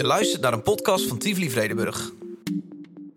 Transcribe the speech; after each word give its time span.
Je 0.00 0.06
luistert 0.06 0.42
naar 0.42 0.52
een 0.52 0.62
podcast 0.62 1.06
van 1.06 1.18
Tivoli 1.18 1.50
Vredenburg. 1.50 2.10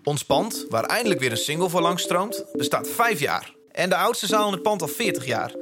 Ons 0.04 0.24
pand, 0.26 0.66
waar 0.70 0.84
eindelijk 0.84 1.20
weer 1.20 1.32
een 1.32 1.38
single 1.38 1.70
voor 1.70 1.82
langs 1.82 2.04
stroomt, 2.04 2.46
bestaat 2.54 2.88
vijf 2.88 3.20
jaar. 3.20 3.54
En 3.72 3.90
de 3.90 3.96
oudste 3.96 4.28
zaal 4.28 4.48
in 4.48 4.54
het 4.54 4.62
pand 4.62 4.82
al 4.82 4.88
40 4.88 5.26
jaar. 5.26 5.56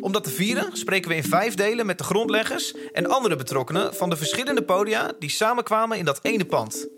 Om 0.00 0.12
dat 0.12 0.24
te 0.24 0.30
vieren 0.30 0.76
spreken 0.76 1.10
we 1.10 1.16
in 1.16 1.24
vijf 1.24 1.54
delen 1.54 1.86
met 1.86 1.98
de 1.98 2.04
grondleggers 2.04 2.74
en 2.92 3.06
andere 3.06 3.36
betrokkenen 3.36 3.94
van 3.94 4.10
de 4.10 4.16
verschillende 4.16 4.62
podia 4.62 5.12
die 5.18 5.30
samenkwamen 5.30 5.98
in 5.98 6.04
dat 6.04 6.18
ene 6.22 6.44
pand. 6.44 6.88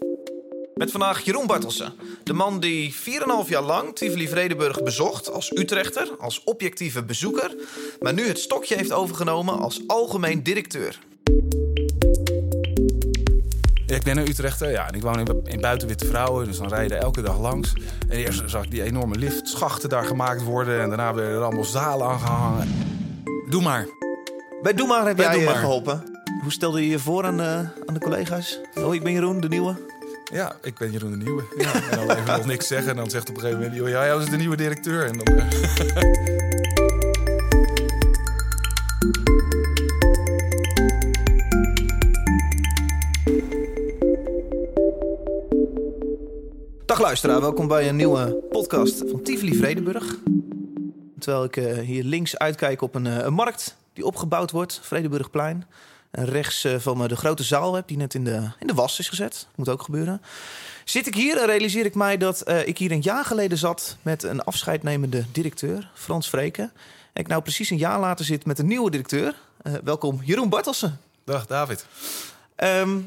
Met 0.74 0.90
vandaag 0.90 1.24
Jeroen 1.24 1.46
Bartelsen, 1.46 1.94
de 2.24 2.32
man 2.32 2.60
die 2.60 2.94
4,5 2.94 3.48
jaar 3.48 3.62
lang 3.62 3.96
Tivoli 3.96 4.28
Vredenburg 4.28 4.82
bezocht 4.82 5.30
als 5.30 5.50
Utrechter, 5.56 6.10
als 6.18 6.44
objectieve 6.44 7.02
bezoeker, 7.02 7.54
maar 8.00 8.14
nu 8.14 8.26
het 8.26 8.38
stokje 8.38 8.76
heeft 8.76 8.92
overgenomen 8.92 9.58
als 9.58 9.80
algemeen 9.86 10.42
directeur. 10.42 10.98
Ik 13.90 14.02
ben 14.02 14.16
een 14.16 14.28
Utrechter, 14.28 14.70
ja, 14.70 14.88
en 14.88 14.94
ik 14.94 15.02
woon 15.02 15.18
in, 15.18 15.40
in 15.44 15.60
Buitenwitte 15.60 16.06
Vrouwen, 16.06 16.46
dus 16.46 16.58
dan 16.58 16.68
rijden 16.68 17.00
elke 17.00 17.22
dag 17.22 17.38
langs. 17.38 17.72
En 18.08 18.16
eerst 18.16 18.42
zag 18.46 18.64
ik 18.64 18.70
die 18.70 18.82
enorme 18.82 19.16
liftschachten 19.16 19.88
daar 19.88 20.04
gemaakt 20.04 20.42
worden 20.42 20.80
en 20.80 20.88
daarna 20.88 21.14
werden 21.14 21.34
er 21.34 21.42
allemaal 21.42 21.64
zalen 21.64 22.06
aangehangen. 22.06 22.68
Doe 23.48 23.62
maar. 23.62 23.86
Bij 24.62 24.72
Doe 24.72 24.86
maar 24.86 25.06
heb 25.06 25.16
Bij 25.16 25.24
jij 25.24 25.34
Doe 25.34 25.42
eh, 25.42 25.50
maar. 25.50 25.60
geholpen. 25.60 26.02
Hoe 26.42 26.52
stelde 26.52 26.80
je 26.80 26.88
je 26.88 26.98
voor 26.98 27.24
aan, 27.24 27.40
eh, 27.40 27.58
aan 27.58 27.94
de 27.94 28.00
collega's? 28.00 28.60
Oh, 28.74 28.94
ik 28.94 29.02
ben 29.02 29.12
Jeroen, 29.12 29.40
de 29.40 29.48
nieuwe. 29.48 29.74
Ja, 30.32 30.56
ik 30.62 30.78
ben 30.78 30.90
Jeroen 30.90 31.10
de 31.10 31.16
Nieuwe. 31.16 31.42
Ja, 31.58 31.74
en 31.74 32.06
dan 32.06 32.16
even 32.16 32.36
nog 32.36 32.46
niks 32.46 32.66
zeggen 32.66 32.90
en 32.90 32.96
dan 32.96 33.10
zegt 33.10 33.28
op 33.28 33.34
een 33.34 33.40
gegeven 33.40 33.62
moment... 33.62 33.80
ja, 33.80 33.88
jij 33.88 34.14
was 34.14 34.30
de 34.30 34.36
nieuwe 34.36 34.56
directeur. 34.56 35.06
En 35.06 35.18
dan, 35.18 35.34
Dag 47.00 47.08
luisteraar, 47.08 47.40
welkom 47.40 47.68
bij 47.68 47.88
een 47.88 47.96
nieuwe 47.96 48.34
podcast 48.50 49.02
van 49.10 49.22
Tivoli 49.22 49.54
Vredenburg. 49.54 50.16
Terwijl 51.18 51.44
ik 51.44 51.56
eh, 51.56 51.78
hier 51.78 52.04
links 52.04 52.38
uitkijk 52.38 52.82
op 52.82 52.94
een, 52.94 53.06
eh, 53.06 53.16
een 53.16 53.32
markt 53.32 53.76
die 53.92 54.04
opgebouwd 54.04 54.50
wordt, 54.50 54.80
Vredenburgplein. 54.82 55.66
En 56.10 56.24
rechts 56.24 56.64
eh, 56.64 56.78
van 56.78 56.98
me 56.98 57.08
de 57.08 57.16
grote 57.16 57.42
zaal 57.42 57.74
heb 57.74 57.88
die 57.88 57.96
net 57.96 58.14
in 58.14 58.24
de, 58.24 58.50
in 58.58 58.66
de 58.66 58.74
was 58.74 58.98
is 58.98 59.08
gezet. 59.08 59.46
Moet 59.54 59.68
ook 59.68 59.82
gebeuren. 59.82 60.22
Zit 60.84 61.06
ik 61.06 61.14
hier 61.14 61.38
en 61.38 61.46
realiseer 61.46 61.84
ik 61.84 61.94
mij 61.94 62.16
dat 62.16 62.50
ik 62.64 62.78
hier 62.78 62.90
een 62.90 63.02
jaar 63.02 63.24
geleden 63.24 63.58
zat 63.58 63.96
met 64.02 64.22
een 64.22 64.44
afscheidnemende 64.44 65.24
directeur, 65.32 65.90
Frans 65.94 66.28
Vreken. 66.28 66.72
En 67.12 67.22
ik 67.22 67.28
nou 67.28 67.42
precies 67.42 67.70
een 67.70 67.78
jaar 67.78 68.00
later 68.00 68.24
zit 68.24 68.46
met 68.46 68.58
een 68.58 68.66
nieuwe 68.66 68.90
directeur. 68.90 69.34
Welkom 69.84 70.20
Jeroen 70.24 70.48
Bartelsen. 70.48 71.00
Dag 71.24 71.46
David. 71.46 71.86
Ehm, 72.56 72.98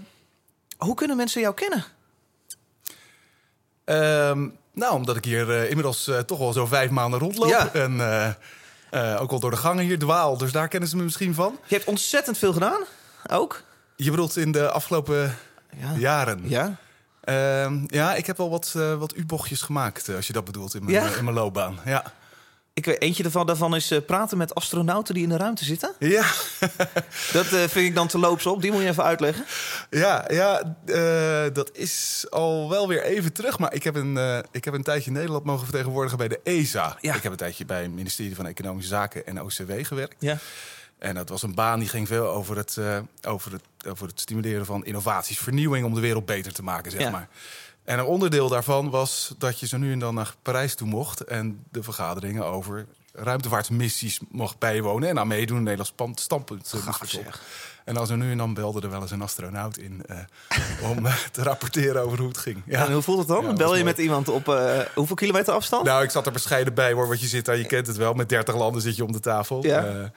hoe 0.78 0.96
kunnen 0.96 1.18
mensen 1.18 1.42
jou 1.42 1.54
kennen? 1.54 1.86
Ehm, 3.86 4.48
nou, 4.74 4.94
omdat 4.94 5.16
ik 5.16 5.26
hier 5.26 5.52
eh, 5.52 5.68
inmiddels 5.70 6.08
eh, 6.08 6.20
toch 6.20 6.40
al 6.40 6.54
zo 6.54 6.66
vijf 6.66 6.90
maanden 6.90 7.20
rondloop. 7.20 7.50
Ja. 7.50 7.74
En 7.74 8.00
eh, 8.90 9.22
ook 9.22 9.32
al 9.32 9.40
door 9.40 9.52
de 9.52 9.58
gangen 9.58 9.84
hier 9.84 10.00
dwaal. 10.00 10.38
Dus 10.38 10.52
daar 10.52 10.68
kennen 10.68 10.90
ze 10.90 10.96
me 10.96 11.04
misschien 11.04 11.34
van. 11.34 11.58
Je 11.68 11.76
hebt 11.76 11.88
ontzettend 11.88 12.38
veel 12.38 12.54
gedaan, 12.54 12.82
ook. 13.32 13.62
Je 13.96 14.10
bedoelt 14.12 14.38
in 14.38 14.52
de 14.52 14.70
afgelopen 14.72 15.38
Ja. 15.78 15.94
jaren. 15.98 16.42
Ja. 16.50 16.76
Ehm, 17.24 17.84
ja, 17.88 18.16
ik 18.16 18.26
heb 18.26 18.38
wel 18.38 18.50
wat, 18.50 18.72
wat 18.98 19.16
U-bochtjes 19.16 19.62
gemaakt, 19.62 20.10
als 20.16 20.28
je 20.28 20.34
dat 20.34 20.46
bedoelt, 20.46 20.76
in 20.76 20.84
mijn, 20.86 20.96
Ja? 21.06 21.16
in 21.18 21.24
mijn 21.24 21.36
loopbaan. 21.36 21.80
Ja. 21.86 22.04
Ik 22.76 22.86
weet, 22.86 23.02
eentje 23.02 23.24
daarvan, 23.24 23.46
daarvan 23.46 23.76
is 23.76 23.92
eh, 23.92 24.00
praten 24.06 24.38
met 24.38 24.56
astronauten 24.56 25.14
die 25.14 25.24
in 25.24 25.30
de 25.30 25.38
ruimte 25.38 25.66
zitten. 25.66 25.94
Ja, 26.00 26.26
Dat 27.34 27.46
eh, 27.46 27.60
vind 27.60 27.76
ik 27.76 27.96
dan 27.96 28.08
te 28.08 28.18
loops 28.18 28.46
op. 28.46 28.62
Die 28.62 28.72
moet 28.72 28.82
je 28.82 28.88
even 28.88 29.04
uitleggen. 29.04 29.46
ja, 29.90 30.26
ja 30.28 30.76
eh, 30.86 31.54
dat 31.54 31.70
is 31.74 32.26
al 32.30 32.70
wel 32.70 32.88
weer 32.88 33.04
even 33.04 33.34
terug. 33.34 33.60
Maar 33.60 33.74
ik 33.74 33.84
heb, 33.84 33.96
een, 33.96 34.44
ik 34.52 34.66
heb 34.66 34.74
een 34.74 34.84
tijdje 34.84 35.12
Nederland 35.12 35.44
mogen 35.44 35.64
vertegenwoordigen 35.66 36.18
bij 36.18 36.28
de 36.28 36.40
ESA. 36.44 36.98
Ja. 37.02 37.16
Ik 37.16 37.24
heb 37.24 37.32
een 37.32 37.38
tijdje 37.38 37.66
bij 37.66 37.82
het 37.82 37.92
ministerie 37.92 38.36
van 38.36 38.48
Economische 38.48 38.90
Zaken 38.90 39.26
en 39.28 39.42
OCW 39.42 39.72
gewerkt. 39.82 40.16
Ja. 40.20 40.38
En 41.00 41.16
dat 41.16 41.30
was 41.30 41.44
een 41.44 41.56
baan 41.56 41.80
die 41.80 41.90
ging 41.90 42.08
veel 42.08 42.28
over 42.28 42.58
het, 42.58 42.78
over 43.28 43.52
het, 43.52 43.62
over 43.88 44.08
het 44.08 44.20
stimuleren 44.20 44.66
van 44.66 44.86
innovaties, 44.86 45.40
vernieuwing 45.40 45.86
om 45.86 45.94
de 45.94 46.02
wereld 46.02 46.26
beter 46.26 46.54
te 46.54 46.64
maken, 46.64 46.92
zeg 46.92 47.02
Ja. 47.02 47.10
maar. 47.10 47.28
En 47.84 48.00
een 48.00 48.06
onderdeel 48.06 48.50
daarvan 48.50 48.90
was 48.90 49.34
dat 49.38 49.60
je 49.60 49.68
zo 49.68 49.78
nu 49.78 49.92
en 49.92 50.00
dan 50.00 50.14
naar 50.16 50.36
Parijs 50.42 50.76
toe 50.76 50.88
mocht 50.88 51.22
en 51.22 51.64
de 51.72 51.84
vergaderingen 51.84 52.46
over 52.46 52.86
ruimtevaartmissies 53.14 54.20
mocht 54.30 54.60
bijwonen 54.60 55.10
en 55.10 55.20
aan 55.20 55.28
meedoen. 55.28 55.58
Een 55.58 55.64
Nederlands 55.64 56.22
standpunt. 56.24 56.74
eh. 56.74 57.34
En 57.86 57.94
dan 57.94 58.08
zo 58.08 58.16
nu 58.16 58.32
en 58.32 58.38
dan 58.38 58.54
belde 58.54 58.82
er 58.82 58.90
wel 58.90 59.02
eens 59.02 59.12
een 59.12 59.22
astronaut 59.22 59.78
in 59.78 60.04
eh, 60.06 60.18
om 60.90 61.06
eh, 61.06 61.16
te 61.32 61.44
rapporteren 61.44 62.02
over 62.04 62.18
hoe 62.18 62.28
het 62.28 62.38
ging. 62.38 62.62
Ja. 62.66 62.86
En 62.86 62.94
hoe 62.94 63.02
voelt 63.02 63.18
het 63.20 63.28
dan? 63.28 63.44
Ja, 63.46 63.54
Bel 63.54 63.66
je 63.68 63.72
mooi. 63.72 63.84
met 63.84 63.98
iemand 63.98 64.28
op 64.30 64.46
hoeveel 64.96 65.16
kilometer 65.16 65.54
afstand? 65.54 65.86
Nou, 65.86 66.04
ik 66.04 66.10
zat 66.10 66.26
er 66.26 66.32
bescheiden 66.32 66.74
bij 66.74 66.92
hoor, 66.94 67.08
want 67.08 67.22
je 67.22 67.28
zit 67.28 67.46
daar, 67.46 67.58
je 67.58 67.66
kent 67.66 67.88
het 67.88 67.98
wel. 67.98 68.14
Met 68.14 68.30
30 68.30 68.56
landen 68.56 68.82
zit 68.82 68.96
je 68.96 69.06
om 69.06 69.12
de 69.12 69.20
tafel. 69.20 69.64
Ja. 69.66 70.12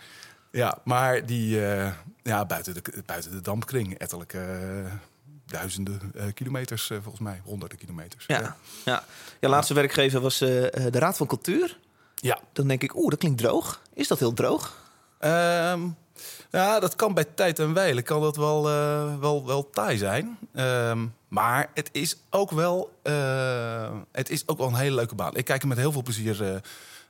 Ja 0.50 0.78
maar 0.84 1.26
die, 1.26 1.58
ja, 2.22 2.44
buiten, 2.46 2.74
de, 2.74 2.82
buiten 3.06 3.30
de 3.30 3.40
dampkring, 3.40 3.98
ettelijke 3.98 4.38
duizenden 5.46 6.12
eh, 6.14 6.24
kilometers 6.34 6.90
eh, 6.90 6.98
volgens 7.02 7.22
mij, 7.22 7.40
honderden 7.44 7.78
kilometers. 7.78 8.24
ja. 8.26 8.56
ja. 8.84 9.04
Je 9.40 9.48
laatste 9.48 9.74
werkgever 9.74 10.20
was 10.20 10.40
eh, 10.40 10.86
eh, 10.86 10.92
de 10.92 10.98
Raad 10.98 11.16
van 11.16 11.26
Cultuur. 11.26 11.78
Ja. 12.14 12.38
Dan 12.52 12.68
denk 12.68 12.82
ik, 12.82 12.96
oeh, 12.96 13.10
dat 13.10 13.18
klinkt 13.18 13.38
droog. 13.38 13.80
Is 13.94 14.08
dat 14.08 14.18
heel 14.18 14.32
droog? 14.32 14.84
Ehm, 15.18 15.80
ja, 16.50 16.80
dat 16.80 16.96
kan 16.96 17.14
bij 17.14 17.24
tijd 17.24 17.58
en 17.58 17.72
wijle 17.72 18.02
kan 18.02 18.20
dat 18.20 18.36
wel, 18.36 18.68
eh, 18.68 19.18
wel, 19.18 19.46
wel 19.46 19.70
taai 19.70 19.96
zijn. 19.96 20.38
Ehm, 20.54 21.06
maar 21.28 21.70
het 21.74 21.88
is 21.92 22.16
ook 22.30 22.50
wel, 22.50 22.98
eh, 23.02 23.90
het 24.12 24.30
is 24.30 24.48
ook 24.48 24.58
wel 24.58 24.66
een 24.66 24.74
hele 24.74 24.94
leuke 24.94 25.14
baan. 25.14 25.36
Ik 25.36 25.44
kijk 25.44 25.62
er 25.62 25.68
met 25.68 25.78
heel 25.78 25.92
veel 25.92 26.02
plezier 26.02 26.42
eh, 26.42 26.56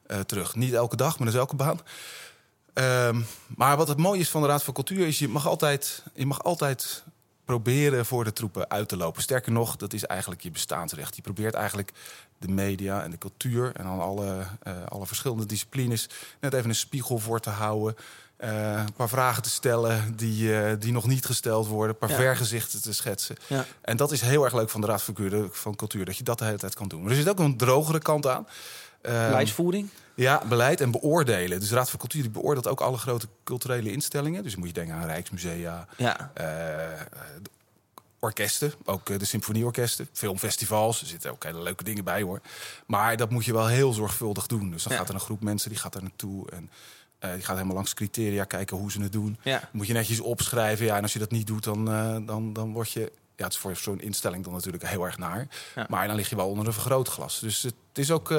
eh, 0.06 0.20
terug. 0.20 0.54
Niet 0.54 0.72
elke 0.72 0.96
dag, 0.96 1.18
maar 1.18 1.26
dat 1.26 1.34
is 1.34 1.40
elke 1.40 1.56
baan. 1.56 1.80
Ehm, 2.72 3.20
maar 3.56 3.76
wat 3.76 3.88
het 3.88 3.98
mooie 3.98 4.20
is 4.20 4.30
van 4.30 4.40
de 4.42 4.46
Raad 4.48 4.62
van 4.62 4.74
Cultuur 4.74 5.06
is, 5.06 5.18
je 5.18 5.28
mag 5.28 5.46
altijd, 5.46 6.02
je 6.14 6.26
mag 6.26 6.42
altijd 6.44 7.04
proberen 7.46 8.06
voor 8.06 8.24
de 8.24 8.32
troepen 8.32 8.70
uit 8.70 8.88
te 8.88 8.96
lopen. 8.96 9.22
Sterker 9.22 9.52
nog, 9.52 9.76
dat 9.76 9.92
is 9.92 10.04
eigenlijk 10.04 10.40
je 10.42 10.50
bestaansrecht. 10.50 11.16
Je 11.16 11.22
probeert 11.22 11.54
eigenlijk 11.54 11.92
de 12.38 12.48
media 12.48 13.02
en 13.02 13.10
de 13.10 13.18
cultuur 13.18 13.72
en 13.74 13.84
dan 13.84 14.00
alle, 14.00 14.46
eh, 14.62 14.72
alle 14.88 15.06
verschillende 15.06 15.46
disciplines 15.46 16.08
net 16.40 16.52
even 16.52 16.68
een 16.68 16.74
spiegel 16.74 17.18
voor 17.18 17.40
te 17.40 17.50
houden. 17.50 17.96
Eh, 18.36 18.72
een 18.86 18.92
paar 18.92 19.08
vragen 19.08 19.42
te 19.42 19.50
stellen 19.50 20.16
die, 20.16 20.60
eh, 20.60 20.72
die 20.78 20.92
nog 20.92 21.06
niet 21.06 21.24
gesteld 21.24 21.66
worden. 21.66 21.90
Een 21.90 21.98
paar 22.08 22.10
Ja. 22.10 22.16
vergezichten 22.16 22.82
te 22.82 22.94
schetsen. 22.94 23.36
Ja. 23.46 23.64
En 23.80 23.96
dat 23.96 24.12
is 24.12 24.20
heel 24.20 24.44
erg 24.44 24.54
leuk 24.54 24.70
van 24.70 24.80
de 24.80 24.86
Raad 24.86 25.02
van 25.02 25.14
Cultuur, 25.14 25.48
van 25.52 25.76
Cultuur 25.76 26.04
dat 26.04 26.16
je 26.16 26.22
dat 26.24 26.38
de 26.38 26.44
hele 26.44 26.58
tijd 26.58 26.74
kan 26.74 26.88
doen. 26.88 27.00
Maar 27.02 27.10
er 27.10 27.16
zit 27.16 27.28
ook 27.28 27.38
een 27.38 27.56
drogere 27.56 27.98
kant 27.98 28.26
aan. 28.26 28.46
Ehm, 29.00 29.26
Beleidsvoering? 29.26 29.88
Ja, 30.16 30.42
beleid 30.48 30.80
en 30.80 30.90
beoordelen. 30.90 31.60
Dus 31.60 31.68
de 31.68 31.74
Raad 31.74 31.90
van 31.90 31.98
Cultuur 31.98 32.22
die 32.22 32.30
beoordeelt 32.30 32.66
ook 32.68 32.80
alle 32.80 32.96
grote 32.96 33.28
culturele 33.44 33.92
instellingen. 33.92 34.42
Dus 34.42 34.56
moet 34.56 34.66
je 34.66 34.72
denken 34.72 34.94
aan 34.94 35.06
Rijksmusea, 35.06 35.86
Ja. 35.96 36.30
eh, 36.34 37.00
orkesten, 38.18 38.72
ook 38.84 39.08
eh, 39.10 39.18
de 39.18 39.24
symfonieorkesten, 39.24 40.08
filmfestivals. 40.12 41.00
Er 41.00 41.06
zitten 41.06 41.30
ook 41.30 41.44
hele 41.44 41.62
leuke 41.62 41.84
dingen 41.84 42.04
bij 42.04 42.22
hoor. 42.22 42.40
Maar 42.86 43.16
dat 43.16 43.30
moet 43.30 43.44
je 43.44 43.52
wel 43.52 43.66
heel 43.66 43.92
zorgvuldig 43.92 44.46
doen. 44.46 44.70
Dus 44.70 44.82
dan 44.82 44.92
Ja. 44.92 44.98
gaat 44.98 45.08
er 45.08 45.14
een 45.14 45.20
groep 45.20 45.42
mensen 45.42 45.70
die 45.70 45.78
gaat 45.78 45.94
er 45.94 46.02
naartoe 46.02 46.50
en 46.50 46.70
eh, 47.18 47.32
die 47.32 47.42
gaat 47.42 47.54
helemaal 47.54 47.74
langs 47.76 47.94
criteria 47.94 48.44
kijken 48.44 48.76
hoe 48.76 48.90
ze 48.90 49.00
het 49.02 49.12
doen. 49.12 49.38
Ja. 49.42 49.68
Moet 49.72 49.86
je 49.86 49.92
netjes 49.92 50.20
opschrijven. 50.20 50.86
Ja, 50.86 50.96
en 50.96 51.02
als 51.02 51.12
je 51.12 51.18
dat 51.18 51.30
niet 51.30 51.46
doet, 51.46 51.64
dan, 51.64 51.84
dan, 52.26 52.52
dan 52.52 52.72
word 52.72 52.90
je. 52.92 53.12
Ja, 53.36 53.44
het 53.44 53.52
is 53.52 53.58
voor 53.58 53.76
zo'n 53.76 54.00
instelling 54.00 54.44
dan 54.44 54.52
natuurlijk 54.52 54.86
heel 54.86 55.04
erg 55.04 55.18
naar. 55.18 55.48
Ja. 55.74 55.86
Maar 55.88 56.06
dan 56.06 56.16
lig 56.16 56.28
je 56.28 56.36
wel 56.36 56.48
onder 56.48 56.66
een 56.66 56.72
vergrootglas. 56.72 57.38
Dus 57.40 57.62
het 57.62 57.74
is 57.92 58.10
ook. 58.10 58.34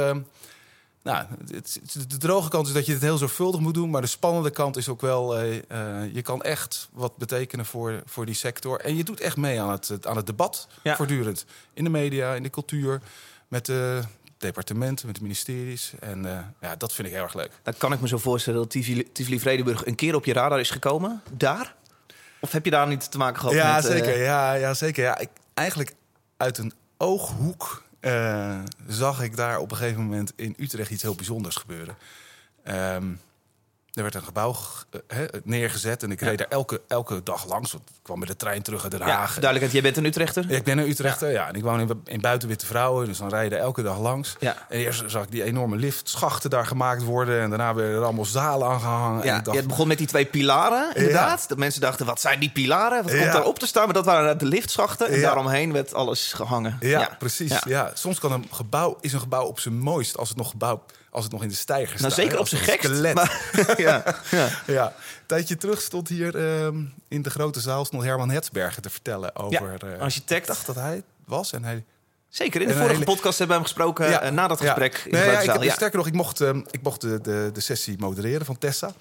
Nou, 1.08 1.26
het, 1.52 1.80
het- 1.94 2.10
de 2.10 2.18
droge 2.18 2.50
kant 2.50 2.68
is 2.68 2.74
dat 2.74 2.86
je 2.86 2.94
het 2.94 3.02
heel 3.02 3.18
zorgvuldig 3.18 3.60
moet 3.62 3.74
doen. 3.74 3.90
Maar 3.90 4.02
de 4.02 4.08
spannende 4.08 4.50
kant 4.50 4.78
is 4.78 4.90
ook 4.90 5.02
wel. 5.02 5.38
eh, 5.38 5.58
eh, 5.58 6.14
je 6.14 6.22
kan 6.22 6.42
echt 6.42 6.90
wat 6.92 7.18
betekenen 7.18 7.66
voor, 7.66 8.02
voor 8.06 8.26
die 8.26 8.36
sector. 8.36 8.80
En 8.80 8.96
je 8.96 9.04
doet 9.04 9.20
echt 9.20 9.38
mee 9.38 9.62
aan 9.62 9.70
het, 9.72 10.08
aan 10.08 10.16
het 10.16 10.26
debat. 10.26 10.68
Ja. 10.84 10.96
Voortdurend. 10.96 11.46
In 11.74 11.84
de 11.84 11.90
media, 11.90 12.34
in 12.34 12.44
de 12.44 12.50
cultuur. 12.50 13.02
Met 13.48 13.66
de 13.66 14.02
departementen, 14.38 15.06
met 15.06 15.16
de 15.16 15.22
ministeries. 15.22 15.92
En 16.00 16.26
eh, 16.26 16.40
ja, 16.62 16.76
dat 16.76 16.94
vind 16.94 17.08
ik 17.08 17.14
heel 17.14 17.24
erg 17.24 17.34
leuk. 17.34 17.52
Dan 17.64 17.74
kan 17.78 17.94
ik 17.94 18.00
me 18.02 18.08
zo 18.08 18.18
voorstellen 18.18 18.60
dat 18.60 18.70
Tivoli, 18.70 19.12
Tivoli 19.12 19.40
Vredenburg 19.40 19.86
een 19.86 19.96
keer 19.96 20.16
op 20.16 20.26
je 20.26 20.34
radar 20.34 20.60
is 20.60 20.70
gekomen. 20.70 21.22
Daar? 21.32 21.76
Of 22.40 22.52
heb 22.52 22.66
je 22.66 22.72
daar 22.72 22.88
niet 22.88 23.12
te 23.12 23.18
maken 23.18 23.40
gehad 23.40 23.56
Ja, 23.56 23.76
met... 23.76 23.84
zeker. 23.86 24.18
Ja, 24.22 24.54
ja, 24.54 24.74
zeker. 24.74 25.04
Ja, 25.04 25.18
ik, 25.18 25.30
eigenlijk 25.54 25.94
uit 26.38 26.58
een 26.58 26.74
ooghoek 26.98 27.84
zag 28.88 29.22
ik 29.22 29.36
daar 29.36 29.60
op 29.60 29.72
een 29.72 29.78
gegeven 29.78 30.02
moment 30.02 30.34
in 30.36 30.56
Utrecht 30.58 30.92
iets 30.92 31.02
heel 31.02 31.16
bijzonders 31.16 31.56
gebeuren. 31.56 31.96
Ehm, 32.64 33.06
Er 33.94 34.04
werd 34.04 34.16
een 34.16 34.24
gebouw 34.24 34.56
eh, 35.08 35.18
neergezet 35.44 36.04
en 36.04 36.12
ik 36.12 36.22
reed 36.22 36.38
daar 36.38 36.48
elke, 36.50 36.82
elke 36.88 37.24
dag 37.24 37.48
langs. 37.48 37.72
Want 37.72 37.90
ik 37.90 37.96
kwam 38.02 38.20
met 38.20 38.28
de 38.28 38.36
trein 38.36 38.62
terug 38.62 38.84
uit 38.84 38.92
Den 38.92 39.00
Ja, 39.00 39.06
Haag. 39.08 39.32
duidelijkheid, 39.34 39.72
jij 39.72 39.82
bent 39.82 39.98
een 39.98 40.06
Utrechter. 40.06 40.46
Ja, 40.50 40.56
Ik 40.56 40.64
ben 40.64 40.78
een 40.78 40.90
Utrechter, 40.90 41.32
ja. 41.32 41.48
En 41.48 41.54
ik 41.56 41.64
woon 41.64 41.80
in, 41.80 42.02
in 42.06 42.22
Buitenwitte 42.22 42.66
Vrouwen, 42.66 43.06
dus 43.06 43.18
dan 43.18 43.30
rijden 43.30 43.60
elke 43.60 43.82
dag 43.82 44.00
langs. 44.00 44.36
Ja. 44.40 44.56
En 44.70 44.80
eerst 44.80 45.04
zag 45.08 45.24
ik 45.24 45.32
die 45.32 45.44
enorme 45.44 45.76
liftschachten 45.76 46.50
daar 46.50 46.66
gemaakt 46.66 47.04
worden. 47.04 47.42
En 47.42 47.50
daarna 47.50 47.74
werden 47.74 47.96
er 47.96 48.04
allemaal 48.04 48.26
zalen 48.26 48.68
aangehangen. 48.68 49.22
en 49.22 49.28
Ja, 49.28 49.40
dacht, 49.40 49.58
het 49.58 49.68
begon 49.68 49.88
met 49.88 49.98
die 49.98 50.08
twee 50.08 50.26
pilaren, 50.26 50.96
inderdaad. 50.96 51.46
Dat 51.50 51.58
mensen 51.58 51.82
dachten, 51.82 52.06
wat 52.06 52.22
zijn 52.22 52.40
die 52.40 52.52
pilaren? 52.52 53.04
Wat 53.04 53.12
komt 53.12 53.24
Ja. 53.24 53.32
daar 53.32 53.46
op 53.46 53.60
te 53.60 53.68
staan? 53.68 53.86
Maar 53.86 53.94
dat 53.94 54.06
waren 54.06 54.38
de 54.38 54.46
liftschachten. 54.46 55.08
En 55.08 55.16
Ja. 55.20 55.22
daaromheen 55.26 55.74
werd 55.74 55.94
alles 55.94 56.34
gehangen. 56.34 56.78
Ja, 56.80 57.16
precies. 57.20 57.50
Ja. 57.52 57.62
Ja. 57.66 57.92
Soms 57.94 58.20
kan 58.20 58.32
een 58.32 58.48
gebouw, 58.52 58.98
is 59.02 59.14
een 59.14 59.20
gebouw 59.20 59.46
op 59.46 59.60
zijn 59.60 59.80
mooist 59.80 60.18
als 60.18 60.30
het 60.30 60.38
nog, 60.38 60.50
gebouw, 60.50 60.84
als 61.10 61.24
het 61.24 61.34
nog 61.34 61.44
in 61.44 61.50
de 61.50 61.56
stijger 61.56 61.98
staat. 61.98 62.02
Nou, 62.02 62.14
zeker 62.22 62.40
op 62.40 62.48
zijn 62.48 62.62
gekst. 62.62 62.84
skelet. 62.88 63.14
Maar, 63.14 63.52
ja, 63.78 64.04
ja. 64.32 64.50
Ja, 64.68 64.86
een 64.86 65.26
tijdje 65.26 65.58
terug 65.58 65.82
stond 65.82 66.08
hier 66.08 66.36
ehm, 66.36 66.84
in 67.08 67.22
de 67.22 67.30
grote 67.30 67.60
zaal 67.60 67.86
stond 67.86 68.04
Herman 68.04 68.30
Hetsberger 68.30 68.82
te 68.82 68.90
vertellen 68.90 69.36
over. 69.36 69.94
eh, 69.94 70.00
architect. 70.02 70.42
Ik 70.42 70.48
dacht 70.48 70.66
dat 70.66 70.76
hij 70.76 71.04
was 71.26 71.52
en 71.54 71.64
hij. 71.64 71.84
Zeker, 72.30 72.62
in 72.62 72.68
de 72.68 72.74
En 72.74 72.80
vorige 72.80 73.00
hele- 73.00 73.12
podcast 73.12 73.38
hebben 73.38 73.58
we 73.58 73.64
hem 73.64 73.72
gesproken 73.74 74.22
eh, 74.22 74.32
na 74.32 74.48
dat 74.48 74.60
gesprek. 74.62 74.98
Ja. 74.98 75.04
In 75.06 75.12
de 75.12 75.18
Nee, 75.18 75.26
ja, 75.32 75.40
ik 75.40 75.52
heb, 75.52 75.64
Ja. 75.64 75.74
Sterker 75.74 75.98
nog, 75.98 76.08
ik 76.08 76.14
mocht, 76.14 76.42
ehm, 76.42 76.62
ik 76.72 76.82
mocht 76.82 77.02
de, 77.02 77.22
de, 77.22 77.50
de 77.54 77.60
sessie 77.60 77.98
modereren 78.00 78.46
van 78.46 78.58
Tessa. 78.58 78.92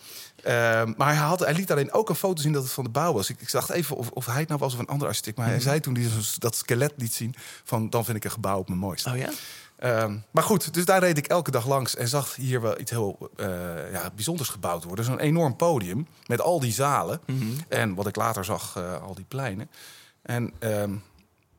Ehm, 0.43 0.93
maar 0.97 1.07
hij, 1.09 1.17
had, 1.17 1.39
hij 1.41 1.55
liet 1.55 1.71
alleen 1.71 1.93
ook 1.93 2.09
een 2.09 2.15
foto 2.15 2.43
zien 2.43 2.53
dat 2.53 2.63
het 2.63 2.73
van 2.73 2.85
de 2.85 2.91
bouw 2.91 3.13
was. 3.13 3.31
Ik, 3.31 3.41
ik 3.41 3.51
dacht 3.51 3.71
even 3.71 3.97
of, 3.97 4.11
of 4.11 4.27
hij 4.27 4.39
het 4.41 4.49
nou 4.49 4.61
was 4.61 4.73
of 4.75 4.79
een 4.79 4.87
andere 4.87 5.11
architect. 5.11 5.37
Maar 5.37 5.47
Mhm. 5.47 5.55
hij 5.55 5.65
zei 5.65 5.81
toen 5.81 5.95
hij 5.95 6.09
dat 6.39 6.57
skelet 6.57 6.93
liet 6.97 7.15
zien 7.15 7.35
van 7.65 7.91
dan 7.91 8.05
vind 8.05 8.17
ik 8.17 8.25
een 8.25 8.31
gebouw 8.31 8.59
op 8.59 8.69
mijn 8.69 8.81
mooist. 8.81 9.07
Oh 9.07 9.17
ja? 9.17 9.31
Ehm, 9.77 10.17
maar 10.31 10.43
goed, 10.43 10.75
dus 10.75 10.85
daar 10.85 11.01
reed 11.01 11.19
ik 11.19 11.27
elke 11.27 11.51
dag 11.51 11.67
langs 11.67 11.97
en 11.97 12.09
zag 12.09 12.35
hier 12.35 12.61
wel 12.61 12.81
iets 12.81 12.91
heel 12.91 13.31
eh, 13.37 13.93
ja, 13.93 14.11
bijzonders 14.15 14.49
gebouwd 14.49 14.85
worden. 14.85 15.05
Zo'n 15.05 15.19
enorm 15.19 15.57
podium 15.57 16.07
met 16.27 16.41
al 16.41 16.61
die 16.61 16.73
zalen. 16.73 17.21
Mhm. 17.27 17.47
En 17.69 17.95
wat 17.95 18.07
ik 18.07 18.17
later 18.17 18.45
zag, 18.45 18.77
eh, 18.77 19.03
al 19.03 19.15
die 19.15 19.25
pleinen. 19.29 19.71
En 20.23 20.53
ehm, 20.59 20.95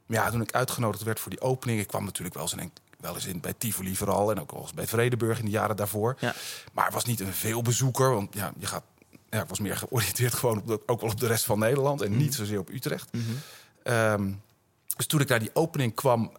ja, 0.08 0.30
toen 0.30 0.42
ik 0.42 0.52
uitgenodigd 0.52 1.04
werd 1.04 1.20
voor 1.20 1.32
die 1.32 1.42
opening, 1.42 1.80
ik 1.80 1.88
kwam 1.88 2.06
natuurlijk 2.06 2.36
wel 2.36 2.44
eens 2.44 2.54
in, 2.54 2.72
wel 3.00 3.14
eens 3.16 3.26
in 3.26 3.40
bij 3.40 3.54
Tivoli 3.58 3.96
vooral 3.96 4.32
en 4.32 4.40
ook 4.42 4.52
wel 4.52 4.62
eens 4.62 4.74
bij 4.74 4.88
Vredeburg 4.88 5.40
in 5.40 5.46
de 5.46 5.52
jaren 5.52 5.76
daarvoor. 5.76 6.16
Ja. 6.20 6.36
Maar 6.74 6.86
het 6.86 6.94
was 6.94 7.06
niet 7.06 7.20
een 7.20 7.34
veelbezoeker, 7.34 8.14
want 8.14 8.34
ja, 8.34 8.54
je 8.58 8.66
gaat, 8.66 8.84
ja, 9.30 9.42
ik 9.42 9.50
was 9.50 9.60
meer 9.60 9.78
georiënteerd 9.78 10.34
gewoon 10.40 10.58
op 10.58 10.68
de, 10.68 10.82
ook 10.86 11.02
wel 11.02 11.10
op 11.10 11.20
de 11.20 11.28
rest 11.28 11.46
van 11.46 11.60
Nederland 11.60 12.02
en 12.02 12.18
niet 12.18 12.36
zozeer 12.36 12.60
op 12.60 12.70
Utrecht. 12.70 13.10
Ehm, 13.84 14.32
dus 14.96 15.08
toen 15.08 15.22
ik 15.22 15.28
naar 15.28 15.40
die 15.40 15.52
opening 15.54 15.96
kwam, 15.96 16.32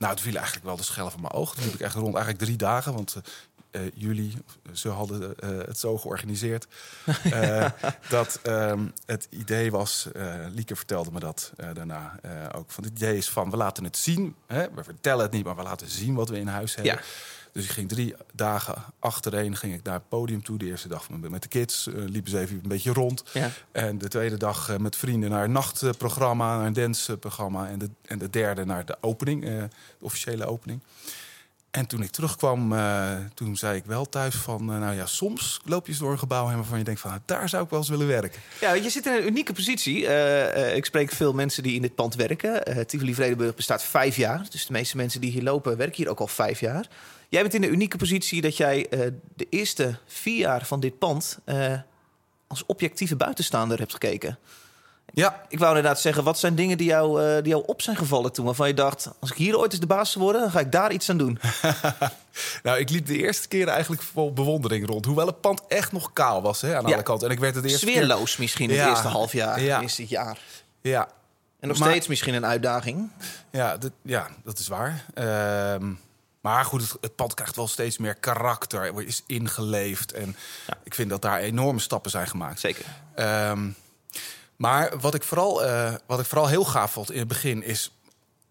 nou, 0.00 0.12
het 0.12 0.22
viel 0.22 0.34
eigenlijk 0.34 0.66
wel 0.66 0.76
de 0.76 0.82
schellen 0.82 1.10
van 1.10 1.20
mijn 1.20 1.32
ogen. 1.32 1.56
Toen 1.56 1.64
liep 1.64 1.74
ik 1.74 1.80
echt 1.80 1.94
rond 1.94 2.14
eigenlijk 2.14 2.44
drie 2.44 2.56
dagen, 2.56 2.94
want 2.94 3.14
eh, 3.14 3.22
eh, 3.70 3.92
jullie, 3.94 4.34
ze 4.72 4.88
hadden 4.88 5.38
eh, 5.38 5.48
het 5.48 5.78
zo 5.78 5.98
georganiseerd. 5.98 6.66
eh, 7.22 7.66
dat 8.08 8.40
ehm, 8.42 8.86
het 9.06 9.26
idee 9.30 9.70
was, 9.70 10.08
eh, 10.12 10.34
Lieke 10.52 10.76
vertelde 10.76 11.10
me 11.12 11.20
dat 11.20 11.52
eh, 11.56 11.68
daarna 11.74 12.18
eh, 12.22 12.30
ook, 12.56 12.70
van 12.70 12.84
het 12.84 12.92
idee 12.92 13.16
is 13.16 13.28
van, 13.28 13.50
we 13.50 13.56
laten 13.56 13.84
het 13.84 13.96
zien. 13.96 14.34
Hè? 14.46 14.70
We 14.74 14.84
vertellen 14.84 15.22
het 15.22 15.32
niet, 15.32 15.44
maar 15.44 15.56
we 15.56 15.62
laten 15.62 15.88
zien 15.88 16.14
wat 16.14 16.28
we 16.28 16.38
in 16.38 16.46
huis 16.46 16.74
hebben. 16.74 16.94
Ja. 16.94 17.00
Dus 17.52 17.64
ik 17.64 17.70
ging 17.70 17.88
drie 17.88 18.14
dagen 18.32 18.84
achtereen 18.98 19.56
ging 19.56 19.74
ik 19.74 19.82
naar 19.82 19.94
het 19.94 20.08
podium 20.08 20.42
toe. 20.42 20.58
De 20.58 20.66
eerste 20.66 20.88
dag 20.88 21.10
met 21.10 21.42
de 21.42 21.48
kids, 21.48 21.86
eh, 21.86 21.94
liepen 21.94 22.30
ze 22.30 22.38
even 22.38 22.60
een 22.62 22.68
beetje 22.68 22.92
rond. 22.92 23.24
Ja. 23.32 23.50
En 23.72 23.98
de 23.98 24.08
tweede 24.08 24.36
dag 24.36 24.68
eh, 24.68 24.76
met 24.76 24.96
vrienden 24.96 25.30
naar 25.30 25.44
een 25.44 25.52
nachtprogramma, 25.52 26.56
naar 26.56 26.66
een 26.66 26.72
danceprogramma. 26.72 27.68
En 27.68 27.78
de, 27.78 27.90
en 28.04 28.18
de 28.18 28.30
derde 28.30 28.64
naar 28.64 28.84
de 28.84 28.96
opening, 29.00 29.44
eh, 29.44 29.50
de 29.50 29.68
officiële 30.04 30.46
opening. 30.46 30.80
En 31.70 31.86
toen 31.86 32.02
ik 32.02 32.10
terugkwam, 32.10 32.74
toen 33.34 33.56
zei 33.56 33.76
ik 33.76 33.84
wel 33.84 34.08
thuis 34.08 34.34
van... 34.34 34.64
nou 34.64 34.94
ja, 34.94 35.06
soms 35.06 35.60
loop 35.64 35.86
je 35.86 35.96
door 35.98 36.12
een 36.12 36.18
gebouw 36.18 36.46
heen 36.46 36.56
waarvan 36.56 36.78
je 36.78 36.84
denkt 36.84 37.00
van... 37.00 37.10
nou, 37.10 37.22
daar 37.24 37.48
zou 37.48 37.64
ik 37.64 37.70
wel 37.70 37.78
eens 37.78 37.88
willen 37.88 38.06
werken. 38.06 38.40
Ja, 38.60 38.72
je 38.72 38.90
zit 38.90 39.06
in 39.06 39.12
een 39.12 39.26
unieke 39.26 39.52
positie. 39.52 40.06
Ik 40.74 40.84
spreek 40.84 41.10
veel 41.10 41.32
mensen 41.32 41.62
die 41.62 41.74
in 41.74 41.82
dit 41.82 41.94
pand 41.94 42.14
werken. 42.14 42.86
Tivoli 42.86 43.14
Vredenburg 43.14 43.54
bestaat 43.54 43.82
vijf 43.82 44.16
jaar. 44.16 44.46
Dus 44.50 44.66
de 44.66 44.72
meeste 44.72 44.96
mensen 44.96 45.20
die 45.20 45.30
hier 45.30 45.42
lopen, 45.42 45.76
werken 45.76 45.96
hier 45.96 46.08
ook 46.08 46.20
al 46.20 46.26
vijf 46.26 46.60
jaar. 46.60 46.86
Jij 47.30 47.42
bent 47.42 47.54
in 47.54 47.60
de 47.60 47.68
unieke 47.68 47.96
positie 47.96 48.40
dat 48.40 48.56
jij 48.56 48.88
eh, 48.88 49.00
de 49.36 49.46
eerste 49.50 49.98
vier 50.06 50.36
jaar 50.38 50.64
van 50.66 50.80
dit 50.80 50.98
pand... 50.98 51.38
eh, 51.44 51.72
als 52.46 52.66
objectieve 52.66 53.16
buitenstaander 53.16 53.78
hebt 53.78 53.92
gekeken. 53.92 54.38
Ja, 55.12 55.42
Ik 55.48 55.58
wou 55.58 55.76
inderdaad 55.76 56.00
zeggen, 56.00 56.24
wat 56.24 56.38
zijn 56.38 56.54
dingen 56.54 56.78
die 56.78 56.86
jou, 56.86 57.22
eh, 57.24 57.34
die 57.42 57.48
jou 57.52 57.62
op 57.66 57.82
zijn 57.82 57.96
gevallen 57.96 58.32
toen... 58.32 58.44
waarvan 58.44 58.68
je 58.68 58.74
dacht, 58.74 59.10
als 59.20 59.30
ik 59.30 59.36
hier 59.36 59.58
ooit 59.58 59.70
eens 59.72 59.80
de 59.80 59.86
baas 59.86 60.10
zou 60.12 60.24
worden... 60.24 60.42
dan 60.42 60.50
ga 60.50 60.60
ik 60.60 60.72
daar 60.72 60.92
iets 60.92 61.10
aan 61.10 61.16
doen. 61.18 61.38
nou, 62.62 62.78
ik 62.78 62.90
liep 62.90 63.06
de 63.06 63.16
eerste 63.16 63.48
keer 63.48 63.68
eigenlijk 63.68 64.02
vol 64.02 64.32
bewondering 64.32 64.86
rond. 64.86 65.04
Hoewel 65.04 65.26
het 65.26 65.40
pand 65.40 65.62
echt 65.68 65.92
nog 65.92 66.12
kaal 66.12 66.42
was 66.42 66.60
hè, 66.60 66.76
aan 66.76 66.86
Ja. 66.86 66.92
alle 66.94 67.02
kanten. 67.02 67.26
En 67.28 67.32
ik 67.34 67.40
werd 67.40 67.54
het 67.54 67.64
eerste 67.64 67.84
keer... 67.86 67.94
Sfeerloos 67.94 68.36
misschien 68.36 68.68
het 68.68 68.78
Ja. 68.78 68.88
eerste 68.88 69.08
half 69.08 69.32
jaar, 69.32 69.60
Ja. 69.62 69.72
het 69.74 69.82
eerste 69.82 70.06
jaar. 70.06 70.38
Ja, 70.80 71.08
En 71.60 71.68
nog 71.68 71.78
Maar- 71.78 71.88
steeds 71.90 72.06
misschien 72.06 72.34
een 72.34 72.46
uitdaging. 72.46 73.10
Ja, 73.50 73.76
dat, 73.76 73.92
ja, 74.02 74.28
dat 74.44 74.58
is 74.58 74.68
waar. 74.68 75.04
Ehm, 75.14 75.92
maar 76.40 76.64
goed, 76.64 76.82
het, 76.82 76.96
het 77.00 77.14
pand 77.16 77.34
krijgt 77.34 77.56
wel 77.56 77.68
steeds 77.68 77.98
meer 77.98 78.14
karakter. 78.14 78.82
Er 78.96 79.06
is 79.06 79.22
ingeleefd. 79.26 80.12
En 80.12 80.36
Ja. 80.66 80.76
ik 80.84 80.94
vind 80.94 81.10
dat 81.10 81.22
daar 81.22 81.38
enorme 81.38 81.80
stappen 81.80 82.10
zijn 82.10 82.26
gemaakt. 82.28 82.60
Zeker. 82.60 82.84
Ehm, 83.14 83.68
maar 84.56 84.98
wat 84.98 85.14
ik, 85.14 85.22
vooral, 85.22 85.64
eh, 85.64 85.94
wat 86.06 86.20
ik 86.20 86.26
vooral 86.26 86.46
heel 86.48 86.64
gaaf 86.64 86.92
vond 86.92 87.10
in 87.12 87.18
het 87.18 87.28
begin 87.28 87.62
is 87.62 87.92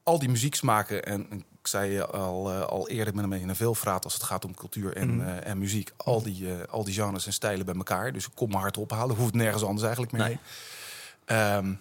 al 0.03 0.19
die 0.19 0.29
muzieksmaken. 0.29 1.03
En, 1.05 1.27
en 1.29 1.37
ik 1.61 1.67
zei 1.67 1.91
je 1.91 2.05
al, 2.07 2.51
eh, 2.51 2.61
al 2.61 2.89
eerder, 2.89 3.07
ik 3.07 3.13
ben 3.13 3.23
een 3.23 3.29
beetje 3.29 3.47
een 3.47 3.55
veelvraat 3.55 4.03
als 4.03 4.13
het 4.13 4.23
gaat 4.23 4.45
om 4.45 4.55
cultuur 4.55 4.95
en, 4.95 5.15
Mhm. 5.15 5.27
eh, 5.27 5.47
en 5.49 5.57
muziek. 5.57 5.91
Al 5.97 6.21
die, 6.23 6.53
al 6.69 6.83
die 6.83 6.93
genres 6.93 7.25
en 7.25 7.33
stijlen 7.33 7.65
bij 7.65 7.75
elkaar. 7.75 8.11
Dus 8.13 8.25
ik 8.25 8.31
kom 8.35 8.49
mijn 8.49 8.61
hart 8.61 8.77
ophalen. 8.77 9.15
Hoeft 9.15 9.33
nergens 9.33 9.63
anders 9.63 9.83
eigenlijk 9.83 10.11
mee. 10.11 10.21
Nee. 10.27 10.39
Ehm, 11.25 11.73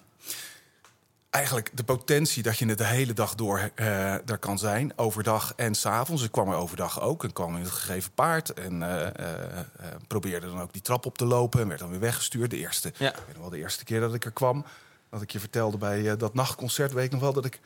eigenlijk 1.38 1.70
de 1.75 1.85
potentie 1.85 2.43
dat 2.43 2.58
je 2.58 2.67
het 2.67 2.79
de 2.79 2.85
hele 2.87 3.12
dag 3.12 3.35
door 3.35 3.70
eh 3.75 4.14
daar 4.25 4.38
kan 4.38 4.58
zijn, 4.58 4.93
overdag 4.96 5.52
en 5.56 5.75
s'avonds. 5.75 6.23
Ik 6.23 6.31
kwam 6.32 6.49
er 6.49 6.56
overdag 6.56 7.00
ook 7.00 7.25
en 7.25 7.32
kwam 7.32 7.56
in 7.56 7.62
het 7.62 7.70
gegeven 7.70 8.12
paard 8.12 8.52
en 8.52 8.82
eh, 8.82 9.06
eh, 9.06 9.64
probeerde 10.06 10.46
dan 10.46 10.61
ook 10.61 10.73
die 10.73 10.82
trap 10.82 11.06
op 11.06 11.19
te 11.19 11.25
lopen 11.25 11.61
en 11.61 11.69
werd 11.69 11.81
dan 11.81 11.90
weer 11.90 12.00
weggestuurd. 12.00 12.50
De 12.50 12.56
eerste, 12.56 12.93
Ja. 12.96 13.08
ik 13.08 13.17
weet 13.17 13.32
nog 13.35 13.40
wel 13.40 13.50
de 13.50 13.58
eerste 13.58 13.85
keer 13.85 14.00
dat 14.00 14.14
ik 14.14 14.25
er 14.25 14.31
kwam, 14.31 14.64
dat 15.11 15.23
ik 15.23 15.31
je 15.31 15.40
vertelde 15.40 15.76
bij 15.79 16.17
dat 16.17 16.35
nachtconcert, 16.35 16.93
weet 16.93 17.05
ik 17.05 17.12
nog 17.12 17.20
wel 17.20 17.32
dat 17.32 17.44
ik 17.44 17.61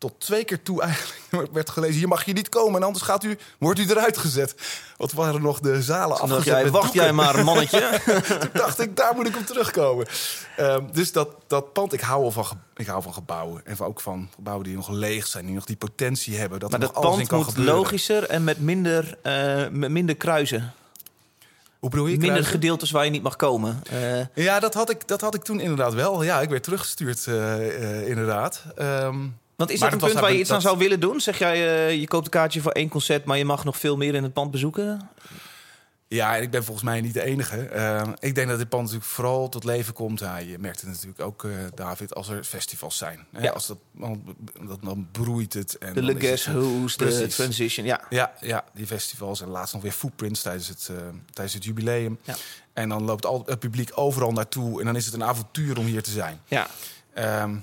tot 0.00 0.12
twee 0.18 0.44
keer 0.44 0.62
toe 0.62 0.82
eigenlijk 0.82 1.52
werd 1.52 1.70
gelezen: 1.70 1.96
hier 1.96 2.08
mag 2.08 2.24
je 2.24 2.32
niet 2.32 2.48
komen 2.48 2.80
en 2.80 2.86
anders 2.86 3.04
gaat 3.04 3.24
u, 3.24 3.38
wordt 3.58 3.78
u 3.78 3.86
eruit 3.88 4.18
gezet. 4.18 4.54
Wat 4.96 5.12
waren 5.12 5.42
nog 5.42 5.60
de 5.60 5.82
zalen 5.82 6.16
Toen 6.16 6.30
afgezet 6.30 6.44
jij, 6.44 6.70
wacht 6.70 6.84
doeken. 6.84 7.02
jij 7.02 7.12
maar, 7.12 7.44
mannetje. 7.44 8.00
Toen 8.40 8.50
dacht 8.52 8.80
ik, 8.80 8.96
daar 8.96 9.14
moet 9.14 9.26
ik 9.28 9.36
op 9.36 9.46
terugkomen. 9.46 10.06
Ehm, 10.56 10.84
dus 10.92 11.12
dat, 11.12 11.28
dat 11.46 11.72
pand, 11.72 11.92
ik 11.92 12.00
hou, 12.00 12.20
wel 12.20 12.30
van, 12.30 12.44
ik 12.76 12.86
hou 12.86 13.02
van 13.02 13.14
gebouwen. 13.14 13.60
En 13.64 13.76
van- 13.76 13.86
ook 13.86 14.00
van 14.00 14.28
gebouwen 14.34 14.64
die 14.66 14.76
nog 14.76 14.88
leeg 14.88 15.26
zijn, 15.26 15.44
die 15.46 15.54
nog 15.54 15.64
die 15.64 15.76
potentie 15.76 16.36
hebben. 16.38 16.60
Dat 16.60 16.70
maar 16.70 16.80
dat 16.80 16.92
pand 16.92 17.26
kan 17.26 17.38
moet 17.38 17.48
gebeuren. 17.48 17.74
logischer 17.74 18.24
en 18.28 18.44
met 18.44 18.60
minder, 18.60 19.18
met 19.70 19.90
minder 19.90 20.16
kruisen. 20.16 20.72
Hoe 21.78 21.90
bedoel 21.90 22.06
je? 22.06 22.10
Minder 22.10 22.28
kruisen? 22.28 22.52
gedeeltes 22.52 22.90
waar 22.90 23.04
je 23.04 23.10
niet 23.10 23.22
mag 23.22 23.36
komen. 23.36 23.82
Eh, 23.90 24.44
Ja, 24.44 24.60
dat 24.60 24.74
had, 24.74 24.90
ik, 24.90 25.08
dat 25.08 25.20
had 25.20 25.34
ik 25.34 25.42
toen 25.42 25.60
inderdaad 25.60 25.94
wel. 25.94 26.22
Ja, 26.22 26.40
ik 26.40 26.48
werd 26.48 26.62
teruggestuurd, 26.62 27.26
eh, 27.26 28.08
inderdaad. 28.08 28.62
Ehm, 28.76 29.16
want 29.60 29.72
is 29.72 29.80
dat 29.80 29.92
een 29.92 29.98
punt 29.98 30.12
waar 30.12 30.32
je 30.32 30.38
iets 30.38 30.50
aan 30.50 30.60
zou 30.60 30.78
willen 30.78 31.00
doen? 31.00 31.20
Zeg 31.20 31.38
jij, 31.38 31.86
eh, 31.88 32.00
je 32.00 32.08
koopt 32.08 32.24
een 32.24 32.30
kaartje 32.30 32.60
voor 32.60 32.72
één 32.72 32.88
concert... 32.88 33.24
maar 33.24 33.38
je 33.38 33.44
mag 33.44 33.64
nog 33.64 33.78
veel 33.78 33.96
meer 33.96 34.14
in 34.14 34.22
het 34.22 34.32
pand 34.32 34.50
bezoeken? 34.50 35.10
ja, 36.08 36.36
en 36.36 36.42
ik 36.42 36.50
ben 36.50 36.64
volgens 36.64 36.84
mij 36.86 37.00
niet 37.00 37.14
de 37.14 37.22
enige. 37.22 37.56
Ehm, 37.56 38.12
ik 38.18 38.34
denk 38.34 38.48
dat 38.48 38.58
dit 38.58 38.68
pand 38.68 38.82
natuurlijk 38.82 39.10
vooral 39.10 39.48
tot 39.48 39.64
leven 39.64 39.92
komt. 39.94 40.18
Ja, 40.18 40.36
je 40.36 40.58
merkt 40.58 40.80
het 40.80 40.90
natuurlijk 40.90 41.20
ook, 41.20 41.44
eh, 41.44 41.50
David, 41.74 42.14
als 42.14 42.28
er 42.28 42.44
festivals 42.44 42.96
zijn. 42.96 43.26
Hè? 43.32 43.42
Ja. 43.42 43.50
Als 43.50 43.66
dat, 43.66 43.78
dan, 43.92 44.36
dan, 44.80 45.08
broeit 45.12 45.52
het. 45.52 45.78
En 45.78 45.88
De 45.88 46.00
dan 46.00 46.04
Le 46.04 46.18
is 46.18 46.20
Guess 46.26 46.44
het- 46.46 46.54
Who's, 46.54 46.96
de. 46.96 47.26
Transition, 47.26 47.86
ja. 47.86 48.00
Ja, 48.08 48.32
ja, 48.40 48.64
die 48.74 48.86
festivals. 48.86 49.40
En 49.40 49.48
laatst 49.48 49.72
nog 49.74 49.82
weer 49.82 49.92
Footprints 49.92 50.42
tijdens 50.42 50.68
het, 50.68 50.88
eh, 50.90 50.96
tijdens 51.32 51.54
het 51.54 51.64
jubileum. 51.64 52.18
Ja. 52.22 52.34
En 52.72 52.88
dan 52.88 53.02
loopt 53.02 53.26
al 53.26 53.42
het 53.46 53.58
publiek 53.58 53.90
overal 53.94 54.32
naartoe. 54.32 54.80
En 54.80 54.86
dan 54.86 54.96
is 54.96 55.04
het 55.04 55.14
een 55.14 55.24
avontuur 55.24 55.78
om 55.78 55.84
hier 55.84 56.02
te 56.02 56.10
zijn. 56.10 56.40
ja. 56.48 56.66
Ehm, 57.14 57.56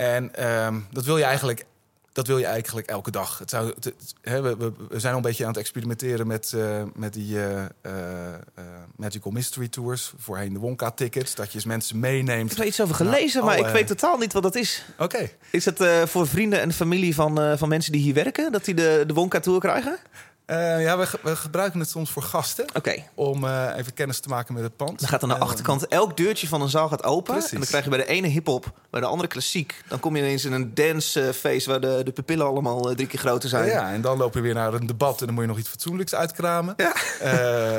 en 0.00 0.34
ehm, 0.34 0.78
dat 0.92 1.04
wil 1.04 1.16
je 1.18 1.24
eigenlijk. 1.24 1.64
Dat 2.12 2.26
wil 2.26 2.38
je 2.38 2.44
eigenlijk 2.46 2.86
elke 2.86 3.10
dag. 3.10 3.38
Het 3.38 3.50
zou, 3.50 3.66
het- 3.74 3.84
het- 3.84 4.14
hè, 4.22 4.42
we, 4.56 4.72
zijn 4.96 5.10
al 5.12 5.16
een 5.18 5.24
beetje 5.24 5.42
aan 5.44 5.50
het 5.50 5.58
experimenteren 5.60 6.26
met, 6.26 6.52
eh, 6.52 6.82
met 6.94 7.12
die 7.12 7.42
eh, 7.42 7.64
Magical 8.96 9.32
Mystery 9.32 9.68
Tours. 9.68 10.12
Voorheen 10.16 10.52
de 10.52 10.58
Wonka-tickets. 10.58 11.34
Dat 11.34 11.48
je 11.48 11.54
eens 11.54 11.64
mensen 11.64 11.98
meeneemt. 11.98 12.44
Ik 12.50 12.56
heb 12.56 12.58
er 12.58 12.66
iets 12.70 12.80
over 12.80 12.94
gelezen, 12.94 13.44
Nou, 13.44 13.58
maar 13.58 13.66
ik 13.68 13.74
weet 13.74 13.86
totaal 13.86 14.18
niet 14.18 14.32
wat 14.32 14.42
dat 14.42 14.54
is. 14.54 14.84
Oké. 14.98 15.30
Is 15.50 15.64
het 15.64 15.84
voor 16.04 16.26
vrienden 16.28 16.60
en 16.60 16.72
familie 16.72 17.14
van, 17.14 17.58
van 17.58 17.68
mensen 17.68 17.92
die 17.92 18.00
hier 18.00 18.14
werken... 18.14 18.52
dat 18.52 18.64
die 18.64 18.74
de, 18.74 19.04
de 19.06 19.14
Wonka 19.14 19.40
Tour 19.40 19.60
krijgen? 19.60 19.98
Eh, 20.50 20.82
ja, 20.82 20.98
we, 20.98 21.06
ge- 21.06 21.18
we 21.22 21.36
gebruiken 21.36 21.80
het 21.80 21.88
soms 21.88 22.10
voor 22.10 22.22
gasten. 22.22 22.66
Oké. 22.74 22.94
Om 23.14 23.44
eh, 23.44 23.66
even 23.76 23.94
kennis 23.94 24.20
te 24.20 24.28
maken 24.28 24.54
met 24.54 24.62
het 24.62 24.76
pand. 24.76 25.00
Dan 25.00 25.08
gaat 25.08 25.22
aan 25.22 25.28
de 25.28 25.34
En, 25.34 25.40
achterkant 25.40 25.86
elk 25.88 26.16
deurtje 26.16 26.48
van 26.48 26.62
een 26.62 26.68
zaal 26.68 26.88
gaat 26.88 27.04
open. 27.04 27.32
Precies. 27.32 27.50
En 27.52 27.58
dan 27.58 27.66
krijg 27.66 27.84
je 27.84 27.90
bij 27.90 27.98
de 27.98 28.06
ene 28.06 28.26
hip-hop, 28.26 28.72
bij 28.90 29.00
de 29.00 29.06
andere 29.06 29.28
klassiek. 29.28 29.82
Dan 29.88 30.00
kom 30.00 30.16
je 30.16 30.22
ineens 30.22 30.44
in 30.44 30.52
een 30.52 30.74
dancefeest 30.74 31.66
waar 31.66 31.80
de, 31.80 32.00
de 32.04 32.12
pupillen 32.12 32.46
allemaal 32.46 32.88
eh, 32.90 32.94
drie 32.96 33.06
keer 33.06 33.18
groter 33.18 33.48
zijn. 33.48 33.66
Ja, 33.68 33.92
en 33.92 34.00
dan 34.00 34.18
loop 34.18 34.34
je 34.34 34.40
weer 34.40 34.54
naar 34.54 34.74
een 34.74 34.86
debat 34.86 35.20
en 35.20 35.26
dan 35.26 35.34
moet 35.34 35.44
je 35.44 35.50
nog 35.50 35.58
iets 35.58 35.68
fatsoenlijks 35.68 36.14
uitkramen. 36.14 36.74
Ja. 36.76 36.92
Eh, 37.20 37.78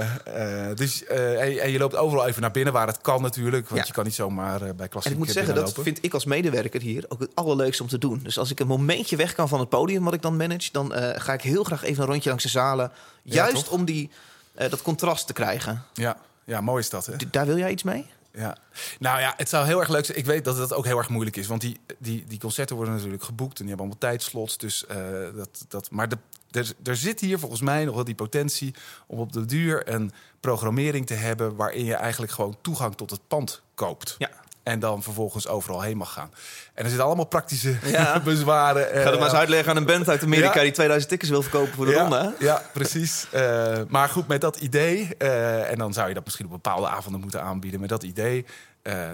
eh, 0.69 0.75
dus, 0.75 1.05
eh, 1.05 1.41
en, 1.41 1.61
en 1.61 1.71
je 1.71 1.77
loopt 1.79 1.95
overal 1.95 2.27
even 2.27 2.41
naar 2.41 2.51
binnen 2.51 2.73
waar 2.73 2.87
het 2.87 3.01
kan 3.01 3.21
natuurlijk. 3.21 3.67
Want 3.69 3.81
Ja. 3.81 3.87
je 3.87 3.93
kan 3.93 4.03
niet 4.03 4.13
zomaar 4.15 4.61
eh, 4.61 4.69
bij 4.75 4.87
klassiek 4.87 5.05
En 5.05 5.11
ik 5.11 5.17
moet 5.17 5.27
eh, 5.27 5.33
zeggen, 5.33 5.55
dat 5.55 5.73
vind 5.83 5.97
ik 6.01 6.13
als 6.13 6.25
medewerker 6.25 6.81
hier 6.81 7.05
ook 7.07 7.19
het 7.19 7.31
allerleukste 7.33 7.83
om 7.83 7.89
te 7.89 7.97
doen. 7.97 8.19
Dus 8.23 8.37
als 8.39 8.51
ik 8.51 8.59
een 8.59 8.67
momentje 8.67 9.15
weg 9.15 9.33
kan 9.33 9.47
van 9.47 9.59
het 9.59 9.69
podium 9.69 10.03
wat 10.03 10.13
ik 10.13 10.21
dan 10.21 10.37
manage, 10.37 10.69
dan 10.71 10.93
eh, 10.93 11.21
ga 11.21 11.33
ik 11.33 11.41
heel 11.41 11.63
graag 11.63 11.83
even 11.83 12.03
een 12.03 12.09
rondje 12.09 12.29
langs 12.29 12.43
de 12.43 12.49
zalen. 12.61 12.91
Juist 13.23 13.69
om 13.69 13.85
die, 13.85 14.09
eh, 14.53 14.69
dat 14.69 14.81
contrast 14.81 15.27
te 15.27 15.33
krijgen. 15.33 15.83
Ja, 15.93 16.17
ja, 16.43 16.61
mooi 16.61 16.79
is 16.79 16.89
dat, 16.89 17.05
hè? 17.05 17.15
Daar 17.31 17.45
wil 17.45 17.57
jij 17.57 17.71
iets 17.71 17.83
mee? 17.83 18.05
Ja. 18.33 18.57
Nou 18.99 19.19
ja, 19.19 19.33
het 19.37 19.49
zou 19.49 19.65
heel 19.65 19.79
erg 19.79 19.89
leuk 19.89 20.05
zijn. 20.05 20.17
Ik 20.17 20.25
weet 20.25 20.45
dat 20.45 20.57
het 20.57 20.73
ook 20.73 20.85
heel 20.85 20.97
erg 20.97 21.09
moeilijk 21.09 21.35
is. 21.35 21.47
Want 21.47 21.61
die, 21.61 21.79
die, 21.97 22.23
die 22.27 22.39
concerten 22.39 22.75
worden 22.75 22.93
natuurlijk 22.93 23.23
geboekt 23.23 23.59
en 23.59 23.65
die 23.65 23.75
hebben 23.75 23.85
allemaal 23.85 24.11
tijdslots. 24.11 24.57
Dus, 24.57 24.85
eh, 24.85 24.97
dat, 25.35 25.65
dat, 25.67 25.91
maar 25.91 26.09
de, 26.09 26.17
er, 26.51 26.73
er 26.83 26.95
zit 26.95 27.19
hier 27.19 27.39
volgens 27.39 27.61
mij 27.61 27.85
nog 27.85 27.95
wel 27.95 28.03
die 28.03 28.15
potentie 28.15 28.73
om 29.07 29.19
op 29.19 29.31
de 29.31 29.45
duur 29.45 29.89
een 29.89 30.11
programmering 30.39 31.07
te 31.07 31.13
hebben 31.13 31.55
waarin 31.55 31.85
je 31.85 31.95
eigenlijk 31.95 32.31
gewoon 32.31 32.57
toegang 32.61 32.95
tot 32.95 33.09
het 33.09 33.27
pand 33.27 33.61
koopt. 33.75 34.15
Ja. 34.17 34.29
En 34.63 34.79
dan 34.79 35.03
vervolgens 35.03 35.47
overal 35.47 35.81
heen 35.81 35.97
mag 35.97 36.13
gaan. 36.13 36.31
En 36.73 36.83
er 36.83 36.89
zitten 36.89 37.05
allemaal 37.05 37.25
praktische 37.25 37.75
Ja. 37.83 38.19
bezwaren. 38.23 38.87
Ga 38.87 39.09
dat 39.09 39.19
maar 39.19 39.29
eens 39.29 39.37
uitleggen 39.37 39.69
aan 39.71 39.77
een 39.77 39.85
band 39.85 40.09
uit 40.09 40.23
Amerika 40.23 40.55
Ja. 40.55 40.61
die 40.61 40.71
2000 40.71 41.09
tickets 41.11 41.31
wil 41.31 41.41
verkopen 41.41 41.73
voor 41.73 41.85
de 41.85 41.91
ja, 41.91 42.01
ronde. 42.01 42.17
Hè? 42.17 42.45
Ja, 42.45 42.61
precies. 42.73 43.27
Eh, 43.31 43.81
maar 43.87 44.09
goed, 44.09 44.27
met 44.27 44.41
dat 44.41 44.57
idee, 44.57 45.15
eh, 45.17 45.71
en 45.71 45.77
dan 45.77 45.93
zou 45.93 46.07
je 46.07 46.13
dat 46.13 46.23
misschien 46.23 46.45
op 46.45 46.51
bepaalde 46.51 46.87
avonden 46.87 47.21
moeten 47.21 47.41
aanbieden. 47.41 47.79
Met 47.79 47.89
dat 47.89 48.03
idee, 48.03 48.45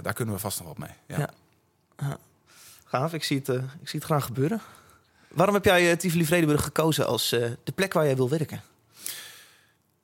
daar 0.01 0.13
kunnen 0.13 0.33
we 0.33 0.39
vast 0.39 0.59
nog 0.59 0.67
wat 0.67 0.77
mee. 0.77 1.17
Ja. 1.19 1.29
Ja. 1.97 2.17
Gaaf, 2.85 3.13
ik 3.13 3.23
zie, 3.23 3.37
het, 3.37 3.47
ik 3.81 3.87
zie 3.89 3.99
het 3.99 4.03
graag 4.03 4.25
gebeuren. 4.25 4.61
Waarom 5.27 5.55
heb 5.55 5.65
jij 5.65 5.89
uh, 5.91 5.97
Tivoli 5.97 6.25
Vredenburg 6.25 6.63
gekozen 6.63 7.07
als 7.07 7.29
de 7.29 7.71
plek 7.75 7.93
waar 7.93 8.05
jij 8.05 8.15
wil 8.15 8.29
werken? 8.29 8.61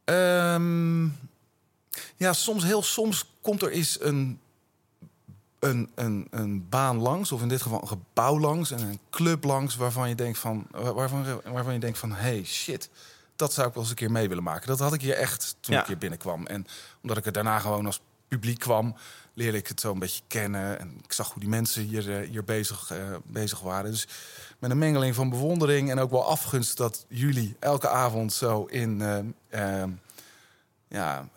Ehm, 0.04 1.04
ja, 2.16 2.34
soms, 2.34 2.64
heel 2.64 2.84
soms 2.84 3.26
komt 3.42 3.62
er 3.62 3.72
eens 3.72 3.98
een, 4.02 4.40
een, 5.64 5.92
een, 5.96 6.28
een 6.30 6.70
baan 6.70 6.98
langs, 6.98 7.32
of 7.32 7.42
in 7.42 7.48
dit 7.48 7.62
geval 7.62 7.82
een 7.82 7.88
gebouw 7.88 8.40
langs 8.40 8.72
en 8.72 8.80
een 8.80 9.00
club 9.10 9.44
langs, 9.44 9.76
waarvan 9.76 10.10
je 10.10 10.16
denkt 10.16 10.38
van, 10.40 10.68
waarvan, 10.72 11.26
waarvan 11.52 11.74
je 11.74 11.80
denkt 11.80 11.98
van, 11.98 12.12
hey 12.12 12.44
shit, 12.44 12.90
dat 13.36 13.54
zou 13.54 13.68
ik 13.68 13.74
wel 13.74 13.82
eens 13.84 13.92
een 13.92 13.98
keer 13.98 14.12
mee 14.12 14.28
willen 14.28 14.44
maken. 14.44 14.68
Dat 14.68 14.80
had 14.80 14.94
ik 14.94 15.02
hier 15.02 15.16
echt 15.16 15.56
toen 15.60 15.76
Ja. 15.76 15.82
ik 15.82 15.88
hier 15.88 15.98
binnenkwam. 15.98 16.46
En 16.46 16.68
omdat 17.02 17.18
ik 17.18 17.26
er 17.26 17.32
daarna 17.32 17.60
gewoon 17.60 17.86
als 17.86 18.02
publiek 18.28 18.60
kwam, 18.60 18.96
leerde 19.34 19.58
ik 19.58 19.68
het 19.68 19.80
zo 19.80 19.92
een 19.92 20.00
beetje 20.00 20.24
kennen. 20.28 20.80
En 20.80 21.00
ik 21.04 21.14
zag 21.14 21.30
hoe 21.32 21.40
die 21.40 21.50
mensen 21.50 21.84
hier, 21.84 22.20
eh, 22.22 22.30
hier 22.30 22.44
bezig, 22.44 22.92
eh, 22.92 23.16
bezig 23.26 23.60
waren. 23.60 23.92
Dus 23.92 24.08
met 24.60 24.72
een 24.72 24.78
mengeling 24.78 25.16
van 25.16 25.30
bewondering 25.30 25.90
en 25.92 26.00
ook 26.00 26.12
wel 26.12 26.26
afgunst 26.26 26.78
dat 26.78 27.06
jullie 27.08 27.56
elke 27.60 27.90
avond 27.90 28.34
zo 28.34 28.66
in 28.66 29.02
eh, 29.50 29.84
ja, 30.88 31.28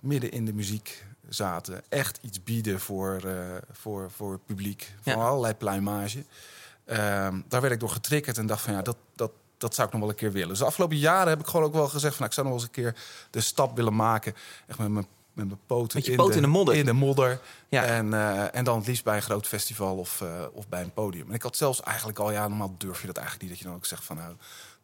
midden 0.00 0.30
in 0.30 0.44
de 0.44 0.52
muziek 0.52 1.04
zaten. 1.34 1.82
Echt 1.88 2.18
iets 2.22 2.42
bieden 2.42 2.80
voor, 2.80 3.20
eh, 3.24 3.34
voor, 3.72 4.10
voor 4.10 4.32
het 4.32 4.46
publiek. 4.46 4.92
Van 5.02 5.12
Ja. 5.12 5.18
allerlei 5.26 5.54
pluimage. 5.54 6.24
Ehm, 6.84 7.40
daar 7.48 7.60
werd 7.60 7.72
ik 7.72 7.80
door 7.80 7.90
getriggerd 7.90 8.38
en 8.38 8.46
dacht 8.46 8.62
van 8.62 8.72
ja, 8.74 8.82
dat, 8.82 8.96
dat, 9.16 9.30
dat 9.58 9.74
zou 9.74 9.86
ik 9.86 9.92
nog 9.92 10.02
wel 10.02 10.10
een 10.10 10.16
keer 10.16 10.32
willen. 10.32 10.48
Dus 10.48 10.58
de 10.58 10.64
afgelopen 10.64 10.96
jaren 10.96 11.28
heb 11.28 11.40
ik 11.40 11.46
gewoon 11.46 11.66
ook 11.66 11.72
wel 11.72 11.88
gezegd 11.88 12.14
van 12.16 12.26
nou, 12.26 12.26
ik 12.26 12.32
zou 12.32 12.46
nog 12.46 12.56
wel 12.56 12.64
eens 12.66 12.76
een 12.76 12.82
keer 12.92 13.02
de 13.30 13.40
stap 13.40 13.76
willen 13.76 13.96
maken. 13.96 14.34
Echt 14.66 14.78
met 14.78 14.88
mijn, 14.88 15.06
met 15.32 15.46
mijn 15.46 15.60
poten, 15.66 15.98
Met 15.98 16.06
je 16.06 16.14
poten 16.14 16.36
in 16.36 16.42
de 16.42 16.48
modder. 16.48 16.74
In 16.74 16.84
de 16.84 16.92
modder. 16.92 17.40
Ja. 17.68 17.84
En, 17.84 18.14
eh, 18.14 18.54
en 18.54 18.64
dan 18.64 18.78
het 18.78 18.86
liefst 18.86 19.04
bij 19.04 19.16
een 19.16 19.22
groot 19.22 19.46
festival 19.46 19.96
of, 19.96 20.20
eh, 20.20 20.28
of 20.52 20.68
bij 20.68 20.82
een 20.82 20.92
podium. 20.92 21.28
En 21.28 21.34
ik 21.34 21.42
had 21.42 21.56
zelfs 21.56 21.82
eigenlijk 21.82 22.18
al, 22.18 22.30
ja, 22.32 22.48
normaal 22.48 22.74
durf 22.78 23.00
je 23.00 23.06
dat 23.06 23.16
eigenlijk 23.16 23.46
niet. 23.48 23.50
Dat 23.54 23.58
je 23.64 23.66
dan 23.70 23.78
ook 23.78 23.86
zegt 23.86 24.04
van 24.04 24.16
nou, 24.16 24.34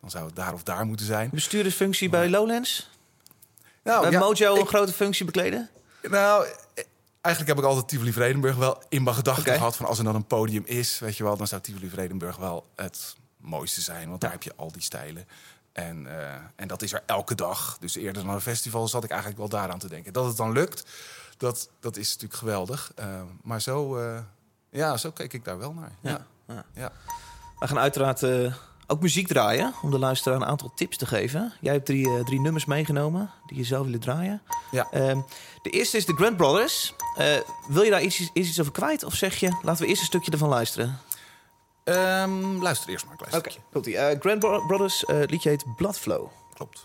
dan 0.01 0.11
zou 0.11 0.27
het 0.27 0.37
daar 0.37 0.53
of 0.53 0.63
daar 0.63 0.87
moeten 0.87 1.07
zijn. 1.07 1.31
Bestuurdersfunctie 1.33 2.09
bij 2.09 2.29
Lowlands? 2.31 2.91
Nou, 3.83 4.01
bij 4.03 4.11
ja, 4.11 4.19
Mojo 4.19 4.55
ik- 4.55 4.61
een 4.61 4.67
grote 4.67 4.93
functie 4.93 5.25
bekleden? 5.25 5.69
Nou, 6.03 6.47
eigenlijk 7.21 7.57
heb 7.57 7.65
ik 7.65 7.71
altijd 7.71 7.89
Tivoli 7.89 8.13
Vredenburg 8.13 8.57
wel 8.57 8.83
in 8.89 9.03
mijn 9.03 9.17
gedachten 9.17 9.55
gehad. 9.55 9.77
Van 9.77 9.87
als 9.87 9.99
er 9.99 10.05
dan 10.05 10.15
een 10.15 10.27
podium 10.27 10.63
is, 10.67 10.99
weet 10.99 11.17
je 11.17 11.25
wel, 11.25 11.37
dan 11.37 11.47
zou 11.47 11.61
Tivoli 11.61 11.89
Vredenburg 11.89 12.37
wel 12.37 12.67
het 12.77 13.17
mooiste 13.37 13.81
zijn. 13.81 14.09
Want 14.09 14.21
daar 14.21 14.31
heb 14.31 14.43
je 14.43 14.53
al 14.57 14.73
die 14.73 14.83
stijlen. 14.83 15.27
En, 15.73 16.07
eh, 16.07 16.35
en 16.57 16.69
dat 16.69 16.83
is 16.83 16.93
er 16.93 17.03
elke 17.07 17.35
dag. 17.35 17.79
Dus 17.79 17.95
eerder 17.95 18.25
dan 18.25 18.35
een 18.35 18.41
festival 18.41 18.89
zat 18.89 19.05
ik 19.05 19.11
eigenlijk 19.11 19.41
wel 19.41 19.49
daaraan 19.49 19.79
te 19.79 19.89
denken. 19.89 20.13
Dat 20.13 20.25
het 20.25 20.37
dan 20.37 20.53
lukt, 20.53 20.85
dat, 21.37 21.69
dat 21.81 21.97
is 21.97 22.07
natuurlijk 22.07 22.41
geweldig. 22.41 22.93
Eh, 22.95 23.23
maar 23.43 23.61
zo, 23.61 23.97
eh, 23.97 24.19
ja, 24.71 24.97
zo 24.97 25.11
keek 25.11 25.33
ik 25.33 25.45
daar 25.45 25.59
wel 25.59 25.73
naar. 25.73 25.93
Ja. 26.01 26.27
Ja. 26.47 26.65
Ja. 26.75 26.93
We 27.59 27.67
gaan 27.67 27.79
uiteraard 27.79 28.21
ook 28.91 29.01
muziek 29.01 29.27
draaien 29.27 29.75
om 29.83 29.91
de 29.91 29.99
luisteraar 29.99 30.37
een 30.41 30.47
aantal 30.47 30.73
tips 30.75 30.97
te 30.97 31.07
geven. 31.07 31.53
Jij 31.61 31.73
hebt 31.73 31.87
drie, 31.87 32.09
eh, 32.09 32.25
drie 32.25 32.41
nummers 32.41 32.65
meegenomen 32.65 33.31
die 33.47 33.57
je 33.57 33.65
zelf 33.65 33.85
willen 33.85 34.01
draaien. 34.01 34.43
Ja. 34.71 34.89
Ehm, 34.91 35.19
de 35.63 35.71
eerste 35.71 35.97
is 35.97 36.07
de 36.07 36.15
Grand 36.15 36.37
Brothers. 36.37 36.95
Eh, 37.17 37.27
wil 37.69 37.83
je 37.83 37.91
daar 37.91 38.03
iets, 38.03 38.21
iets, 38.21 38.31
iets 38.49 38.61
over 38.61 38.73
kwijt? 38.73 39.05
Of 39.05 39.15
zeg 39.15 39.37
je, 39.37 39.59
laten 39.63 39.83
we 39.83 39.89
eerst 39.89 40.01
een 40.01 40.07
stukje 40.07 40.31
ervan 40.31 40.49
luisteren? 40.49 40.99
Ehm, 41.85 42.63
luister 42.63 42.91
eerst 42.91 43.05
maar 43.05 43.13
een 43.13 43.19
klein 43.27 43.35
Oké, 43.35 43.51
stukje. 43.51 43.69
komt-ie. 43.73 43.97
Eh, 43.97 44.21
Grand 44.21 44.39
Bro- 44.39 44.67
Brothers, 44.67 45.05
liedje 45.27 45.49
heet 45.49 45.65
Bloodflow. 45.77 46.27
Klopt. 46.55 46.85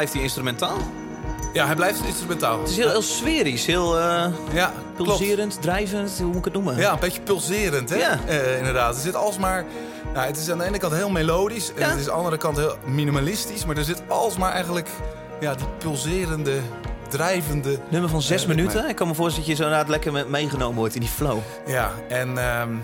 Blijft 0.00 0.14
hij 0.18 0.24
instrumentaal? 0.24 0.76
Ja, 1.52 1.66
hij 1.66 1.74
blijft 1.74 2.04
instrumentaal. 2.04 2.60
Het 2.60 2.68
is 2.68 2.76
heel, 2.76 2.88
heel 2.90 3.02
sferisch, 3.02 3.66
heel 3.66 3.98
eh, 3.98 4.26
Ja, 4.52 4.72
klopt. 4.96 5.18
pulserend, 5.18 5.62
drijvend. 5.62 6.16
Hoe 6.18 6.26
moet 6.26 6.36
ik 6.36 6.44
het 6.44 6.52
noemen? 6.52 6.76
Ja, 6.76 6.92
een 6.92 6.98
beetje 6.98 7.20
pulserend, 7.20 7.90
hè? 7.90 7.96
Ja. 7.96 8.18
Eh, 8.26 8.58
inderdaad. 8.58 8.94
Er 8.94 9.00
zit 9.00 9.14
alsmaar... 9.14 9.64
Nou, 10.14 10.26
het 10.26 10.36
is 10.36 10.50
aan 10.50 10.58
de 10.58 10.64
ene 10.64 10.78
kant 10.78 10.92
heel 10.94 11.10
melodisch... 11.10 11.72
en 11.74 11.80
Ja. 11.80 11.88
het 11.88 11.94
is 11.98 12.00
aan 12.00 12.04
de 12.12 12.16
andere 12.16 12.36
kant 12.36 12.56
heel 12.56 12.76
minimalistisch... 12.86 13.64
maar 13.64 13.76
er 13.76 13.84
zit 13.84 14.02
alsmaar 14.08 14.52
eigenlijk 14.52 14.88
ja, 15.40 15.54
die 15.54 15.66
pulserende, 15.78 16.58
drijvende... 17.08 17.78
Nummer 17.88 18.10
van 18.10 18.22
zes 18.22 18.42
Eh, 18.42 18.48
minuten. 18.48 18.88
Ik 18.88 18.96
kan 18.96 19.08
me 19.08 19.14
voorstellen 19.14 19.48
dat 19.48 19.56
je 19.56 19.62
zo 19.62 19.68
inderdaad 19.68 19.90
lekker 19.90 20.12
me- 20.12 20.26
meegenomen 20.28 20.76
wordt 20.76 20.94
in 20.94 21.00
die 21.00 21.10
flow. 21.10 21.38
Ja, 21.66 21.90
en... 22.08 22.28
ehm, 22.38 22.38
eh, 22.72 22.76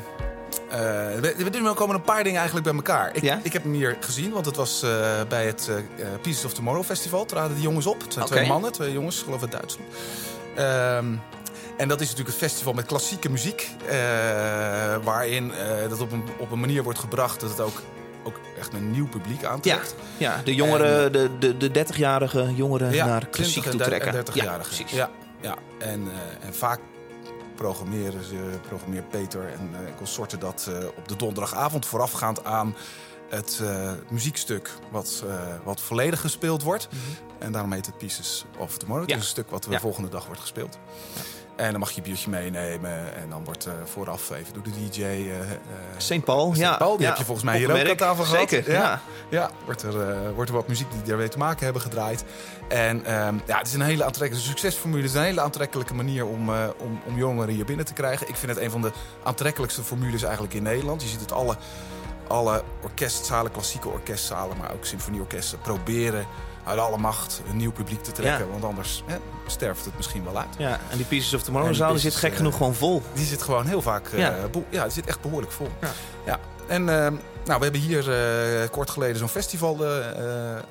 we, 1.21 1.35
we 1.39 1.51
er 1.69 1.75
komen 1.75 1.95
een 1.95 2.03
paar 2.03 2.23
dingen 2.23 2.39
eigenlijk 2.39 2.67
bij 2.67 2.77
elkaar. 2.77 3.11
Ik, 3.17 3.23
Ja? 3.23 3.41
ik 3.43 3.53
heb 3.53 3.63
hem 3.63 3.73
hier 3.73 3.97
gezien, 4.01 4.31
want 4.31 4.47
het 4.47 4.57
was 4.57 4.83
eh, 4.83 4.91
bij 5.29 5.47
het 5.47 5.69
eh, 5.71 5.77
eh, 5.77 6.21
Pieces 6.23 6.45
of 6.45 6.53
Tomorrow 6.55 6.85
Festival. 6.85 7.25
Traden 7.25 7.55
die 7.55 7.63
jongens 7.65 7.87
op. 7.87 8.01
Het 8.01 8.13
zijn 8.13 8.25
Oké. 8.25 8.35
twee 8.35 8.47
mannen, 8.49 8.73
twee 8.73 8.93
jongens, 8.93 9.23
geloof 9.23 9.43
ik 9.43 9.43
uit 9.43 9.53
Duitsland. 9.53 9.91
Ehm, 10.57 11.15
en 11.77 11.89
dat 11.89 12.01
is 12.01 12.09
natuurlijk 12.11 12.37
een 12.37 12.49
festival 12.49 12.73
met 12.73 12.87
klassieke 12.87 13.29
muziek. 13.31 13.71
eh, 13.89 13.95
waarin 15.03 15.53
eh, 15.55 15.89
dat 15.89 16.01
op 16.01 16.13
een, 16.13 16.25
op 16.39 16.51
een 16.51 16.61
manier 16.61 16.83
wordt 16.83 16.99
gebracht 16.99 17.41
dat 17.41 17.51
het 17.51 17.61
ook, 17.61 17.83
ook 18.25 18.41
echt 18.59 18.73
een 18.73 18.91
nieuw 18.91 19.09
publiek 19.09 19.45
aantrekt. 19.45 19.95
ja, 20.17 20.41
de 20.45 20.55
jongeren, 20.55 21.13
de, 21.13 21.31
de, 21.39 21.57
de 21.57 21.85
30-jarige 21.87 22.55
jongeren 22.55 22.97
naar 22.97 23.27
klassiek 23.27 23.63
20 23.63 23.71
toe 23.73 23.81
en 23.81 23.87
trekken. 23.87 24.13
30 24.13 24.35
ja, 24.35 24.57
precies. 24.59 24.91
Ja, 24.91 25.11
ja. 25.41 25.55
En, 25.79 26.09
eh, 26.11 26.47
en 26.47 26.55
vaak 26.55 26.81
programmeren 27.57 28.25
ze, 28.25 28.59
programmeert 28.69 29.09
Peter 29.09 29.53
en 29.53 29.71
eh, 29.73 29.97
consorten 29.97 30.41
dat 30.41 30.67
eh, 30.71 30.87
op 30.97 31.09
de 31.09 31.17
donderdagavond 31.17 31.87
voorafgaand 31.87 32.45
aan 32.45 32.75
het 33.29 33.61
eh, 33.63 33.93
muziekstuk 34.11 34.71
wat, 34.91 35.23
eh, 35.29 35.35
wat 35.65 35.81
volledig 35.81 36.21
gespeeld 36.21 36.63
wordt. 36.63 36.89
En 37.39 37.53
daarom 37.53 37.73
heet 37.73 37.87
het 37.87 37.99
Pieces 37.99 38.45
of 38.59 38.79
Tomorrow. 38.79 39.07
Het 39.07 39.09
Mhm. 39.09 39.11
Ja. 39.11 39.17
is 39.17 39.23
een 39.23 39.43
stuk 39.43 39.51
wat 39.51 39.63
de 39.65 39.71
Ja. 39.71 39.81
volgende 39.81 40.09
dag 40.09 40.27
wordt 40.27 40.41
gespeeld. 40.41 40.79
En 41.57 41.71
dan 41.71 41.81
mag 41.81 41.91
je 41.91 41.97
een 41.97 42.03
biertje 42.03 42.31
meenemen. 42.31 43.15
En 43.15 43.31
dan 43.31 43.45
wordt 43.45 43.67
eh, 43.67 43.73
vooraf 43.85 44.31
even 44.31 44.55
door 44.55 44.63
de 44.63 44.71
DJ... 44.71 45.03
eh, 45.03 45.41
eh, 45.41 45.47
St. 45.97 46.25
Paul, 46.25 46.53
St. 46.55 46.61
ja. 46.61 46.77
Paul, 46.77 46.93
die 46.97 47.03
ja. 47.03 47.09
heb 47.09 47.19
je 47.19 47.25
volgens 47.25 47.47
mij 47.47 47.59
hier 47.59 47.73
ook 47.73 47.89
aan 47.89 47.97
tafel 47.97 48.25
gehad. 48.25 48.49
Zeker, 48.49 48.73
Ja. 48.73 48.81
ja. 48.81 49.01
ja, 49.29 49.51
wordt 49.65 49.83
er, 49.83 50.35
wordt 50.35 50.51
er 50.51 50.57
wat 50.57 50.69
muziek 50.69 50.91
die 50.91 51.03
daarmee 51.03 51.29
te 51.29 51.39
maken 51.39 51.65
hebben 51.65 51.83
gedraaid. 51.83 52.25
En 52.69 53.05
ehm, 53.05 53.35
ja, 53.47 53.59
het 53.59 53.67
is 53.67 53.73
een 53.73 53.81
hele 53.81 54.05
aantrekkelijke 54.05 54.49
succesformule. 54.49 55.03
Het 55.03 55.11
is 55.11 55.17
een 55.17 55.25
hele 55.25 55.41
aantrekkelijke 55.41 55.95
manier 55.95 56.27
om, 56.27 56.51
om, 56.79 57.01
om 57.07 57.17
jongeren 57.17 57.55
hier 57.55 57.65
binnen 57.65 57.85
te 57.85 57.93
krijgen. 57.93 58.29
Ik 58.29 58.37
vind 58.37 58.53
het 58.53 58.61
een 58.61 58.71
van 58.71 58.83
de 58.83 58.93
aantrekkelijkste 59.23 59.83
formules 59.83 60.23
eigenlijk 60.23 60.55
in 60.55 60.63
Nederland. 60.63 61.03
Je 61.03 61.09
ziet 61.09 61.21
het 61.21 61.33
alle, 61.33 61.57
alle 62.29 62.63
orkestzalen, 62.83 63.53
klassieke 63.53 63.89
orkestzalen, 63.89 64.57
maar 64.57 64.73
ook 64.73 64.85
symfonieorkesten 64.85 65.61
proberen 65.61 66.27
uit 66.67 66.79
alle 66.79 66.99
macht 66.99 67.43
een 67.51 67.57
nieuw 67.57 67.73
publiek 67.73 68.03
te 68.03 68.13
trekken. 68.13 68.45
Ja. 68.47 68.51
Want 68.53 68.65
anders 68.65 69.03
hè, 69.07 69.17
sterft 69.47 69.85
het 69.85 69.97
misschien 69.97 70.25
wel 70.25 70.39
uit. 70.39 70.49
Ja, 70.59 70.81
en 70.91 70.97
die 70.97 71.07
Pieces 71.07 71.35
of 71.35 71.43
Tomorrow 71.43 71.81
En 71.83 71.89
die 71.91 71.99
zit 71.99 72.15
gek 72.15 72.31
eh, 72.31 72.37
genoeg 72.37 72.57
gewoon 72.57 72.75
vol. 72.75 73.03
Die 73.13 73.25
zit 73.27 73.43
gewoon 73.43 73.67
heel 73.67 73.83
vaak. 73.83 74.07
eh, 74.09 74.19
Ja. 74.19 74.35
ja, 74.71 74.83
die 74.83 74.93
zit 74.93 75.07
echt 75.07 75.21
behoorlijk 75.21 75.53
vol. 75.53 75.69
Ja. 75.81 75.89
Ja. 76.27 76.39
En 76.67 76.89
ehm, 76.89 77.15
nou, 77.45 77.59
we 77.59 77.63
hebben 77.65 77.81
hier 77.81 78.13
eh, 78.63 78.69
kort 78.71 78.91
geleden 78.91 79.17
zo'n 79.17 79.29
festival 79.29 79.85
eh, 79.85 79.99
eh, 80.11 80.57
eh, 80.57 80.63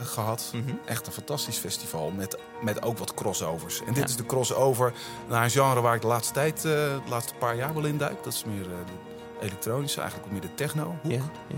gehad. 0.00 0.50
Mhm. 0.52 0.74
Echt 0.86 1.06
een 1.06 1.12
fantastisch 1.12 1.56
festival 1.58 2.10
met, 2.10 2.38
met 2.62 2.82
ook 2.82 2.98
wat 2.98 3.14
crossovers. 3.14 3.80
En 3.86 3.92
dit 3.92 4.08
is 4.08 4.16
de 4.16 4.26
crossover 4.26 4.92
naar 5.28 5.44
een 5.44 5.50
genre 5.50 5.80
waar 5.80 5.94
ik 5.94 6.00
de 6.00 6.06
laatste 6.06 6.32
tijd, 6.32 6.56
eh, 6.56 6.62
de 6.72 7.00
laatste 7.08 7.34
paar 7.38 7.56
jaar 7.56 7.74
wel 7.74 7.84
in 7.84 7.98
duik. 7.98 8.24
Dat 8.24 8.32
is 8.32 8.44
meer 8.44 8.62
eh, 8.62 8.68
de 8.86 9.46
elektronische, 9.46 10.00
eigenlijk 10.00 10.28
ook 10.32 10.40
meer 10.40 10.48
de 10.50 10.54
techno. 10.54 10.94
Ja, 11.02 11.20
ja. 11.48 11.56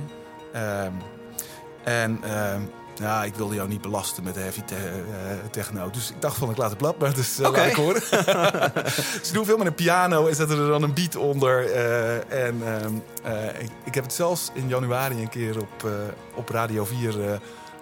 Ehm, 0.84 0.92
en 1.84 2.18
ehm, 2.22 2.60
ja, 2.98 3.24
ik 3.24 3.34
wilde 3.34 3.54
jou 3.54 3.68
niet 3.68 3.80
belasten 3.80 4.22
met 4.24 4.34
de 4.34 4.40
heavy 4.40 4.62
te- 4.62 4.74
eh, 4.74 5.36
techno. 5.50 5.90
Dus 5.90 6.10
ik 6.10 6.20
dacht 6.20 6.36
van, 6.36 6.50
ik 6.50 6.56
laat 6.56 6.68
het 6.68 6.78
blad 6.78 6.98
maar 6.98 7.14
dus 7.14 7.40
uh, 7.40 7.46
Oké. 7.48 7.58
laat 7.58 7.66
ik 7.66 7.74
horen. 7.74 8.02
Ze 9.26 9.32
doen 9.32 9.44
veel 9.44 9.56
met 9.56 9.66
een 9.66 9.74
piano 9.74 10.26
en 10.26 10.34
zetten 10.34 10.58
er 10.58 10.68
dan 10.68 10.82
een 10.82 10.94
beat 10.94 11.16
onder. 11.16 11.70
eh, 11.72 12.44
en 12.46 12.62
ehm, 12.64 12.92
eh, 13.22 13.60
ik, 13.62 13.70
ik 13.84 13.94
heb 13.94 14.04
het 14.04 14.12
zelfs 14.12 14.50
in 14.54 14.68
januari 14.68 15.20
een 15.20 15.28
keer 15.28 15.60
op, 15.60 15.84
eh, 15.84 15.90
op 16.34 16.48
Radio 16.48 16.84
4 16.84 17.30
eh, 17.30 17.38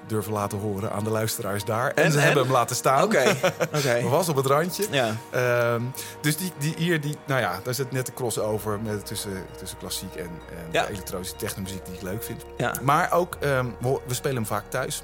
durven 0.07 0.33
laten 0.33 0.59
horen 0.59 0.93
aan 0.93 1.05
de 1.05 1.11
luisteraars 1.11 1.65
daar. 1.65 1.91
En, 1.91 2.05
En- 2.05 2.13
ze 2.13 2.19
en? 2.19 2.25
hebben 2.25 2.43
hem 2.43 2.53
laten 2.53 2.77
staan. 2.77 3.03
Oké, 3.03 3.37
was 4.09 4.29
op 4.29 4.37
het 4.37 4.47
randje. 4.47 4.87
Ja, 4.91 5.11
Ehm, 5.31 5.83
dus 6.21 6.37
die, 6.37 6.53
die 6.59 6.75
hier, 6.77 7.01
die, 7.01 7.17
nou 7.27 7.41
ja, 7.41 7.61
daar 7.63 7.75
zit 7.75 7.93
net 7.93 8.07
de 8.07 8.13
crossover 8.13 8.81
met, 8.81 9.07
tussen, 9.07 9.47
tussen 9.59 9.79
klassiek 9.79 10.15
en, 10.15 10.25
en 10.25 10.69
Ja. 10.71 10.83
de 10.87 10.93
elektronische 10.93 11.37
technomuziek 11.37 11.85
die 11.85 11.95
ik 11.95 12.03
leuk 12.03 12.23
vind. 12.23 12.45
ja. 12.57 12.75
Maar 12.83 13.13
ook, 13.13 13.37
ehm, 13.41 13.67
we, 13.81 14.01
we 14.07 14.15
spelen 14.15 14.37
hem 14.37 14.47
vaak 14.47 14.65
thuis. 14.71 15.03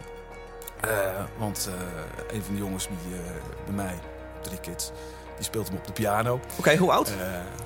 Eh, 0.80 0.90
want 1.38 1.69
eh, 2.28 2.37
een 2.37 2.42
van 2.42 2.54
de 2.54 2.61
jongens 2.61 2.88
die, 2.88 3.14
eh, 3.19 3.25
bij 3.64 3.75
mij, 3.75 3.99
drie 4.40 4.61
kids, 4.61 4.90
die 5.40 5.49
speelt 5.49 5.68
hem 5.68 5.76
op 5.76 5.87
de 5.87 5.92
piano. 5.92 6.40
Oké, 6.59 6.76
hoe 6.76 6.90
oud? 6.90 7.09
Eh 7.09 7.14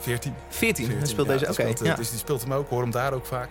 14. 0.00 0.34
14. 0.48 0.84
Hij 0.84 0.94
14, 0.94 1.08
speelt 1.08 1.28
deze, 1.28 1.44
oké. 1.44 1.52
speelt, 1.52 1.80
eh, 1.80 1.86
ja. 1.86 1.94
Dus 1.94 2.10
die 2.10 2.18
speelt 2.18 2.42
hem 2.42 2.52
ook, 2.52 2.68
hoor 2.68 2.82
hem 2.82 2.90
daar 2.90 3.12
ook 3.12 3.26
vaak. 3.26 3.48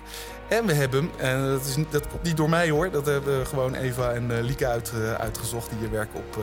En 0.47 0.65
we 0.65 0.73
hebben 0.73 1.11
hem, 1.17 1.29
en 1.31 1.47
dat, 1.47 1.65
is, 1.65 1.75
dat 1.89 2.07
komt 2.07 2.23
niet 2.23 2.37
door 2.37 2.49
mij 2.49 2.69
hoor, 2.69 2.91
dat 2.91 3.05
hebben 3.05 3.47
gewoon 3.47 3.75
Eva 3.75 4.11
en 4.11 4.37
eh, 4.37 4.43
Lieke 4.43 4.67
uit, 4.67 4.91
eh, 4.95 5.13
uitgezocht, 5.13 5.69
die 5.69 5.79
hier 5.79 5.91
werken 5.91 6.19
op, 6.19 6.37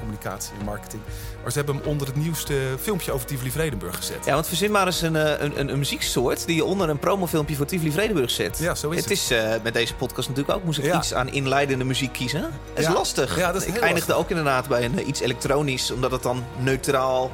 communicatie 0.00 0.52
en 0.58 0.64
marketing. 0.64 1.02
Maar 1.42 1.52
ze 1.52 1.58
hebben 1.58 1.76
hem 1.76 1.84
onder 1.86 2.06
het 2.06 2.16
nieuwste 2.16 2.54
filmpje 2.80 3.12
over 3.12 3.26
Tivoli 3.26 3.50
Vredenburg 3.50 3.96
gezet. 3.96 4.24
Ja, 4.24 4.34
want 4.34 4.46
verzin 4.46 4.70
maar 4.70 4.86
eens 4.86 5.02
een, 5.02 5.16
eh, 5.16 5.40
een, 5.40 5.60
een, 5.60 5.68
een 5.72 5.78
muzieksoort 5.78 6.46
die 6.46 6.56
je 6.56 6.64
onder 6.64 6.88
een 6.88 6.98
promofilmpje 6.98 7.56
voor 7.56 7.66
Tivoli 7.66 7.92
Vredenburg 7.92 8.30
zet. 8.30 8.58
Ja, 8.58 8.74
zo 8.74 8.90
is 8.90 8.96
het. 8.96 9.04
het. 9.04 9.12
is 9.12 9.30
eh, 9.30 9.52
met 9.62 9.74
deze 9.74 9.94
podcast 9.94 10.28
natuurlijk 10.28 10.56
ook, 10.58 10.64
moest 10.64 10.78
ik 10.78 10.84
Ja. 10.84 10.96
iets 10.96 11.14
aan 11.14 11.28
inleidende 11.32 11.84
muziek 11.84 12.12
kiezen. 12.12 12.40
Dat 12.40 12.50
is 12.74 12.84
Ja. 12.84 12.92
lastig. 12.92 13.38
Ja, 13.38 13.52
dat 13.52 13.62
is 13.62 13.68
ik 13.68 13.74
eindigde 13.76 13.92
lastig. 14.12 14.16
ook 14.16 14.28
inderdaad 14.28 14.68
bij 14.68 14.84
een, 14.84 14.98
eh, 14.98 15.06
iets 15.06 15.20
elektronisch, 15.20 15.90
omdat 15.90 16.10
het 16.10 16.22
dan 16.22 16.44
neutraal, 16.58 17.30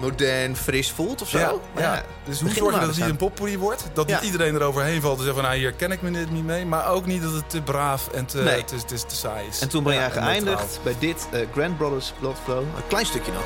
modern, 0.00 0.56
fris 0.56 0.90
voelt 0.90 1.22
of 1.22 1.28
zo. 1.28 1.38
Ja, 1.38 1.52
Maar 1.74 1.82
ja. 1.82 1.94
ja, 1.94 2.02
Dus 2.24 2.40
hoe 2.40 2.50
zorg 2.50 2.74
je 2.74 2.80
dat 2.80 2.88
het 2.88 2.98
niet 2.98 3.08
een 3.08 3.16
poppourri 3.16 3.58
wordt? 3.58 3.84
Dat 3.92 4.06
niet 4.06 4.20
iedereen 4.20 4.54
eroverheen 4.54 5.00
valt 5.00 5.16
en 5.18 5.22
zegt 5.24 5.34
van... 5.36 5.44
Nou, 5.44 5.56
hier 5.56 5.72
ken 5.72 5.92
ik 5.92 6.02
me 6.02 6.10
niet 6.10 6.44
mee. 6.44 6.66
Maar 6.66 6.88
ook 6.88 7.06
niet 7.06 7.22
dat 7.22 7.32
het 7.32 7.50
te 7.50 7.62
braaf 7.62 8.08
en 8.08 8.26
te, 8.26 8.38
Nee. 8.38 8.64
te, 8.64 8.84
te, 8.84 9.06
te 9.06 9.16
saai 9.16 9.46
is. 9.46 9.60
En 9.60 9.68
toen 9.68 9.82
ben 9.84 9.94
jij 9.94 10.10
geëindigd 10.10 10.78
bij 10.82 10.94
dit 10.98 11.28
eh, 11.32 11.40
Grand 11.52 11.76
Brothers 11.76 12.12
Bloodflow. 12.20 12.58
Een 12.58 12.86
klein 12.88 13.06
stukje 13.06 13.32
nog. 13.32 13.44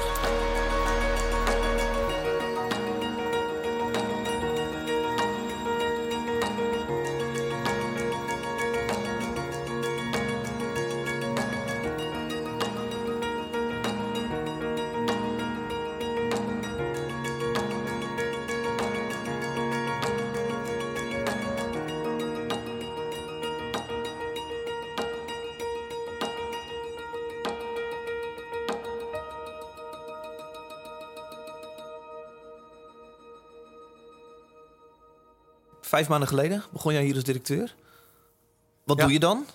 Vijf 36.00 36.12
maanden 36.12 36.28
geleden 36.28 36.62
begon 36.72 36.92
jij 36.92 37.04
hier 37.04 37.14
als 37.14 37.24
directeur. 37.24 37.74
Wat 38.84 38.96
Ja. 38.96 39.02
doe 39.04 39.12
je 39.12 39.18
dan? 39.18 39.46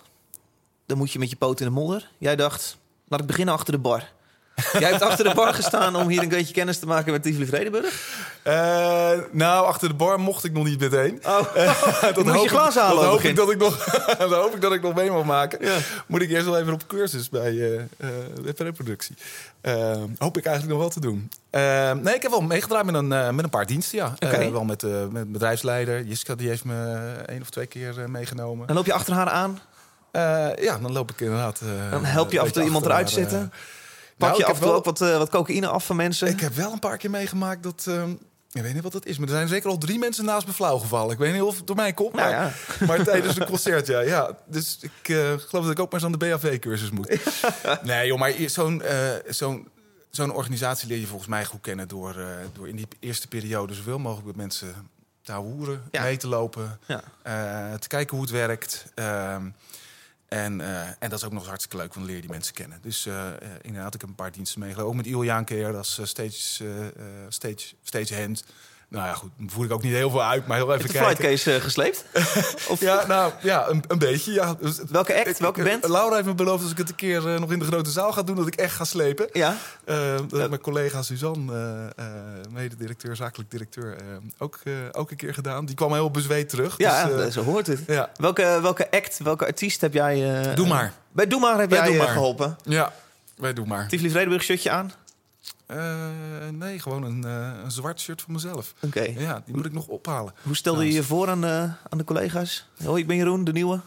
Dan 0.85 0.97
moet 0.97 1.11
je 1.11 1.19
met 1.19 1.29
je 1.29 1.35
poot 1.35 1.59
in 1.59 1.65
de 1.65 1.71
modder. 1.71 2.09
Jij 2.17 2.35
dacht, 2.35 2.77
laat 3.07 3.19
ik 3.19 3.25
beginnen 3.25 3.53
achter 3.53 3.73
de 3.73 3.79
bar. 3.79 4.11
Jij 4.79 4.89
hebt 4.89 5.01
achter 5.01 5.25
de 5.29 5.33
bar 5.35 5.53
gestaan 5.53 5.95
om 5.95 6.07
hier 6.07 6.21
een 6.21 6.29
beetje 6.29 6.53
kennis 6.53 6.79
te 6.79 6.85
maken 6.85 7.11
met 7.11 7.23
Tivoli 7.23 7.45
Vredenburg. 7.45 7.93
Eh, 8.45 9.11
nou, 9.31 9.65
achter 9.65 9.87
de 9.87 9.93
bar 9.93 10.19
mocht 10.19 10.43
ik 10.43 10.51
nog 10.53 10.63
niet 10.65 10.79
meteen. 10.79 11.19
Oh, 11.25 11.53
dat 12.01 12.15
moet 12.15 12.25
je 12.25 12.31
hoop 12.31 12.43
ik- 12.43 12.49
glazen 12.49 12.81
halen 12.81 12.95
Dat 12.95 13.03
aan 13.05 13.09
hoop, 13.09 13.19
ik 13.21 13.35
dat, 13.35 13.51
ik 13.51 13.57
nog, 13.57 13.83
dat 14.17 14.31
hoop 14.31 14.55
ik 14.55 14.61
dat 14.61 14.73
ik 14.73 14.81
nog 14.81 14.95
mee 14.95 15.11
mag 15.11 15.23
maken. 15.23 15.65
Ja. 15.65 15.77
Moet 16.07 16.21
ik 16.21 16.29
eerst 16.29 16.45
wel 16.45 16.57
even 16.59 16.73
op 16.73 16.87
cursus 16.87 17.29
bij 17.29 17.49
eh 17.51 17.79
eh. 17.97 18.09
Eh, 19.61 20.01
hoop 20.17 20.37
ik 20.37 20.45
eigenlijk 20.45 20.67
nog 20.75 20.77
wel 20.79 20.89
te 20.89 20.99
doen. 20.99 21.29
Eh, 21.49 21.91
nee, 21.91 22.15
ik 22.15 22.21
heb 22.21 22.31
wel 22.31 22.41
meegedraaid 22.41 22.85
met 22.85 22.95
een, 22.95 23.11
eh, 23.13 23.29
met 23.29 23.43
een 23.43 23.49
paar 23.49 23.65
diensten, 23.65 23.97
ja. 23.97 24.13
Eh, 24.19 24.51
wel 24.51 24.63
met, 24.63 24.83
eh, 24.83 24.89
met 25.07 25.23
de 25.25 25.31
bedrijfsleider. 25.31 26.01
Jiska 26.03 26.35
die 26.35 26.47
heeft 26.47 26.63
me 26.65 27.11
één 27.25 27.41
of 27.41 27.49
twee 27.49 27.65
keer 27.65 27.99
eh, 28.01 28.05
meegenomen. 28.07 28.67
dan 28.67 28.75
loop 28.75 28.85
je 28.85 28.93
achter 28.93 29.13
haar 29.13 29.29
aan. 29.29 29.59
Eh, 30.11 30.47
ja, 30.63 30.77
dan 30.77 30.91
loop 30.91 31.11
ik 31.11 31.21
inderdaad... 31.21 31.61
eh, 31.61 31.91
Dan 31.91 32.05
help 32.05 32.31
je 32.31 32.39
af 32.39 32.45
en 32.47 32.53
toe 32.53 32.63
iemand 32.63 32.85
eruit 32.85 33.09
zetten. 33.09 33.39
eh. 33.39 33.57
Pak 34.17 34.29
Nou, 34.29 34.39
je 34.41 34.45
af 34.45 34.55
en 34.57 34.61
toe 34.61 34.71
ook 34.73 34.85
wat, 34.85 35.01
eh, 35.01 35.17
wat 35.17 35.29
cocaïne 35.29 35.67
af 35.67 35.85
van 35.85 35.95
mensen. 35.95 36.27
Ik 36.27 36.39
heb 36.39 36.53
wel 36.53 36.71
een 36.71 36.79
paar 36.79 36.97
keer 36.97 37.09
meegemaakt 37.09 37.63
dat... 37.63 37.87
ik 38.55 38.61
weet 38.61 38.73
niet 38.73 38.83
wat 38.83 38.91
dat 38.91 39.05
is, 39.05 39.17
maar 39.17 39.27
er 39.27 39.33
zijn 39.33 39.47
zeker 39.47 39.69
al 39.69 39.77
drie 39.77 39.99
mensen 39.99 40.25
naast 40.25 40.47
me 40.47 40.53
flauw 40.53 40.77
gevallen. 40.77 41.11
Ik 41.11 41.17
weet 41.17 41.33
niet 41.33 41.41
of 41.41 41.57
het 41.57 41.67
door 41.67 41.75
mij 41.75 41.93
komt, 41.93 42.13
Nou 42.13 42.31
maar, 42.31 42.41
ja. 42.79 42.85
maar 42.87 43.03
tijdens 43.03 43.37
een 43.39 43.45
concert, 43.45 43.87
ja. 43.87 43.99
ja. 43.99 44.37
Dus 44.47 44.77
ik 44.81 45.09
eh, 45.09 45.15
geloof 45.15 45.63
dat 45.63 45.69
ik 45.69 45.79
ook 45.79 45.91
maar 45.91 46.01
eens 46.01 46.03
aan 46.03 46.11
de 46.11 46.17
BHV-cursus 46.17 46.89
moet. 46.89 47.19
nee, 47.83 48.07
joh, 48.07 48.19
maar 48.19 48.33
zo'n 48.45 48.81
eh, 48.81 49.09
zo'n 49.27 49.67
zo'n 50.09 50.33
organisatie 50.33 50.87
leer 50.87 50.99
je 50.99 51.07
volgens 51.07 51.29
mij 51.29 51.45
goed 51.45 51.61
kennen... 51.61 51.87
door, 51.87 52.19
eh, 52.19 52.27
door 52.53 52.67
in 52.67 52.75
die 52.75 52.87
eerste 52.99 53.27
periode 53.27 53.73
zoveel 53.73 53.99
mogelijk 53.99 54.27
met 54.27 54.35
mensen 54.35 54.89
te 55.21 55.31
hoeren, 55.33 55.83
Ja. 55.91 56.01
mee 56.01 56.17
te 56.17 56.27
lopen... 56.27 56.79
Ja. 56.85 57.03
te 57.79 57.87
kijken 57.87 58.15
hoe 58.17 58.25
het 58.25 58.35
werkt. 58.35 58.85
Ehm, 58.93 59.45
en, 60.35 60.61
eh, 60.61 60.87
en 60.87 61.09
dat 61.09 61.13
is 61.13 61.23
ook 61.23 61.31
nog 61.31 61.39
eens 61.39 61.49
hartstikke 61.49 61.77
leuk, 61.77 61.93
want 61.93 62.05
leer 62.05 62.15
je 62.15 62.21
die 62.21 62.31
mensen 62.31 62.53
kennen. 62.53 62.79
Dus 62.81 63.05
eh, 63.05 63.27
eh, 63.27 63.35
inderdaad, 63.61 63.93
ik 63.93 64.01
heb 64.01 64.09
een 64.09 64.15
paar 64.15 64.31
diensten 64.31 64.59
meegenomen. 64.59 64.91
Ook 64.91 64.97
met 64.97 65.05
Ilja 65.05 65.37
een 65.37 65.45
keer 65.45 65.77
als 65.77 65.97
eh, 65.97 66.05
stage, 66.05 66.63
eh, 66.63 66.87
eh, 66.87 66.93
stage, 67.29 67.75
stagehand. 67.83 68.43
Nou 68.89 69.05
ja, 69.07 69.13
goed, 69.13 69.29
voer 69.47 69.65
ik 69.65 69.71
ook 69.71 69.83
niet 69.83 69.93
heel 69.93 70.09
veel 70.09 70.23
uit, 70.23 70.47
maar 70.47 70.57
heel 70.57 70.65
even 70.73 70.81
Heb 70.85 70.91
je 70.91 70.97
kijken. 70.99 71.15
flightcase 71.15 71.55
eh, 71.55 71.61
gesleept? 71.61 72.05
of 72.71 72.79
Ja, 72.79 73.05
nou 73.07 73.31
ja, 73.41 73.67
een, 73.67 73.83
een 73.87 73.97
beetje. 73.97 74.31
Ja. 74.31 74.55
Dus- 74.59 74.79
welke 74.89 75.15
act, 75.25 75.39
welke 75.39 75.63
band? 75.63 75.87
Laura 75.87 76.15
heeft 76.15 76.27
me 76.27 76.33
beloofd 76.35 76.61
als 76.63 76.71
ik 76.71 76.77
het 76.77 76.89
een 76.89 76.95
keer 76.95 77.33
eh, 77.33 77.39
nog 77.39 77.51
in 77.51 77.59
de 77.59 77.65
grote 77.65 77.89
zaal 77.89 78.11
ga 78.11 78.23
doen, 78.23 78.35
dat 78.35 78.47
ik 78.47 78.55
echt 78.55 78.75
ga 78.75 78.83
slepen. 78.83 79.27
Ja, 79.33 79.55
Eh, 79.85 79.95
dat 80.17 80.31
heeft 80.31 80.49
mijn 80.49 80.61
collega 80.61 81.01
Suzanne, 81.01 81.93
mededirecteur, 82.51 83.15
zakelijk 83.15 83.51
directeur, 83.51 83.95
ook, 84.37 84.59
ook 84.91 85.11
een 85.11 85.17
keer 85.17 85.33
gedaan. 85.33 85.65
Die 85.65 85.75
kwam 85.75 85.93
heel 85.93 86.11
bezweet 86.11 86.49
terug. 86.49 86.73
ja 86.77 87.07
dus, 87.07 87.33
zo 87.33 87.43
hoort 87.43 87.67
het. 87.67 87.79
ja. 87.87 88.09
Welke, 88.15 88.59
welke 88.61 88.91
act, 88.91 89.19
welke 89.23 89.45
artiest 89.45 89.81
heb 89.81 89.93
jij... 89.93 90.41
Doe 90.55 90.67
maar. 90.67 90.93
Bij 91.11 91.27
Doe 91.27 91.39
Maar 91.39 91.59
heb 91.59 91.69
Bij 91.69 91.77
jij 91.77 91.87
Doe 91.87 91.97
Maar. 91.97 92.07
geholpen. 92.07 92.57
Ja, 92.63 92.93
wij 93.37 93.53
doen 93.53 93.67
maar. 93.67 93.87
Tivoli 93.87 94.09
Vredenburg 94.09 94.43
shirtje 94.43 94.69
aan? 94.71 94.91
Eh, 95.65 96.07
nee, 96.51 96.79
gewoon 96.79 97.03
een, 97.03 97.23
eh, 97.23 97.63
een 97.63 97.71
zwart 97.71 97.99
shirt 97.99 98.21
van 98.21 98.33
mezelf. 98.33 98.73
Oké. 98.81 99.01
Ja, 99.01 99.41
die 99.45 99.55
moet 99.55 99.65
ik 99.65 99.73
nog 99.73 99.87
ophalen. 99.87 100.33
Hoe 100.43 100.55
stelde 100.55 100.85
je 100.85 100.91
je 100.93 101.03
voor 101.03 101.29
aan 101.29 101.41
de, 101.41 101.69
aan 101.89 101.97
de 101.97 102.03
collega's? 102.03 102.67
Hoi, 102.83 103.01
ik 103.01 103.07
ben 103.07 103.15
Jeroen, 103.15 103.43
de 103.43 103.51
nieuwe. 103.51 103.79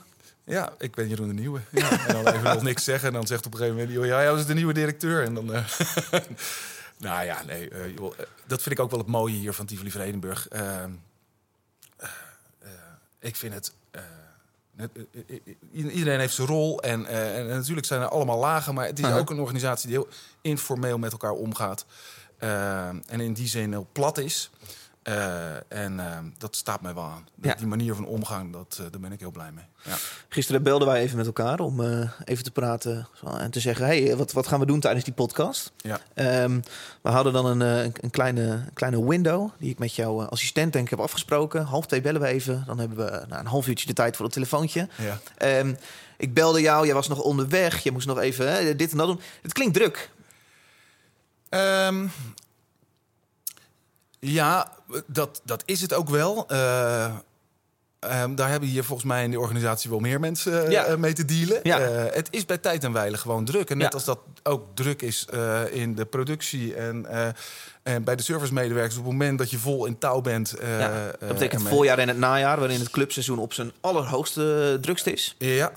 Ja, 0.44 0.72
ik 0.78 0.94
ben 0.94 1.08
Jeroen 1.08 1.28
de 1.28 1.34
Nieuwe. 1.34 1.60
Ja, 1.70 2.06
en 2.06 2.14
dan 2.14 2.26
even 2.34 2.42
nog 2.42 2.62
niks 2.62 2.84
zeggen. 2.84 3.08
En 3.08 3.14
dan 3.14 3.26
zegt 3.26 3.46
op 3.46 3.52
een 3.52 3.58
gegeven 3.58 3.78
moment... 3.80 4.06
Ja, 4.06 4.20
ja, 4.20 4.30
dat 4.30 4.38
is 4.38 4.46
de 4.46 4.54
nieuwe 4.54 4.72
directeur. 4.72 5.24
En 5.24 5.34
dan... 5.34 5.52
eh, 5.54 5.64
nou 6.98 7.24
ja, 7.24 7.42
nee. 7.46 7.68
eh, 7.68 7.94
joh, 7.96 8.12
eh, 8.18 8.26
dat 8.46 8.62
vind 8.62 8.74
ik 8.78 8.80
ook 8.84 8.90
wel 8.90 8.98
het 8.98 9.08
mooie 9.08 9.34
hier 9.34 9.52
van 9.52 9.66
Tivoli 9.66 9.90
Vredenburg. 9.90 10.48
Eh, 10.48 10.82
eh, 10.84 10.88
eh, 12.58 12.68
ik 13.18 13.36
vind 13.36 13.54
het... 13.54 13.72
iedereen 15.72 16.18
heeft 16.18 16.34
zijn 16.34 16.48
rol. 16.48 16.82
En, 16.82 17.06
eh, 17.06 17.38
en 17.38 17.46
natuurlijk 17.46 17.86
zijn 17.86 18.00
er 18.00 18.08
allemaal 18.08 18.38
lagen. 18.38 18.74
Maar 18.74 18.86
het 18.86 18.98
is 18.98 19.04
Aha. 19.04 19.18
ook 19.18 19.30
een 19.30 19.40
organisatie 19.40 19.88
die 19.88 19.98
heel 19.98 20.08
informeel 20.40 20.98
met 20.98 21.12
elkaar 21.12 21.32
omgaat. 21.32 21.86
Eh, 22.38 22.88
en 22.88 23.20
in 23.20 23.32
die 23.32 23.48
zin 23.48 23.70
heel 23.70 23.88
plat 23.92 24.18
is. 24.18 24.50
Eh, 25.08 25.54
en 25.68 26.00
eh, 26.00 26.18
dat 26.38 26.56
staat 26.56 26.80
mij 26.80 26.94
wel 26.94 27.04
aan. 27.04 27.28
Ja. 27.42 27.54
Die 27.54 27.66
manier 27.66 27.94
van 27.94 28.06
omgang, 28.06 28.52
dat, 28.52 28.78
eh, 28.80 28.86
daar 28.90 29.00
ben 29.00 29.12
ik 29.12 29.20
heel 29.20 29.30
blij 29.30 29.52
mee. 29.52 29.64
Ja. 29.82 29.96
Gisteren 30.28 30.62
belden 30.62 30.88
wij 30.88 31.00
even 31.00 31.16
met 31.16 31.26
elkaar 31.26 31.60
om 31.60 31.80
eh, 31.80 32.10
even 32.24 32.44
te 32.44 32.50
praten 32.50 33.08
en 33.38 33.50
te 33.50 33.60
zeggen: 33.60 33.86
hey, 33.86 34.16
wat, 34.16 34.32
wat 34.32 34.46
gaan 34.46 34.60
we 34.60 34.66
doen 34.66 34.80
tijdens 34.80 35.04
die 35.04 35.14
podcast? 35.14 35.72
Ja. 35.76 36.00
Ehm, 36.14 36.60
we 37.02 37.08
hadden 37.10 37.32
dan 37.32 37.46
een, 37.46 37.60
een, 38.00 38.10
kleine, 38.10 38.64
kleine 38.74 39.08
window 39.08 39.50
die 39.58 39.70
ik 39.70 39.78
met 39.78 39.94
jouw 39.94 40.22
assistent 40.22 40.72
denk 40.72 40.84
ik 40.84 40.90
heb 40.90 41.00
afgesproken. 41.00 41.64
Half 41.64 41.86
twee 41.86 42.00
bellen 42.00 42.20
we 42.20 42.26
even. 42.26 42.62
Dan 42.66 42.78
hebben 42.78 42.98
we 42.98 43.24
nou, 43.28 43.40
een 43.40 43.46
half 43.46 43.68
uurtje 43.68 43.86
de 43.86 43.92
tijd 43.92 44.16
voor 44.16 44.24
het 44.24 44.34
telefoontje. 44.34 44.88
Ja. 44.96 45.20
Ehm, 45.36 45.74
ik 46.16 46.34
belde 46.34 46.60
jou, 46.60 46.84
jij 46.86 46.94
was 46.94 47.08
nog 47.08 47.20
onderweg. 47.20 47.82
Je 47.82 47.92
moest 47.92 48.06
nog 48.06 48.18
even 48.18 48.52
hè, 48.52 48.76
dit 48.76 48.90
en 48.90 48.98
dat 48.98 49.06
doen. 49.06 49.20
Het 49.42 49.52
klinkt 49.52 49.74
druk. 49.74 50.10
Ehm, 51.48 52.06
ja, 54.20 54.72
dat, 55.06 55.40
dat 55.44 55.62
is 55.64 55.80
het 55.80 55.94
ook 55.94 56.08
wel. 56.08 56.48
Eh, 56.48 57.04
ehm, 57.98 58.34
daar 58.34 58.48
hebben 58.50 58.68
hier 58.68 58.84
volgens 58.84 59.08
mij 59.08 59.24
in 59.24 59.30
de 59.30 59.40
organisatie 59.40 59.90
wel 59.90 59.98
meer 59.98 60.20
mensen 60.20 60.64
eh, 60.66 60.70
Ja. 60.70 60.96
mee 60.96 61.12
te 61.12 61.24
dealen. 61.24 61.60
Ja. 61.62 61.78
Eh, 61.78 62.14
het 62.14 62.28
is 62.30 62.44
bij 62.46 62.58
tijd 62.58 62.84
en 62.84 62.92
wijle 62.92 63.16
gewoon 63.16 63.44
druk. 63.44 63.70
En 63.70 63.78
net 63.78 63.86
Ja. 63.86 63.92
als 63.94 64.04
dat 64.04 64.18
ook 64.42 64.64
druk 64.74 65.02
is 65.02 65.26
in 65.70 65.94
de 65.94 66.04
productie 66.04 66.74
en, 66.74 67.06
en 67.82 68.04
bij 68.04 68.16
de 68.16 68.22
servicemedewerkers. 68.22 68.96
Op 68.96 69.02
het 69.04 69.12
moment 69.12 69.38
dat 69.38 69.50
je 69.50 69.58
vol 69.58 69.86
in 69.86 69.98
touw 69.98 70.20
bent. 70.20 70.54
Ja, 70.60 71.04
dat 71.18 71.28
betekent 71.28 71.60
het 71.60 71.70
voorjaar 71.70 71.98
en 71.98 72.08
het 72.08 72.18
najaar, 72.18 72.58
waarin 72.58 72.80
het 72.80 72.90
clubseizoen 72.90 73.38
op 73.38 73.52
zijn 73.52 73.72
allerhoogste 73.80 74.78
drukst 74.80 75.06
is. 75.06 75.34
Ja, 75.38 75.72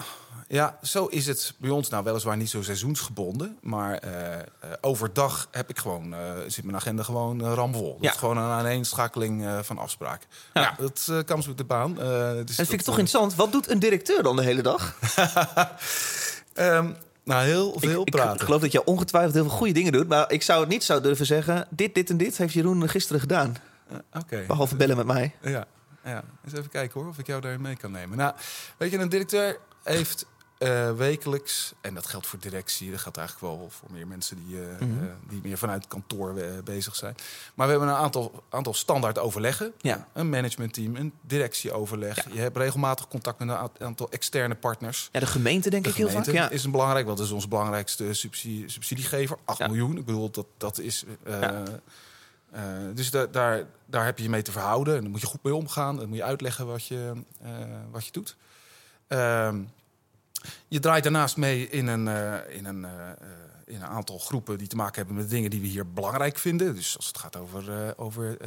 ja, 0.54 0.78
zo 0.82 1.06
is 1.06 1.28
het 1.28 1.54
bij 1.58 1.70
ons 1.70 1.90
nou 1.90 2.04
weliswaar 2.04 2.38
niet 2.38 2.50
zo 2.50 2.62
seizoensgebonden. 2.62 3.58
Maar 3.62 3.94
eh, 3.98 4.40
eh, 4.40 4.44
overdag 4.82 5.48
heb 5.52 5.70
ik 5.70 5.78
gewoon, 5.78 6.14
eh, 6.14 6.20
zit 6.48 6.64
mijn 6.64 6.76
agenda 6.76 7.04
gewoon 7.04 7.44
ramvol. 7.54 7.92
Dat 7.94 8.04
Ja. 8.04 8.10
is 8.12 8.18
gewoon 8.18 8.38
een 8.38 8.44
aaneenschakeling 8.50 9.46
van 9.62 9.78
afspraken. 9.78 10.28
Ja. 10.54 10.62
Ja, 10.62 10.76
dat 10.80 11.24
comes 11.26 11.48
met 11.48 11.58
de 11.58 11.64
baan. 11.64 11.94
Dus 11.94 12.04
En 12.04 12.46
dat 12.46 12.56
vind 12.56 12.72
ik 12.72 12.82
toch 12.82 12.98
interessant. 13.00 13.36
Wat 13.36 13.52
doet 13.52 13.70
een 13.70 13.80
directeur 13.80 14.24
dan 14.24 14.36
de 14.36 14.44
hele 14.44 14.62
dag? 14.62 14.96
eh, 15.16 15.26
ehm, 16.78 16.92
nou, 17.24 17.44
heel 17.46 17.74
veel 17.80 18.02
ik, 18.02 18.08
ik 18.08 18.14
praten. 18.16 18.46
geloof 18.46 18.62
dat 18.62 18.72
je 18.72 18.84
ongetwijfeld 18.84 19.34
heel 19.34 19.44
veel 19.44 19.58
goede 19.58 19.74
dingen 19.74 19.92
doet. 19.92 20.08
Maar 20.08 20.32
ik 20.32 20.42
zou 20.42 20.60
het 20.60 20.70
niet 20.70 20.84
zo 20.84 21.02
durven 21.02 21.26
zeggen. 21.26 21.68
Dit, 21.70 21.96
dit 21.96 22.10
en 22.10 22.18
dit 22.18 22.38
heeft 22.38 22.54
Jeroen 22.54 22.90
gisteren 22.90 23.22
gedaan. 23.22 23.56
Oké. 24.14 24.44
Behalve 24.48 24.76
bellen 24.76 24.98
met 24.98 25.06
mij. 25.06 25.36
Ja, 25.42 25.66
ja, 26.04 26.24
eens 26.46 26.54
even 26.54 26.70
kijken 26.70 27.00
hoor, 27.00 27.10
of 27.10 27.18
ik 27.18 27.28
jou 27.28 27.42
daarin 27.42 27.62
mee 27.62 27.76
kan 27.76 27.92
nemen. 27.92 28.18
Nou, 28.18 28.34
weet 28.78 28.92
je, 28.92 28.98
een 28.98 29.10
directeur 29.10 29.58
heeft 29.84 30.26
eh, 30.62 30.92
wekelijks, 30.96 31.74
en 31.82 31.94
dat 31.94 32.06
geldt 32.08 32.28
voor 32.28 32.40
directie, 32.40 32.92
dat 32.92 33.00
geldt 33.00 33.18
eigenlijk 33.18 33.48
wel 33.58 33.70
voor 33.70 33.92
meer 33.92 34.08
mensen 34.08 34.46
die, 34.46 34.62
eh, 34.62 34.80
Mhm. 34.80 35.04
eh, 35.04 35.10
die 35.30 35.40
meer 35.44 35.58
vanuit 35.58 35.88
kantoor 35.88 36.34
bezig 36.64 36.96
zijn. 36.96 37.16
Maar 37.54 37.66
we 37.68 37.72
hebben 37.74 37.90
een 37.92 37.96
aantal, 38.02 38.44
aantal 38.50 38.74
standaard 38.74 39.20
overleggen. 39.20 39.74
Ja. 39.78 40.08
Een 40.14 40.30
managementteam, 40.30 40.96
een 40.96 41.14
directieoverleg. 41.22 42.34
Je 42.34 42.40
hebt 42.40 42.58
regelmatig 42.58 43.08
contact 43.08 43.40
met 43.40 43.48
een 43.50 43.70
aantal 43.80 44.10
externe 44.12 44.56
partners. 44.56 45.10
Ja, 45.12 45.20
de 45.20 45.26
gemeente 45.26 45.70
denk 45.70 45.84
De 45.84 45.90
ik 45.90 45.96
heel 45.96 46.10
vaak. 46.10 46.26
Ja. 46.26 46.50
is 46.50 46.64
een 46.64 46.72
belangrijk, 46.72 47.06
want 47.06 47.18
dat 47.18 47.28
is 47.28 47.34
onze 47.34 47.48
belangrijkste 47.48 48.14
subsidie, 48.14 48.70
subsidiegever. 48.70 49.38
8 49.46 49.58
Ja. 49.60 49.68
miljoen. 49.68 49.98
Ik 49.98 50.06
bedoel, 50.06 50.32
dat, 50.32 50.46
dat 50.58 50.80
is. 50.80 51.04
dus 52.94 53.12
da- 53.12 53.26
daar, 53.26 53.66
daar 53.86 54.06
heb 54.06 54.18
je 54.18 54.24
je 54.24 54.30
mee 54.30 54.42
te 54.42 54.52
verhouden. 54.52 54.96
En 54.96 55.02
daar 55.02 55.10
moet 55.12 55.22
je 55.22 55.28
goed 55.28 55.44
mee 55.44 55.56
omgaan. 55.56 55.96
Dan 55.96 56.08
moet 56.08 56.18
je 56.18 56.24
uitleggen 56.24 56.66
wat 56.68 56.86
je, 56.86 57.14
wat 57.92 58.06
je 58.06 58.12
doet. 58.12 58.36
Ehm, 59.08 59.60
je 60.68 60.80
draait 60.80 61.04
daarnaast 61.04 61.38
mee 61.38 61.70
in 61.70 61.88
een, 61.88 62.08
eh, 62.08 62.58
in, 62.58 62.66
een, 62.66 62.86
eh, 62.86 63.10
eh, 63.10 63.16
in 63.66 63.76
een 63.76 63.88
aantal 63.88 64.20
groepen 64.20 64.58
die 64.58 64.68
te 64.68 64.76
maken 64.76 64.96
hebben 64.96 65.16
met 65.16 65.30
dingen 65.30 65.50
die 65.50 65.62
we 65.62 65.68
hier 65.68 65.94
belangrijk 65.94 66.38
vinden. 66.38 66.76
Dus 66.76 66.96
als 66.98 67.08
het 67.08 67.18
gaat 67.18 67.36
over, 67.36 67.94
over 67.98 68.38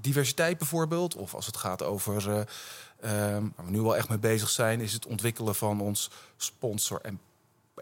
diversiteit 0.00 0.58
bijvoorbeeld, 0.58 1.14
of 1.16 1.34
als 1.34 1.46
het 1.46 1.56
gaat 1.56 1.82
over. 1.82 2.30
eh, 2.30 2.40
ehm, 3.00 3.42
waar 3.56 3.64
we 3.64 3.70
nu 3.70 3.80
wel 3.80 3.96
echt 3.96 4.08
mee 4.08 4.18
bezig 4.18 4.50
zijn, 4.50 4.80
is 4.80 4.92
het 4.92 5.06
ontwikkelen 5.06 5.54
van 5.54 5.80
ons 5.80 6.10
sponsor- 6.36 7.00
en, 7.00 7.20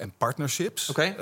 en 0.00 0.12
partnerships. 0.18 0.88
Oké. 0.90 1.02
Eh, 1.02 1.16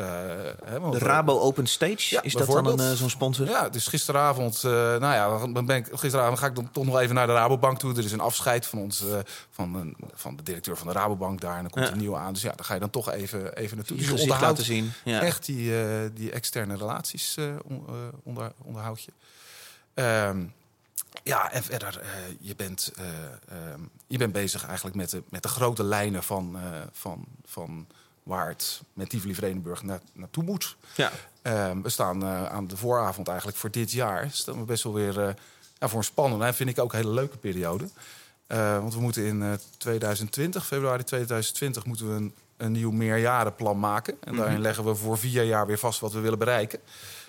De 0.91 0.91
we- 0.91 0.99
Rabo 0.99 1.39
Open 1.41 1.67
Stage. 1.67 2.15
Ja, 2.15 2.23
is 2.23 2.33
dat 2.33 2.47
dan 2.47 2.81
eh, 2.81 2.93
zo'n 2.93 3.11
sponsor? 3.11 3.47
ja, 3.47 3.69
dus 3.69 3.87
gisteravond, 3.87 4.57
eh, 4.65 4.71
nou 4.73 5.01
ja, 5.01 5.47
dan 5.53 5.67
ben 5.67 5.77
ik, 5.77 5.89
gisteravond 5.93 6.39
ga 6.39 6.47
ik 6.47 6.55
dan 6.55 6.71
toch 6.71 6.85
nog 6.85 6.99
even 6.99 7.15
naar 7.15 7.27
de 7.27 7.33
Rabobank 7.33 7.79
toe. 7.79 7.97
Er 7.97 8.05
is 8.05 8.13
een 8.13 8.21
afscheid 8.21 8.67
van 8.67 8.79
ons, 8.79 9.01
eh, 9.11 9.19
van, 9.51 9.75
een, 9.75 9.97
van 10.15 10.37
de 10.37 10.43
directeur 10.43 10.77
van 10.77 10.87
de 10.87 10.93
Rabobank 10.93 11.41
daar. 11.41 11.55
En 11.57 11.61
dan 11.63 11.71
komt 11.71 11.87
Ja. 11.87 11.93
een 11.93 11.99
nieuwe 11.99 12.17
aan. 12.17 12.33
Dus 12.33 12.43
ja, 12.43 12.53
dan 12.57 12.65
ga 12.65 12.75
je 12.75 12.81
dan 12.81 12.91
toch 12.91 13.11
even, 13.11 13.57
even 13.57 13.77
naartoe. 13.77 14.01
Je 14.01 14.07
Dus 14.11 14.23
je 14.23 14.29
laten 14.29 14.65
zien. 14.65 14.93
Ja. 15.05 15.21
echt 15.21 15.45
die, 15.47 15.81
eh, 15.83 15.89
die 16.15 16.31
externe 16.31 16.77
relaties 16.77 17.37
on- 17.65 17.87
onder, 18.23 18.53
onderhoud 18.65 19.03
je. 19.03 19.13
Ehm, 19.95 20.45
ja, 21.23 21.51
en 21.53 21.63
verder, 21.63 22.01
eh, 22.01 22.09
je, 22.41 22.57
bent, 22.57 22.93
eh, 22.97 23.05
ehm, 23.49 23.81
je 24.07 24.19
bent 24.19 24.33
bezig 24.33 24.67
eigenlijk 24.67 24.97
met 24.97 25.11
de, 25.11 25.23
met 25.29 25.43
de 25.43 25.49
grote 25.49 25.83
lijnen 25.85 26.23
van, 26.23 26.57
eh, 26.57 26.63
van, 26.93 27.25
van 27.45 27.87
waar 28.29 28.49
het 28.49 28.81
met 28.93 29.09
Tivoli 29.09 29.35
Vredenburg 29.35 29.83
na, 29.83 30.01
naartoe 30.13 30.45
moet. 30.45 30.77
Ja. 30.95 31.11
Ehm, 31.43 31.81
we 31.81 31.89
staan 31.89 32.23
eh, 32.23 32.45
aan 32.45 32.67
de 32.67 32.77
vooravond 32.77 33.29
eigenlijk 33.29 33.59
voor 33.59 33.71
dit 33.71 33.93
jaar. 33.93 34.29
Staan 34.31 34.59
we 34.59 34.65
best 34.65 34.83
wel 34.83 34.93
weer 34.93 35.21
eh, 35.21 35.35
ja, 35.79 35.89
voor 35.89 35.99
een 35.99 36.05
spannende 36.05 36.45
en 36.45 36.55
vind 36.55 36.71
ik 36.71 36.79
ook 36.79 36.93
een 36.93 36.99
hele 36.99 37.13
leuke 37.13 37.37
periode. 37.37 37.89
Eh, 38.47 38.79
want 38.79 38.95
we 38.95 39.01
moeten 39.01 39.25
in 39.25 39.43
eh, 39.43 39.53
2020, 39.77 40.67
februari 40.67 41.05
2020, 41.05 41.85
moeten 41.85 42.09
we 42.09 42.15
een, 42.15 42.35
een 42.57 42.73
nieuw 42.73 42.91
meerjarenplan 42.91 43.79
maken. 43.79 44.17
En 44.21 44.37
daarin 44.37 44.53
Mhm. 44.55 44.63
leggen 44.63 44.85
we 44.85 44.95
voor 44.95 45.19
vier 45.19 45.43
jaar 45.45 45.67
weer 45.67 45.79
vast 45.79 46.01
wat 46.01 46.13
we 46.13 46.21
willen 46.21 46.39
bereiken. 46.39 46.79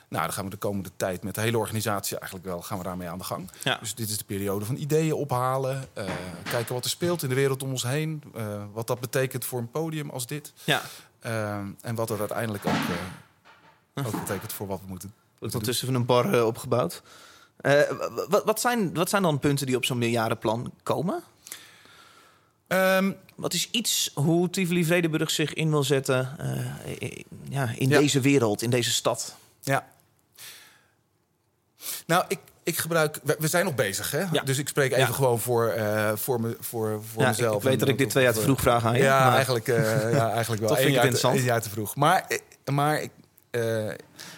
Nou, 0.10 0.24
dan 0.24 0.34
gaan 0.34 0.43
we 0.43 0.50
de 0.50 0.58
komende 0.58 0.89
tijd 0.95 1.24
met 1.24 1.36
de 1.36 1.41
hele 1.41 1.58
organisatie 1.58 2.17
eigenlijk 2.17 2.48
wel 2.50 2.62
gaan 2.62 2.78
we 2.78 2.84
daarmee 2.84 3.08
aan 3.10 3.17
de 3.17 3.24
gang. 3.24 3.50
Ja. 3.63 3.78
Dus 3.80 3.95
dit 3.95 4.10
is 4.10 4.17
de 4.17 4.24
periode 4.24 4.65
van 4.65 4.76
ideeën 4.76 5.13
ophalen, 5.13 5.86
eh, 5.93 6.06
kijken 6.43 6.74
wat 6.74 6.84
er 6.84 6.89
speelt 6.89 7.24
in 7.24 7.30
de 7.30 7.36
wereld 7.36 7.63
om 7.63 7.69
ons 7.69 7.84
heen, 7.84 8.24
eh, 8.36 8.63
wat 8.74 8.88
dat 8.88 9.00
betekent 9.00 9.45
voor 9.45 9.60
een 9.60 9.72
podium 9.72 10.10
als 10.10 10.28
dit. 10.28 10.54
ja. 10.63 10.82
Ehm, 11.19 11.65
en 11.82 11.95
wat 11.95 12.08
dat 12.08 12.19
uiteindelijk 12.19 12.65
ook, 12.65 12.74
eh, 12.74 14.06
ook 14.08 14.19
betekent 14.19 14.54
voor 14.54 14.67
wat 14.67 14.80
we 14.82 14.88
moeten 14.88 15.13
wordt 15.39 15.54
ondertussen 15.54 15.88
van 15.88 15.95
een 15.95 16.06
bar 16.06 16.34
eh, 16.34 16.45
opgebouwd. 16.45 17.02
Eh, 17.58 17.82
w- 17.82 18.30
w- 18.30 18.43
wat, 18.45 18.60
zijn, 18.60 18.93
wat 18.93 19.10
zijn 19.10 19.22
dan 19.22 19.39
punten 19.39 19.65
die 19.65 19.76
op 19.76 19.86
zo'n 19.86 19.98
meerjarenplan 19.98 20.72
komen? 20.84 21.24
Ehm, 22.67 23.12
Wat 23.36 23.54
is 23.54 23.69
iets 23.72 24.12
hoe 24.13 24.50
Tivoli 24.50 24.86
Vredenburg 24.86 25.32
zich 25.32 25.54
in 25.54 25.69
wil 25.69 25.84
zetten 25.84 26.36
eh, 26.39 27.12
ja, 27.50 27.69
in 27.76 27.89
Ja. 27.89 28.00
deze 28.00 28.19
wereld, 28.19 28.62
in 28.62 28.69
deze 28.69 28.91
stad? 28.91 29.36
ja. 29.62 29.88
Nou, 32.06 32.26
ik, 32.28 32.39
ik 32.63 32.78
gebruik... 32.78 33.20
We, 33.24 33.36
we 33.39 33.48
zijn 33.48 33.65
nog 33.65 33.76
bezig, 33.76 34.12
hè? 34.12 34.24
Ja. 34.32 34.42
Dus 34.44 34.58
ik 34.58 34.68
spreek 34.68 34.92
even 34.92 35.08
Ja. 35.08 35.13
gewoon 35.13 35.39
voor, 35.39 35.68
eh, 35.68 36.12
voor, 36.15 36.42
me, 36.42 36.58
voor, 36.60 37.04
voor 37.13 37.22
Ja, 37.22 37.28
mezelf. 37.30 37.56
ik 37.56 37.62
weet 37.62 37.74
En 37.74 37.80
dat 37.80 37.88
ik 37.89 37.98
dit 37.98 38.10
twee 38.10 38.24
jaar 38.24 38.34
te 38.34 38.42
vroeg 38.42 38.62
vraag 38.62 38.86
aan 38.86 38.96
je. 38.96 39.04
Ja, 39.04 39.24
maar- 39.26 39.34
eigenlijk, 39.36 39.68
eh, 39.68 40.13
ja, 40.13 40.32
eigenlijk 40.39 40.62
wel. 40.62 40.70
Toch 40.70 40.78
vind 40.78 40.89
ik 40.89 40.96
te- 41.02 41.08
interessant. 41.08 41.39
jaar 41.39 41.62
te 41.62 41.70
vroeg. 41.70 41.96
Maar, 41.96 42.26
eh, 42.28 42.74
maar 42.74 43.02
ik, 43.02 43.12
eh, 43.52 43.88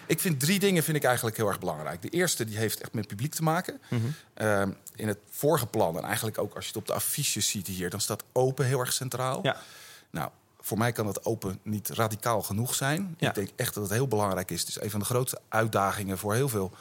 ik 0.06 0.20
vind 0.20 0.40
drie 0.40 0.60
dingen 0.60 0.84
vind 0.84 0.98
ik 0.98 1.04
eigenlijk 1.04 1.38
heel 1.38 1.48
erg 1.48 1.60
belangrijk. 1.60 2.02
De 2.02 2.10
eerste 2.10 2.46
die 2.46 2.58
heeft 2.58 2.82
echt 2.82 2.94
met 2.94 3.08
publiek 3.08 3.34
te 3.34 3.44
maken. 3.44 3.82
Mhm. 3.90 4.70
In 4.96 5.08
het 5.08 5.18
vorige 5.30 5.66
plan, 5.66 5.98
en 5.98 6.04
eigenlijk 6.04 6.38
ook 6.38 6.54
als 6.56 6.64
je 6.64 6.70
het 6.70 6.80
op 6.80 6.88
de 6.88 6.94
affiches 6.94 7.50
ziet 7.50 7.68
hier... 7.68 7.90
dan 7.90 8.02
staat 8.02 8.24
open 8.32 8.66
heel 8.66 8.80
erg 8.80 8.94
centraal. 8.94 9.40
Ja. 9.44 9.58
Nou, 10.10 10.30
voor 10.62 10.78
mij 10.78 10.92
kan 10.92 11.06
dat 11.06 11.26
open 11.26 11.60
niet 11.64 11.90
radicaal 11.90 12.42
genoeg 12.42 12.76
zijn. 12.76 13.16
Ja. 13.18 13.30
Ik 13.30 13.36
denk 13.36 13.50
echt 13.56 13.74
dat 13.74 13.84
het 13.84 13.92
heel 13.92 14.08
belangrijk 14.08 14.52
is. 14.52 14.60
Het 14.60 14.70
is 14.70 14.82
een 14.82 14.90
van 14.90 15.00
de 15.00 15.06
grootste 15.06 15.40
uitdagingen 15.50 16.18
voor 16.18 16.34
heel 16.34 16.50
veel 16.50 16.72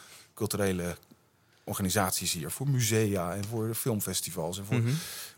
culturele 0.41 0.97
organisaties 1.65 2.33
hier, 2.33 2.51
voor 2.51 2.69
musea 2.69 3.35
en 3.35 3.45
voor 3.45 3.75
filmfestivals 3.75 4.59
en 4.59 4.65
voor, 4.65 4.81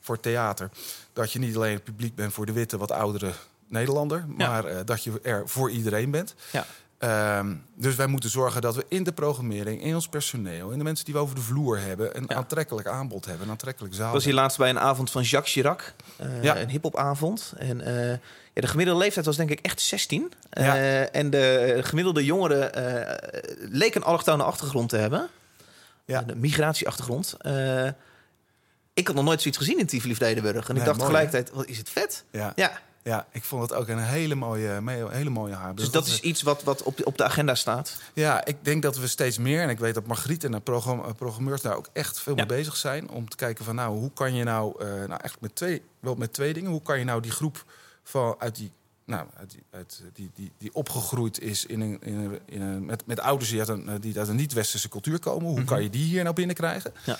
voor 0.01 0.21
theater. 0.21 0.71
Dat 1.13 1.33
je 1.33 1.39
niet 1.39 1.57
alleen 1.57 1.75
het 1.75 1.85
publiek 1.85 2.15
bent 2.15 2.33
voor 2.33 2.47
de 2.47 2.53
witte, 2.53 2.79
wat 2.79 2.91
oudere 2.91 3.33
Nederlander, 3.69 4.25
Ja. 4.39 4.49
maar 4.49 4.65
eh, 4.65 4.81
dat 4.85 5.05
je 5.05 5.21
er 5.23 5.49
voor 5.49 5.71
iedereen 5.71 6.11
bent. 6.11 6.35
Ja. 6.53 6.67
Ehm, 7.03 7.55
dus 7.77 7.95
wij 7.95 8.07
moeten 8.07 8.31
zorgen 8.31 8.61
dat 8.61 8.75
we 8.77 8.85
in 8.89 9.03
de 9.03 9.13
programmering, 9.13 9.83
in 9.83 9.95
ons 9.95 10.09
personeel, 10.09 10.71
in 10.71 10.79
de 10.79 10.85
mensen 10.85 11.05
die 11.05 11.15
we 11.15 11.21
over 11.21 11.35
de 11.35 11.41
vloer 11.41 11.81
hebben, 11.81 12.17
een 12.17 12.25
Ja. 12.29 12.35
aantrekkelijk 12.37 12.87
aanbod 12.87 13.25
hebben, 13.25 13.45
een 13.47 13.51
aantrekkelijk 13.53 13.95
zaal. 13.95 14.07
Ik 14.07 14.13
was 14.13 14.25
hier 14.25 14.35
laatst 14.35 14.59
bij 14.59 14.71
een 14.71 14.79
avond 14.79 15.11
van 15.11 15.23
Jacques 15.23 15.53
Chirac. 15.53 15.93
eh, 16.17 16.43
Ja. 16.43 16.59
Een 16.59 16.69
hiphopavond. 16.69 17.53
En 17.59 17.81
eh, 17.81 18.09
ja, 18.53 18.61
de 18.61 18.67
gemiddelde 18.67 19.01
leeftijd 19.01 19.27
was 19.27 19.37
denk 19.37 19.51
ik 19.51 19.61
echt 19.61 19.81
16. 19.81 20.33
Eh. 20.51 21.17
En 21.17 21.31
de 21.31 21.79
gemiddelde 21.83 22.25
jongeren 22.25 22.71
leek 23.71 23.95
een 23.95 24.05
allochtone 24.05 24.43
achtergrond 24.43 24.89
te 24.89 24.97
hebben. 24.97 25.29
Ja. 26.05 26.25
Een 26.27 26.41
migratieachtergrond. 26.41 27.37
Ik 28.95 29.07
had 29.07 29.17
nog 29.17 29.25
nooit 29.25 29.41
zoiets 29.41 29.59
gezien 29.61 29.79
in 29.79 29.87
Tivoli 29.87 30.15
Vredenburg. 30.15 30.69
En 30.69 30.77
ik 30.77 30.85
dacht 30.85 30.99
mooi, 30.99 31.11
tegelijkertijd, 31.11 31.51
wat 31.57 31.67
is 31.67 31.79
het 31.79 31.89
vet? 31.91 32.25
Ja, 32.31 32.53
Ja, 33.05 33.27
ik 33.31 33.45
vond 33.45 33.63
het 33.63 33.73
ook 33.73 33.89
een 33.89 33.99
hele 33.99 34.35
mooie, 34.35 34.81
hele 35.11 35.31
mooie 35.31 35.55
haar. 35.55 35.75
dus 35.75 35.91
dat 35.91 36.07
is 36.07 36.21
iets 36.21 36.43
wat, 36.43 36.63
wat 36.63 36.83
op, 36.83 37.07
op 37.07 37.19
de 37.19 37.25
agenda 37.25 37.55
staat. 37.55 37.97
Ja, 38.15 38.45
ik 38.45 38.57
denk 38.65 38.83
dat 38.83 38.97
we 38.99 39.07
steeds 39.07 39.39
meer, 39.39 39.63
en 39.63 39.69
ik 39.69 39.79
weet 39.79 39.95
dat 39.95 40.07
Margriet 40.07 40.45
en 40.45 40.51
de 40.51 40.61
eh, 40.65 41.11
programmeurs 41.17 41.63
daar 41.63 41.77
ook 41.77 41.89
echt 41.93 42.21
veel 42.21 42.37
Ja. 42.37 42.45
mee 42.47 42.57
bezig 42.59 42.77
zijn. 42.77 43.11
Om 43.11 43.29
te 43.29 43.37
kijken 43.37 43.65
van 43.65 43.75
nou, 43.75 43.99
hoe 43.99 44.11
kan 44.13 44.35
je 44.35 44.45
nou, 44.45 44.75
eh, 44.81 44.87
nou 44.87 45.09
eigenlijk 45.09 45.41
met 45.41 45.55
twee, 45.55 45.83
wel 46.01 46.15
met 46.15 46.33
twee 46.33 46.53
dingen. 46.53 46.71
Hoe 46.71 46.83
kan 46.83 46.99
je 46.99 47.05
nou 47.05 47.21
die 47.23 47.31
groep 47.31 47.65
van 48.03 48.35
uit 48.39 48.57
die, 48.57 48.71
nou, 49.05 49.27
uit 49.37 49.51
die, 49.51 49.63
uit 49.71 50.03
die, 50.13 50.31
die, 50.35 50.53
die 50.59 50.75
opgegroeid 50.75 51.41
is 51.41 51.67
in 51.67 51.81
een, 51.81 51.99
in 52.03 52.15
een, 52.19 52.39
in 52.45 52.61
een, 52.63 52.85
met, 52.85 53.07
met 53.07 53.21
ouders 53.21 53.51
die 53.51 53.59
uit 53.59 53.69
een, 53.69 53.89
eh, 53.89 53.95
die 54.01 54.19
uit 54.19 54.29
een 54.29 54.37
niet-westerse 54.37 54.89
cultuur 54.89 55.19
komen. 55.19 55.49
Hoe 55.51 55.65
kan 55.65 55.83
je 55.83 55.91
die 55.91 56.05
hier 56.05 56.23
nou 56.23 56.35
binnenkrijgen? 56.35 56.93
Ja. 57.05 57.19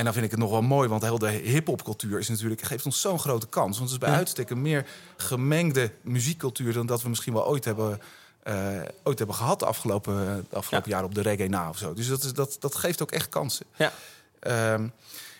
En 0.00 0.06
dan 0.06 0.14
vind 0.14 0.24
ik 0.24 0.30
het 0.30 0.40
nog 0.40 0.50
wel 0.50 0.62
mooi, 0.62 0.88
want 0.88 1.02
heel 1.02 1.18
de 1.18 1.30
hip-hop-cultuur 1.30 2.18
is 2.18 2.28
natuurlijk, 2.28 2.62
geeft 2.62 2.84
ons 2.86 3.00
zo'n 3.00 3.18
grote 3.18 3.46
kans. 3.48 3.78
Want 3.78 3.90
het 3.90 3.90
is 3.90 3.98
bij 3.98 4.08
Ja. 4.10 4.16
uitstek 4.16 4.50
een 4.50 4.62
meer 4.62 4.86
gemengde 5.16 5.92
muziekcultuur 6.02 6.72
dan 6.72 6.86
dat 6.86 7.02
we 7.02 7.08
misschien 7.08 7.32
wel 7.32 7.46
ooit 7.46 7.64
hebben, 7.64 8.00
eh, 8.42 8.80
ooit 9.02 9.18
hebben 9.18 9.36
gehad 9.36 9.58
de 9.58 9.66
afgelopen, 9.66 10.46
de 10.50 10.56
afgelopen 10.56 10.90
jaren 10.90 11.06
op 11.06 11.14
de 11.14 11.20
reggae 11.22 11.48
na 11.48 11.68
of 11.68 11.78
zo. 11.78 11.94
Dus 11.94 12.08
dat, 12.08 12.22
is, 12.24 12.32
dat, 12.32 12.56
dat 12.60 12.74
geeft 12.74 13.02
ook 13.02 13.10
echt 13.10 13.28
kansen. 13.28 13.66
Ja. 13.76 13.92
Ehm, 14.38 14.88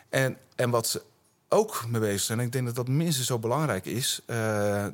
en, 0.09 0.37
en 0.55 0.71
wat 0.71 0.87
ze 0.87 1.03
ook 1.49 1.85
mee 1.89 2.01
bezig 2.01 2.21
zijn, 2.21 2.39
en 2.39 2.45
ik 2.45 2.53
denk 2.53 2.67
dat 2.67 2.75
dat 2.75 2.89
minstens 2.89 3.27
zo 3.27 3.39
belangrijk 3.39 3.87
is. 3.87 4.21
eh, 4.27 4.87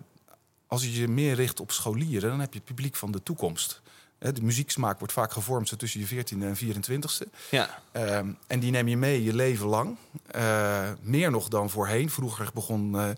als 0.66 0.82
je 0.82 1.00
je 1.00 1.08
meer 1.08 1.34
richt 1.34 1.60
op 1.60 1.72
scholieren, 1.72 2.30
dan 2.30 2.40
heb 2.40 2.52
je 2.52 2.58
het 2.58 2.68
publiek 2.68 2.96
van 2.96 3.10
de 3.12 3.22
toekomst. 3.22 3.80
De 4.18 4.42
muzieksmaak 4.42 4.98
wordt 4.98 5.14
vaak 5.14 5.32
gevormd 5.32 5.68
zo 5.68 5.76
tussen 5.76 6.00
je 6.00 6.06
14e 6.06 6.42
en 6.42 6.56
24e. 6.56 7.28
Ja, 7.50 7.82
Ehm, 7.92 8.28
en 8.46 8.60
die 8.60 8.70
neem 8.70 8.88
je 8.88 8.96
mee 8.96 9.24
je 9.24 9.34
leven 9.34 9.66
lang. 9.66 9.96
Eh, 10.26 10.90
meer 11.00 11.30
nog 11.30 11.48
dan 11.48 11.70
voorheen. 11.70 12.10
Vroeger 12.10 12.50
begon 12.54 12.98
eh, 12.98 13.08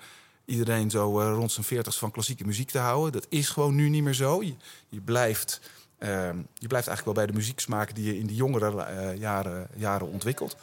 iedereen 0.45 0.91
zo 0.91 1.21
eh, 1.21 1.33
rond 1.33 1.53
zijn 1.53 1.67
40 1.67 1.95
van 1.99 2.11
klassieke 2.11 2.47
muziek 2.47 2.71
te 2.71 2.79
houden. 2.79 3.13
Dat 3.13 3.27
is 3.29 3.49
gewoon 3.49 3.75
nu 3.75 3.89
niet 3.89 4.03
meer 4.03 4.15
zo. 4.15 4.43
Je, 4.43 4.55
je, 4.89 5.01
blijft, 5.01 5.61
ehm, 5.99 6.37
je 6.55 6.67
blijft 6.67 6.87
eigenlijk 6.89 7.05
wel 7.05 7.15
bij 7.15 7.27
de 7.27 7.33
muzieksmaak 7.33 7.95
die 7.95 8.05
je 8.05 8.19
in 8.19 8.27
die 8.27 8.37
jongere 8.37 9.15
jaren, 9.19 9.69
jaren 9.77 10.09
ontwikkelt. 10.09 10.57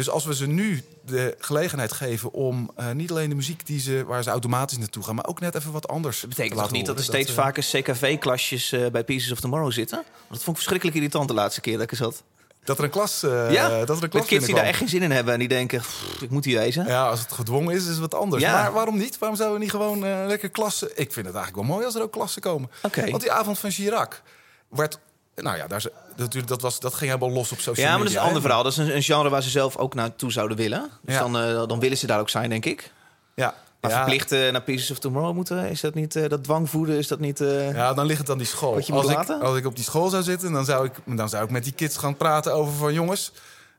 Dus 0.00 0.10
als 0.10 0.24
we 0.24 0.34
ze 0.34 0.46
nu 0.46 0.82
de 1.04 1.34
gelegenheid 1.38 1.92
geven 1.92 2.32
om 2.32 2.70
eh, 2.76 2.90
niet 2.90 3.10
alleen 3.10 3.28
de 3.28 3.34
muziek 3.34 3.66
die 3.66 3.80
ze, 3.80 4.04
waar 4.06 4.22
ze 4.22 4.30
automatisch 4.30 4.78
naartoe 4.78 5.02
gaan, 5.02 5.14
maar 5.14 5.26
ook 5.26 5.40
net 5.40 5.54
even 5.54 5.72
wat 5.72 5.88
anders. 5.88 6.20
dat 6.20 6.28
betekent 6.28 6.56
te 6.56 6.62
toch 6.62 6.72
niet 6.72 6.86
dat 6.86 6.98
er 6.98 7.04
horen. 7.04 7.18
steeds 7.24 7.38
eh, 7.38 7.44
vaker 7.44 7.62
CKV-klasjes 7.62 8.72
eh, 8.72 8.86
bij 8.86 9.04
Pieces 9.04 9.32
of 9.32 9.40
Tomorrow 9.40 9.72
zitten? 9.72 9.96
Want 9.96 10.28
dat 10.28 10.38
vond 10.42 10.48
ik 10.48 10.54
verschrikkelijk 10.54 10.96
irritant 10.96 11.28
de 11.28 11.34
laatste 11.34 11.60
keer 11.60 11.72
dat 11.72 11.82
ik 11.82 11.90
er 11.90 11.96
zat. 11.96 12.22
dat 12.64 12.78
er 12.78 12.84
een 12.84 12.90
klas. 12.90 13.20
ja, 13.20 13.68
dat 13.68 13.88
er 13.88 13.94
een 13.94 13.98
met 14.00 14.10
klas 14.10 14.26
kids 14.26 14.46
die 14.46 14.54
daar 14.54 14.64
echt 14.64 14.78
geen 14.78 14.88
zin 14.88 15.02
in 15.02 15.10
hebben 15.10 15.32
en 15.32 15.38
die 15.38 15.48
denken, 15.48 15.80
"Pff, 15.80 16.22
ik 16.22 16.30
moet 16.30 16.44
hier 16.44 16.58
wezen. 16.58 16.86
Ja, 16.86 17.08
als 17.08 17.20
het 17.20 17.32
gedwongen 17.32 17.74
is, 17.74 17.82
is 17.82 17.88
het 17.88 17.98
wat 17.98 18.14
anders. 18.14 18.42
Ja. 18.42 18.52
Maar 18.52 18.72
waarom 18.72 18.96
niet? 18.98 19.18
Waarom 19.18 19.38
zouden 19.38 19.58
we 19.58 19.64
niet 19.64 19.72
gewoon 19.72 20.26
lekker 20.26 20.50
klassen... 20.50 20.88
Ik 20.88 21.12
vind 21.12 21.26
het 21.26 21.34
eigenlijk 21.34 21.66
wel 21.66 21.74
mooi 21.74 21.86
als 21.86 21.94
er 21.94 22.02
ook 22.02 22.12
klassen 22.12 22.42
komen. 22.42 22.70
Oké. 22.82 23.10
Want 23.10 23.22
die 23.22 23.32
avond 23.32 23.58
van 23.58 23.70
Chirac 23.70 24.22
werd... 24.68 24.98
Nou 25.42 25.56
ja, 25.56 25.66
daar, 25.66 25.82
natuurlijk, 26.16 26.48
dat, 26.48 26.60
was, 26.62 26.80
dat 26.80 26.94
ging 26.94 27.10
helemaal 27.12 27.34
los 27.36 27.52
op 27.52 27.58
social 27.60 27.86
Ja, 27.86 27.92
media. 27.92 27.96
maar 27.96 28.04
dat 28.04 28.12
is 28.14 28.20
een 28.20 28.26
ander 28.26 28.42
verhaal. 28.42 28.62
Dat 28.62 28.72
is 28.72 28.78
een, 28.78 28.94
een 28.96 29.02
genre 29.02 29.28
waar 29.28 29.42
ze 29.42 29.50
zelf 29.50 29.76
ook 29.76 29.94
naartoe 29.94 30.32
zouden 30.32 30.56
willen. 30.56 30.90
Dus 31.02 31.14
Ja. 31.14 31.20
dan, 31.20 31.38
eh, 31.38 31.66
dan 31.66 31.80
willen 31.80 31.96
ze 31.98 32.06
daar 32.06 32.20
ook 32.20 32.28
zijn, 32.30 32.50
denk 32.50 32.64
ik. 32.64 32.92
Ja, 33.34 33.54
Maar 33.80 33.90
ja, 33.90 33.96
verplicht 33.96 34.30
naar 34.30 34.62
Pieces 34.62 34.90
of 34.90 34.98
Tomorrow 34.98 35.34
moeten, 35.34 35.68
is 35.70 35.80
dat 35.80 35.94
niet... 35.94 36.16
eh, 36.16 36.28
dat 36.28 36.44
dwangvoeden, 36.44 36.96
is 36.98 37.08
dat 37.08 37.18
niet... 37.20 37.40
eh, 37.40 37.74
ja, 37.74 37.94
dan 37.94 38.06
ligt 38.06 38.18
het 38.20 38.30
aan 38.30 38.38
die 38.38 38.46
school. 38.46 38.74
Wat 38.74 38.86
je 38.86 38.92
moet 38.92 39.14
als, 39.16 39.28
ik, 39.28 39.42
als 39.42 39.56
ik 39.56 39.66
op 39.66 39.74
die 39.76 39.84
school 39.84 40.08
zou 40.08 40.22
zitten, 40.22 40.52
dan 40.52 40.64
zou 40.64 40.84
ik, 40.86 40.92
dan 41.16 41.28
zou 41.28 41.44
ik 41.44 41.50
met 41.50 41.64
die 41.64 41.72
kids 41.72 41.96
gaan 41.96 42.16
praten 42.16 42.54
over 42.54 42.72
van... 42.74 42.92
jongens, 42.92 43.32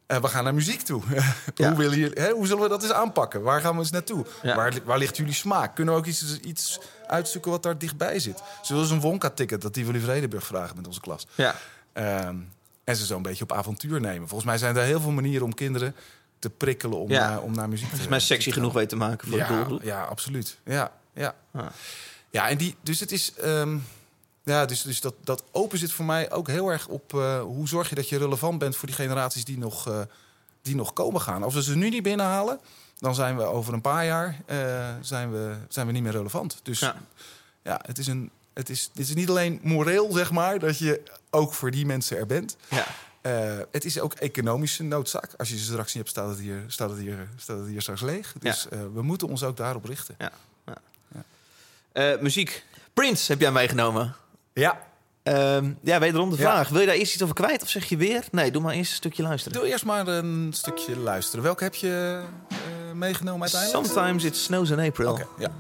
we 0.08 0.28
gaan 0.28 0.44
naar 0.44 0.54
muziek 0.54 0.82
toe. 0.82 1.02
Ja. 1.56 1.68
hoe, 1.68 1.78
willen 1.78 1.98
jullie, 1.98 2.22
hè, 2.24 2.32
hoe 2.32 2.48
zullen 2.48 2.64
we 2.64 2.70
dat 2.70 2.84
eens 2.84 2.92
aanpakken? 2.92 3.42
Waar 3.42 3.62
gaan 3.62 3.74
we 3.74 3.80
eens 3.80 3.92
naartoe? 3.92 4.26
Ja. 4.42 4.56
Waar, 4.56 4.74
waar 4.84 4.98
ligt 4.98 5.18
jullie 5.18 5.34
smaak? 5.34 5.76
Kunnen 5.76 5.94
we 5.94 6.00
ook 6.00 6.06
iets, 6.06 6.40
iets 6.40 6.80
uitzoeken 7.12 7.52
wat 7.52 7.64
daar 7.64 7.78
dichtbij 7.78 8.20
zit? 8.20 8.42
We 8.68 8.76
eens 8.76 8.90
een 8.90 9.00
Wonka-ticket 9.00 9.62
dat 9.62 9.74
Tivoli 9.74 10.00
Vredenburg 10.00 10.46
vragen 10.46 10.76
met 10.76 10.88
onze 10.88 11.00
klas? 11.00 11.28
Ja. 11.36 11.56
Ehm, 11.94 12.36
en 12.84 12.96
ze 12.96 13.06
zo 13.06 13.16
een 13.16 13.22
beetje 13.22 13.44
op 13.44 13.52
avontuur 13.52 14.00
nemen. 14.02 14.28
Volgens 14.28 14.50
mij 14.50 14.58
zijn 14.58 14.78
er 14.78 14.84
heel 14.84 15.02
veel 15.02 15.12
manieren 15.12 15.46
om 15.46 15.54
kinderen 15.54 15.96
te 16.40 16.50
prikkelen 16.50 16.98
om, 16.98 17.10
Ja. 17.10 17.30
naar, 17.30 17.42
om 17.42 17.56
naar 17.56 17.70
muziek 17.70 17.84
te 17.84 17.90
Volgens 17.90 18.10
mij 18.10 18.20
sexy 18.20 18.52
genoeg 18.52 18.74
weten 18.74 18.90
te 18.90 18.96
maken 18.96 19.28
voor 19.28 19.38
de 19.38 19.44
ja, 19.44 19.54
doelgroep. 19.56 19.82
ja, 19.84 20.04
absoluut. 20.04 20.58
Ja, 20.66 20.92
ja. 21.14 21.36
Ah. 21.52 21.66
ja 22.30 22.50
en 22.50 22.58
die, 22.58 22.76
dus 22.82 23.00
het 23.00 23.12
is. 23.12 23.34
ehm, 23.34 23.78
ja, 24.44 24.66
dus, 24.66 24.82
dus 24.82 25.02
dat, 25.02 25.14
dat 25.24 25.44
open 25.52 25.78
zit 25.78 25.92
voor 25.92 26.06
mij 26.06 26.32
ook 26.32 26.48
heel 26.48 26.70
erg 26.70 26.88
op 26.88 27.14
eh, 27.14 27.42
hoe 27.42 27.68
zorg 27.68 27.90
je 27.90 27.96
dat 27.96 28.10
je 28.10 28.18
relevant 28.18 28.60
bent 28.60 28.76
voor 28.76 28.88
die 28.88 28.96
generaties 28.98 29.46
die 29.46 29.58
nog, 29.58 29.88
eh, 29.88 30.00
die 30.62 30.76
nog 30.76 30.94
komen 30.94 31.22
gaan. 31.22 31.44
Als 31.44 31.54
we 31.54 31.64
ze 31.64 31.76
nu 31.78 31.90
niet 31.90 32.04
binnenhalen, 32.04 32.60
dan 33.02 33.16
zijn 33.16 33.38
we 33.38 33.44
over 33.44 33.74
een 33.74 33.82
paar 33.82 34.06
jaar 34.06 34.38
eh, 34.46 34.90
zijn 35.02 35.32
we, 35.32 35.56
zijn 35.70 35.86
we 35.88 35.92
niet 35.92 36.04
meer 36.04 36.12
relevant. 36.12 36.60
Dus 36.64 36.80
Ja. 36.80 36.96
ja, 37.64 37.80
het 37.86 37.98
is 37.98 38.08
een. 38.08 38.30
Het 38.54 38.70
is, 38.70 38.90
het 38.94 39.00
is 39.00 39.14
niet 39.14 39.30
alleen 39.30 39.60
moreel, 39.64 40.12
zeg 40.12 40.32
maar, 40.32 40.60
dat 40.60 40.78
je 40.78 41.02
ook 41.30 41.54
voor 41.54 41.72
die 41.72 41.86
mensen 41.86 42.18
er 42.18 42.26
bent. 42.26 42.58
Ja. 42.70 42.86
Eh, 43.22 43.58
het 43.72 43.86
is 43.86 44.00
ook 44.00 44.14
economische 44.14 44.84
noodzaak. 44.84 45.30
Als 45.38 45.50
je 45.50 45.58
ze 45.58 45.64
straks 45.64 45.94
niet 45.94 45.96
hebt, 46.04 46.10
staat 46.10 46.30
het 46.30 46.40
hier, 46.40 46.64
staat 46.68 46.90
het 46.90 47.00
hier, 47.00 47.28
staat 47.38 47.58
het 47.58 47.68
hier 47.68 47.82
straks 47.82 48.02
leeg. 48.02 48.34
Dus 48.40 48.68
eh, 48.70 48.80
we 48.94 49.02
moeten 49.02 49.28
ons 49.28 49.44
ook 49.44 49.58
daarop 49.58 49.86
richten. 49.86 50.16
Eh, 51.92 52.20
muziek. 52.20 52.64
Prince 52.94 53.32
heb 53.32 53.42
jij 53.42 53.52
meegenomen. 53.52 54.16
Ja, 54.54 54.90
Ehm, 55.24 55.72
ja, 55.84 56.00
wederom 56.00 56.30
de 56.30 56.36
Ja. 56.36 56.42
vraag. 56.42 56.70
Wil 56.70 56.80
je 56.80 56.86
daar 56.86 56.96
eerst 56.96 57.14
iets 57.14 57.22
over 57.24 57.36
kwijt 57.36 57.62
of 57.62 57.70
zeg 57.70 57.86
je 57.86 57.98
weer? 57.98 58.24
Nee, 58.32 58.52
doe 58.52 58.62
maar 58.62 58.74
eerst 58.74 58.90
een 58.92 58.98
stukje 58.98 59.24
luisteren. 59.24 59.60
doe 59.60 59.68
eerst 59.70 59.86
maar 59.86 60.08
een 60.08 60.50
stukje 60.54 60.98
luisteren. 60.98 61.44
Welke 61.44 61.64
heb 61.64 61.76
je 61.76 62.22
meegenomen 62.96 63.42
uiteindelijk? 63.42 63.86
Sometimes 63.92 64.24
it 64.24 64.36
snows 64.36 64.70
in 64.70 64.80
April. 64.80 65.12
Oké, 65.12 65.28
ja. 65.38 65.52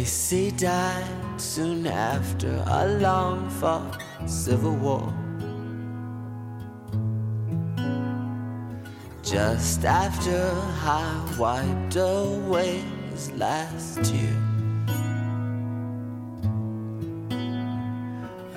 Tracy 0.00 0.50
died 0.52 1.38
soon 1.38 1.86
after 1.86 2.64
a 2.66 2.86
long 2.86 3.50
fought 3.50 4.02
civil 4.24 4.74
war. 4.76 5.12
Just 9.22 9.84
after 9.84 10.40
I 10.80 11.36
wiped 11.38 11.96
away 11.96 12.82
his 13.10 13.30
last 13.32 14.02
tear. 14.02 14.38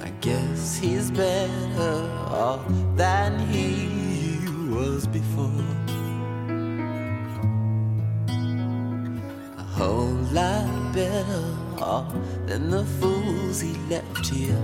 I 0.01 0.12
guess 0.21 0.77
he's 0.77 1.12
better 1.12 2.08
off 2.32 2.65
than 2.95 3.38
he 3.49 3.89
was 4.73 5.08
before. 5.08 5.83
Than 12.45 12.69
the 12.69 12.86
fools 12.99 13.62
he 13.62 13.73
left 13.89 14.26
here. 14.30 14.58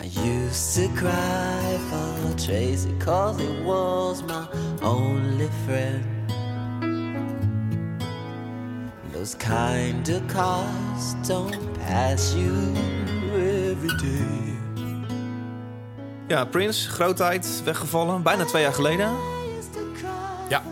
I 0.00 0.04
used 0.04 0.74
to 0.76 0.88
cry 0.94 1.78
for 1.90 2.36
Tracy 2.36 2.92
cause 2.98 3.38
he 3.40 3.62
was 3.64 4.22
my 4.22 4.46
only 4.82 5.48
friend. 5.66 6.04
Those 9.12 9.34
kind 9.34 10.08
of 10.08 10.26
cars 10.28 11.14
don't 11.26 11.74
pass 11.74 12.34
you 12.34 12.74
every 13.34 13.96
day. 13.96 14.54
Ja, 16.28 16.44
Prince, 16.44 16.88
grootheid, 16.88 17.62
weggevallen. 17.64 18.22
Bijna 18.22 18.44
twee 18.44 18.62
jaar 18.62 18.72
geleden. 18.72 19.10
Ja. 20.48 20.62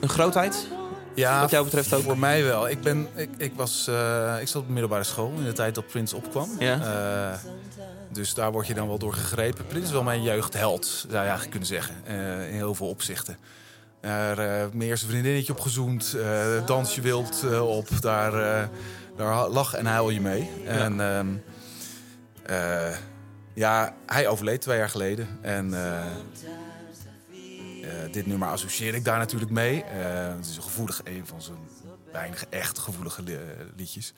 Een 0.00 0.08
grootheid. 0.08 0.68
Ja, 1.14 1.40
Wat 1.40 1.50
jou 1.50 1.64
betreft 1.64 1.94
ook? 1.94 2.02
Voor 2.02 2.18
mij 2.18 2.44
wel. 2.44 2.68
Ik, 2.68 2.80
ben, 2.80 3.08
ik, 3.14 3.28
ik, 3.36 3.52
was, 3.56 3.86
eh, 3.86 4.36
ik 4.40 4.48
zat 4.48 4.60
op 4.60 4.66
de 4.66 4.72
middelbare 4.72 5.04
school 5.04 5.32
in 5.36 5.44
de 5.44 5.52
tijd 5.52 5.74
dat 5.74 5.86
Prins 5.86 6.12
opkwam. 6.12 6.48
Ja. 6.58 6.80
Eh, 7.32 7.38
dus 8.12 8.34
daar 8.34 8.52
word 8.52 8.66
je 8.66 8.74
dan 8.74 8.88
wel 8.88 8.98
door 8.98 9.12
gegrepen. 9.14 9.66
Prins 9.66 9.84
is 9.84 9.90
wel 9.92 10.02
mijn 10.02 10.22
jeugdheld, 10.22 10.86
zou 10.86 11.12
je 11.12 11.18
eigenlijk 11.18 11.50
kunnen 11.50 11.68
zeggen. 11.68 11.94
eh, 12.04 12.48
in 12.48 12.54
heel 12.54 12.74
veel 12.74 12.88
opzichten. 12.88 13.36
Daar 14.00 14.36
mijn 14.72 14.88
eerste 14.88 15.06
vriendinnetje 15.06 15.52
op 15.52 15.60
gezoend. 15.60 16.16
dans 16.66 16.94
je 16.94 17.00
wild 17.00 17.44
op. 17.60 17.88
Daar, 18.00 18.68
daar 19.16 19.48
lach 19.48 19.74
en 19.74 19.86
huil 19.86 20.10
je 20.10 20.20
mee. 20.20 20.50
En 20.66 21.00
ehm, 21.00 21.26
eh, 22.42 22.96
ja, 23.54 23.94
hij 24.06 24.28
overleed 24.28 24.60
twee 24.60 24.78
jaar 24.78 24.88
geleden. 24.88 25.28
En 25.40 25.74
eh, 27.88 28.04
eh, 28.04 28.12
dit 28.12 28.26
nummer 28.26 28.48
associeer 28.48 28.94
ik 28.94 29.04
daar 29.04 29.18
natuurlijk 29.18 29.50
mee. 29.50 29.84
Eh, 29.84 30.34
het 30.36 30.46
is 30.46 30.56
een 30.56 30.62
gevoelig, 30.62 31.00
een 31.04 31.26
van 31.26 31.42
zijn 31.42 31.58
weinige 32.12 32.46
echt 32.50 32.78
gevoelige 32.78 33.22
li- 33.22 33.38
liedjes. 33.76 34.12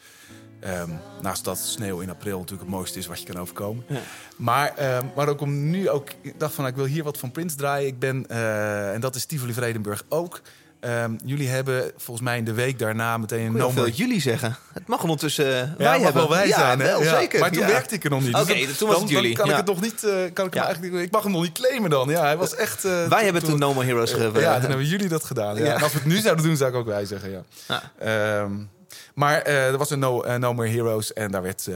Ehm, 0.61 0.91
naast 1.23 1.45
dat 1.45 1.59
Sneeuw 1.59 2.01
in 2.01 2.11
april 2.11 2.39
natuurlijk 2.39 2.69
het 2.69 2.77
mooiste 2.77 2.99
is 2.99 3.07
wat 3.07 3.21
je 3.21 3.27
kan 3.27 3.41
overkomen. 3.41 3.85
Ja. 3.89 4.01
Maar, 4.37 4.75
ehm, 4.77 5.07
maar 5.17 5.29
ook 5.29 5.41
om 5.41 5.71
nu 5.71 5.89
ook... 5.89 6.09
Ik 6.21 6.39
dacht 6.41 6.55
van, 6.55 6.67
ik 6.67 6.75
wil 6.75 6.85
hier 6.85 7.05
wat 7.05 7.19
van 7.19 7.31
Prince 7.31 7.57
draaien. 7.57 7.87
Ik 7.89 7.99
ben, 7.99 8.27
eh, 8.29 8.93
en 8.95 9.01
dat 9.01 9.15
is 9.15 9.25
Tivoli 9.25 9.53
Vredenburg 9.53 10.05
ook. 10.09 10.41
Ehm, 10.87 11.15
jullie 11.25 11.49
hebben 11.49 11.91
volgens 11.97 12.27
mij 12.27 12.39
in 12.39 12.45
de 12.45 12.53
week 12.53 12.79
daarna 12.79 13.19
meteen 13.19 13.47
een 13.47 13.53
nummer... 13.53 13.73
veel 13.73 13.89
jullie 13.89 14.21
zeggen. 14.21 14.57
Het 14.73 14.87
mag 14.87 15.03
ondertussen 15.03 15.47
uh, 15.47 15.53
Ja, 15.53 15.75
wij 15.77 16.01
hebben. 16.01 16.13
wel 16.23 16.31
wij 16.31 16.47
ja, 16.49 16.59
zijn, 16.59 16.79
wel 16.79 17.03
Ja. 17.03 17.19
zeker. 17.19 17.41
Maar 17.41 17.51
toen 17.51 17.61
ja. 17.63 17.67
werkte 17.69 17.95
ik 17.95 18.05
er 18.05 18.11
nog 18.11 18.23
niet. 18.23 18.35
Oké, 18.35 18.55
Dus 18.55 18.79
toen 18.79 18.89
was 18.89 18.97
dan, 18.97 19.07
het 19.07 19.15
jullie. 19.15 19.35
Dan 19.37 19.45
kan 19.45 19.51
ik 19.51 19.57
het 19.57 19.67
nog 19.67 19.81
niet... 19.81 20.05
eh, 20.05 20.13
kan 20.33 20.47
ik, 20.47 20.55
hem 20.55 20.63
eigenlijk, 20.65 20.95
ik 21.03 21.11
mag 21.11 21.23
hem 21.23 21.33
nog 21.33 21.43
niet 21.43 21.53
claimen 21.53 21.91
dan. 21.91 22.09
Ja, 22.09 22.21
hij 22.21 22.37
was 22.37 22.55
echt... 22.55 22.85
eh, 22.85 23.07
Wij 23.09 23.25
hebben 23.25 23.43
toen 23.45 23.59
No 23.59 23.75
More 23.75 23.87
Heroes 23.87 24.13
ge- 24.13 24.31
ja, 24.35 24.59
toen 24.61 24.69
hebben 24.69 24.87
jullie 24.87 25.09
dat 25.09 25.25
gedaan. 25.25 25.57
En 25.57 25.83
als 25.83 25.93
we 25.93 25.99
het 25.99 26.07
nu 26.07 26.17
zouden 26.17 26.45
doen, 26.45 26.57
zou 26.57 26.71
ik 26.71 26.77
ook 26.77 26.87
wij 26.87 27.05
zeggen, 27.05 27.45
ja. 27.67 27.83
Ehm, 27.99 28.53
maar 29.15 29.43
er 29.43 29.77
was 29.79 29.91
een 29.91 29.99
no, 29.99 30.37
no 30.39 30.55
More 30.55 30.69
Heroes 30.69 31.13
en 31.13 31.31
daar 31.31 31.43
werd, 31.43 31.67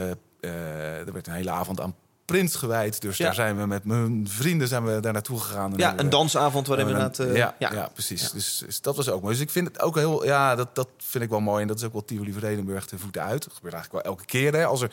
er 0.41 1.13
werd 1.13 1.27
een 1.27 1.33
hele 1.33 1.51
avond 1.51 1.81
aan 1.81 1.95
Prins 2.31 2.55
gewijd. 2.57 3.01
Dus 3.01 3.17
Ja. 3.17 3.25
daar 3.25 3.35
zijn 3.35 3.57
we 3.57 3.67
met 3.67 3.85
mijn 3.85 4.27
vrienden 4.29 4.69
zijn 4.69 4.85
we 4.85 5.01
daar 5.01 5.13
naartoe 5.13 5.41
gegaan. 5.41 5.73
Ja, 5.77 5.91
een 5.91 5.97
we- 5.97 6.09
dansavond 6.09 6.67
waarin 6.67 6.87
we 6.87 6.93
inderdaad... 6.93 7.19
eh, 7.27 7.37
ja, 7.37 7.55
ja. 7.59 7.89
precies. 7.93 8.31
Dus, 8.31 8.63
dus 8.67 8.81
dat 8.81 8.97
was 8.97 9.09
ook 9.09 9.23
mooi. 9.23 9.35
Dus 9.35 9.43
ik 9.43 9.51
vind 9.51 9.67
het 9.69 9.81
ook 9.81 9.97
heel... 9.97 10.25
Ja, 10.25 10.55
dat, 10.55 10.75
dat 10.75 10.89
vind 10.99 11.25
ik 11.25 11.31
wel 11.31 11.41
mooi. 11.41 11.63
En 11.63 11.69
dat 11.69 11.77
is 11.79 11.85
ook 11.85 11.93
wel 11.93 12.05
Tivoli 12.05 12.33
Vredenburg 12.33 12.87
te 12.87 12.99
voeten 12.99 13.23
uit. 13.23 13.45
Dat 13.45 13.55
gebeurt 13.55 13.75
eigenlijk 13.75 14.05
wel 14.05 14.13
elke 14.15 14.27
keer, 14.27 14.53
hè. 14.53 14.65
Als 14.65 14.81
er, 14.81 14.91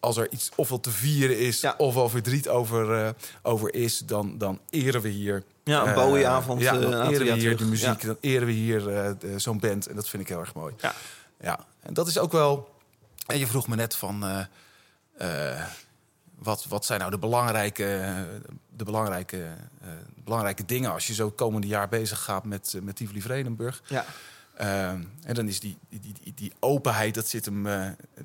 als 0.00 0.16
er 0.16 0.30
iets 0.32 0.50
ofwel 0.54 0.80
te 0.80 0.90
vieren 0.90 1.38
is... 1.38 1.60
Ja. 1.60 1.74
ofwel 1.78 2.08
verdriet 2.08 2.48
over, 2.48 3.04
eh, 3.04 3.08
over 3.42 3.74
is... 3.74 3.98
Dan, 3.98 4.38
dan 4.38 4.60
eren 4.70 5.00
we 5.00 5.08
hier... 5.08 5.42
Ja, 5.64 5.82
een 5.82 5.88
eh, 5.88 5.94
Bowie-avond, 5.94 6.60
Ja, 6.60 6.74
eh, 6.74 6.80
dan 6.80 6.92
eren 7.10 7.26
we 7.26 7.32
hier 7.32 7.56
de 7.56 7.64
muziek. 7.64 8.00
Ja. 8.00 8.06
Dan 8.06 8.16
eren 8.20 8.46
we 8.46 8.52
hier 8.52 8.88
eh, 8.88 9.10
zo'n 9.36 9.58
band. 9.58 9.86
En 9.86 9.94
dat 9.96 10.08
vind 10.08 10.22
ik 10.22 10.28
heel 10.28 10.40
erg 10.40 10.54
mooi. 10.54 10.74
Ja. 10.80 10.94
Ja, 11.40 11.58
en 11.80 11.94
dat 11.94 12.06
is 12.08 12.18
ook 12.18 12.32
wel... 12.32 12.72
En 13.26 13.38
je 13.38 13.46
vroeg 13.46 13.68
me 13.68 13.76
net 13.76 13.94
van... 13.96 14.24
wat, 16.44 16.64
wat 16.68 16.84
zijn 16.84 16.98
nou 16.98 17.10
de 17.10 17.18
belangrijke, 17.18 18.14
de 18.76 18.84
belangrijke, 18.84 19.42
eh, 19.80 19.88
belangrijke 20.24 20.64
dingen 20.64 20.92
als 20.92 21.06
je 21.06 21.14
zo 21.14 21.30
komende 21.30 21.66
jaar 21.66 21.88
bezig 21.88 22.22
gaat 22.22 22.44
met, 22.44 22.72
eh, 22.74 22.80
met 22.82 22.96
Tivoli 22.96 23.22
Vredenburg? 23.22 23.82
Ja. 23.86 24.04
Eh, 24.54 24.88
en 24.88 25.34
dan 25.34 25.48
is 25.48 25.60
die, 25.60 25.78
die, 25.88 26.00
die, 26.00 26.34
die 26.34 26.52
openheid, 26.60 27.14
dat 27.14 27.28
zit 27.28 27.44
hem, 27.44 27.66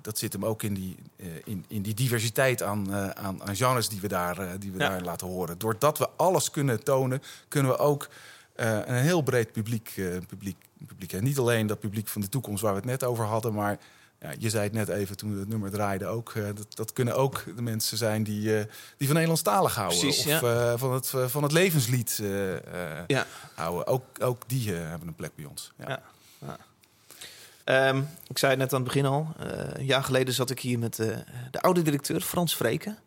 dat 0.01 0.17
zit 0.17 0.33
hem 0.33 0.45
ook 0.45 0.63
in 0.63 0.73
die, 0.73 0.95
in, 1.43 1.65
in 1.67 1.81
die 1.81 1.93
diversiteit 1.93 2.63
aan, 2.63 2.93
aan, 3.15 3.43
aan 3.43 3.55
genres 3.55 3.89
die 3.89 4.01
we, 4.01 4.07
daar, 4.07 4.59
die 4.59 4.71
we 4.71 4.77
Ja. 4.79 4.89
daar 4.89 5.01
laten 5.01 5.27
horen. 5.27 5.57
Doordat 5.57 5.97
we 5.97 6.09
alles 6.15 6.51
kunnen 6.51 6.83
tonen, 6.83 7.21
kunnen 7.47 7.71
we 7.71 7.77
ook 7.77 8.09
een 8.55 8.93
heel 8.95 9.21
breed 9.21 9.51
publiek, 9.51 9.93
publiek, 10.27 10.57
publiek. 10.87 11.13
En 11.13 11.23
niet 11.23 11.37
alleen 11.37 11.67
dat 11.67 11.79
publiek 11.79 12.07
van 12.07 12.21
de 12.21 12.29
toekomst 12.29 12.61
waar 12.61 12.71
we 12.71 12.77
het 12.77 12.87
net 12.87 13.03
over 13.03 13.25
hadden, 13.25 13.53
maar 13.53 13.79
ja, 14.19 14.33
je 14.39 14.49
zei 14.49 14.63
het 14.63 14.73
net 14.73 14.89
even 14.89 15.17
toen 15.17 15.33
we 15.33 15.39
het 15.39 15.47
nummer 15.49 15.71
draaiden 15.71 16.09
ook. 16.09 16.31
eh, 16.35 16.43
dat, 16.43 16.75
dat 16.75 16.93
kunnen 16.93 17.15
ook 17.15 17.43
de 17.55 17.61
mensen 17.61 17.97
zijn 17.97 18.23
die, 18.23 18.57
eh, 18.57 18.65
die 18.97 19.05
van 19.05 19.13
Nederlandstalig 19.13 19.75
houden. 19.75 19.99
Precies, 19.99 20.25
of 20.25 20.41
ja. 20.41 20.71
eh, 20.71 20.79
van, 20.79 20.93
het, 20.93 21.13
van 21.25 21.43
het 21.43 21.51
levenslied 21.51 22.21
Ja. 23.07 23.25
houden. 23.55 23.87
Ook, 23.87 24.03
ook 24.19 24.43
die 24.47 24.71
hebben 24.71 25.07
een 25.07 25.15
plek 25.15 25.35
bij 25.35 25.45
ons. 25.45 25.71
Ja. 25.77 26.01
Ja. 26.39 26.57
Ehm, 27.63 28.01
ik 28.27 28.37
zei 28.37 28.51
het 28.51 28.61
net 28.61 28.73
aan 28.73 28.79
het 28.79 28.87
begin 28.87 29.05
al. 29.05 29.27
een 29.73 29.85
jaar 29.85 30.03
geleden 30.03 30.33
zat 30.33 30.49
ik 30.49 30.59
hier 30.59 30.79
met 30.79 30.95
de 31.51 31.61
oude 31.61 31.81
directeur 31.81 32.21
Frans 32.21 32.55
Vreken. 32.55 32.97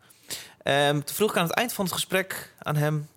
Ehm, 0.63 0.99
toen 1.01 1.15
vroeg 1.15 1.29
ik 1.29 1.37
aan 1.37 1.47
het 1.47 1.55
eind 1.55 1.73
van 1.73 1.85
het 1.85 1.93
gesprek 1.93 2.53
aan 2.59 2.75
hem... 2.75 3.07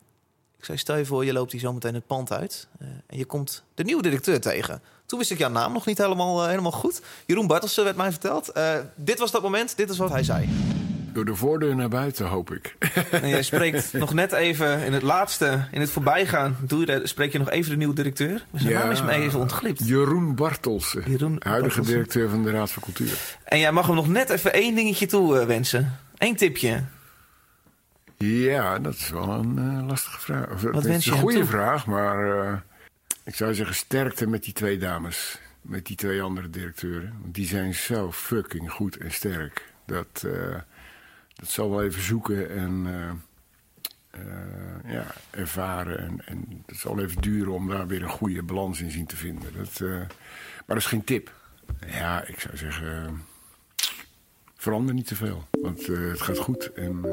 Ik 0.58 0.64
zei, 0.64 0.78
stel 0.78 0.96
je 0.96 1.06
voor, 1.06 1.24
je 1.24 1.32
loopt 1.32 1.52
hier 1.52 1.60
zo 1.60 1.72
meteen 1.72 1.94
het 1.94 2.06
pand 2.06 2.32
uit... 2.32 2.66
en 2.78 3.18
je 3.18 3.24
komt 3.24 3.64
de 3.74 3.84
nieuwe 3.84 4.02
directeur 4.02 4.40
tegen. 4.40 4.82
Toen 5.06 5.18
wist 5.18 5.30
ik 5.30 5.38
jouw 5.38 5.50
naam 5.50 5.72
nog 5.72 5.86
niet 5.86 5.98
helemaal, 5.98 6.42
eh, 6.42 6.48
helemaal 6.48 6.72
goed. 6.72 7.02
Jeroen 7.26 7.46
Bartelsen 7.46 7.84
werd 7.84 7.96
mij 7.96 8.10
verteld. 8.10 8.48
Eh, 8.48 8.74
dit 8.94 9.18
was 9.18 9.30
dat 9.30 9.42
moment, 9.42 9.76
dit 9.76 9.90
is 9.90 9.98
wat 9.98 10.10
hij 10.10 10.22
zei. 10.22 10.48
Door 11.12 11.24
de 11.24 11.34
voordeur 11.34 11.76
naar 11.76 11.88
buiten, 11.88 12.26
hoop 12.26 12.52
ik. 12.52 12.76
En 13.10 13.28
jij 13.28 13.42
spreekt 13.42 13.92
nog 13.92 14.14
net 14.14 14.32
even 14.32 14.84
in 14.84 14.92
het 14.92 15.02
laatste, 15.02 15.68
in 15.70 15.80
het 15.80 15.90
voorbijgaan... 15.90 16.56
Doe 16.60 16.86
je, 16.86 17.00
spreek 17.04 17.32
je 17.32 17.38
nog 17.38 17.50
even 17.50 17.70
de 17.70 17.76
nieuwe 17.76 17.94
directeur. 17.94 18.44
Zijn 18.54 18.74
naam 18.74 18.90
is 18.90 19.02
me 19.02 19.12
even 19.12 19.40
ontglipt. 19.40 19.86
Jeroen 19.88 20.34
Bartelsen, 20.34 21.02
Jeroen 21.06 21.36
huidige 21.38 21.60
Bartelsen. 21.60 21.92
directeur 21.92 22.28
van 22.28 22.42
de 22.42 22.50
Raad 22.50 22.70
van 22.70 22.82
Cultuur. 22.82 23.18
En 23.44 23.58
jij 23.58 23.72
mag 23.72 23.86
hem 23.86 23.94
nog 23.94 24.08
net 24.08 24.30
even 24.30 24.52
één 24.52 24.74
dingetje 24.74 25.06
toe 25.06 25.38
eh, 25.38 25.46
wensen. 25.46 25.98
Eén 26.18 26.36
tipje. 26.36 26.84
Ja, 28.16 28.78
dat 28.78 28.94
is 28.94 29.10
wel 29.10 29.28
een 29.28 29.86
lastige 29.86 30.20
vraag. 30.20 30.50
Of, 30.50 30.62
het 30.62 30.84
wens 30.84 31.06
is 31.06 31.12
een 31.12 31.18
goede 31.18 31.44
vraag, 31.44 31.86
maar 31.86 32.64
ik 33.26 33.34
zou 33.34 33.54
zeggen 33.54 33.76
sterkte 33.76 34.26
met 34.26 34.44
die 34.44 34.52
twee 34.52 34.78
dames. 34.78 35.40
Met 35.60 35.86
die 35.86 35.96
twee 35.96 36.22
andere 36.22 36.50
directeuren. 36.50 37.18
Want 37.20 37.34
die 37.34 37.46
zijn 37.46 37.74
zo 37.74 38.12
fucking 38.12 38.70
goed 38.70 38.96
en 38.96 39.12
sterk. 39.12 39.72
Dat, 39.86 40.24
eh, 40.26 40.60
dat 41.34 41.48
zal 41.48 41.70
wel 41.70 41.82
even 41.82 42.02
zoeken 42.02 42.50
en 42.50 42.86
eh, 42.86 44.20
eh, 44.20 44.92
ja, 44.92 45.06
ervaren. 45.30 45.98
En, 45.98 46.26
en 46.26 46.62
het 46.66 46.76
zal 46.76 47.00
even 47.00 47.22
duren 47.22 47.52
om 47.52 47.68
daar 47.68 47.86
weer 47.86 48.02
een 48.02 48.08
goede 48.08 48.42
balans 48.42 48.80
in 48.80 48.90
zien 48.90 49.06
te 49.06 49.16
vinden. 49.16 49.52
Dat, 49.56 49.80
maar 49.80 50.06
dat 50.66 50.76
is 50.76 50.86
geen 50.86 51.04
tip. 51.04 51.32
Ja, 51.86 52.24
ik 52.24 52.40
zou 52.40 52.56
zeggen... 52.56 53.22
verander 54.56 54.94
niet 54.94 55.06
te 55.06 55.16
veel. 55.16 55.48
Want 55.50 55.86
het 55.86 56.20
gaat 56.20 56.38
goed. 56.38 56.72
En, 56.72 57.04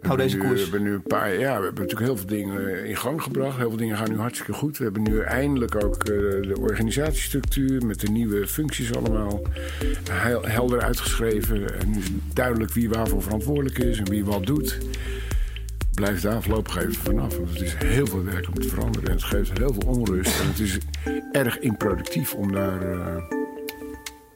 Hou 0.00 0.18
hebben 0.20 0.26
deze 0.26 0.36
nu- 0.36 0.42
koers. 0.42 0.64
We 0.64 0.70
hebben 0.70 0.82
nu 0.88 0.94
een 0.94 1.02
paar, 1.02 1.32
ja, 1.32 1.58
we 1.58 1.64
hebben 1.64 1.82
natuurlijk 1.82 2.00
heel 2.00 2.16
veel 2.16 2.26
dingen 2.26 2.84
in 2.84 2.96
gang 2.96 3.22
gebracht. 3.22 3.56
Heel 3.56 3.68
veel 3.68 3.78
dingen 3.78 3.96
gaan 3.96 4.10
nu 4.10 4.16
hartstikke 4.16 4.52
goed. 4.52 4.78
We 4.78 4.84
hebben 4.84 5.02
nu 5.02 5.20
eindelijk 5.20 5.84
ook 5.84 5.96
eh, 5.96 6.06
de 6.48 6.56
organisatiestructuur 6.60 7.86
met 7.86 8.00
de 8.00 8.10
nieuwe 8.10 8.46
functies 8.46 8.94
allemaal 8.94 9.42
heel, 10.10 10.44
helder 10.44 10.82
uitgeschreven. 10.82 11.80
En 11.80 11.90
nu 11.90 11.98
is 11.98 12.10
duidelijk 12.32 12.72
wie 12.72 12.88
waarvoor 12.88 13.22
verantwoordelijk 13.22 13.78
is 13.78 13.98
en 13.98 14.08
wie 14.08 14.24
wat 14.24 14.46
doet. 14.46 14.78
Blijf 15.94 16.20
daar 16.20 16.42
voorlopig 16.42 16.76
even 16.78 16.94
vanaf. 16.94 17.36
Want 17.36 17.50
het 17.50 17.60
is 17.60 17.74
heel 17.74 18.06
veel 18.06 18.24
werk 18.24 18.46
om 18.46 18.54
te 18.54 18.68
veranderen. 18.68 19.08
En 19.08 19.14
het 19.14 19.24
geeft 19.24 19.58
heel 19.58 19.72
veel 19.72 19.88
onrust. 19.92 20.40
En 20.40 20.46
het 20.46 20.58
is 20.60 20.78
erg 21.32 21.58
improductief 21.58 22.34
om 22.34 22.52
daar, 22.52 22.82
eh, 22.92 23.22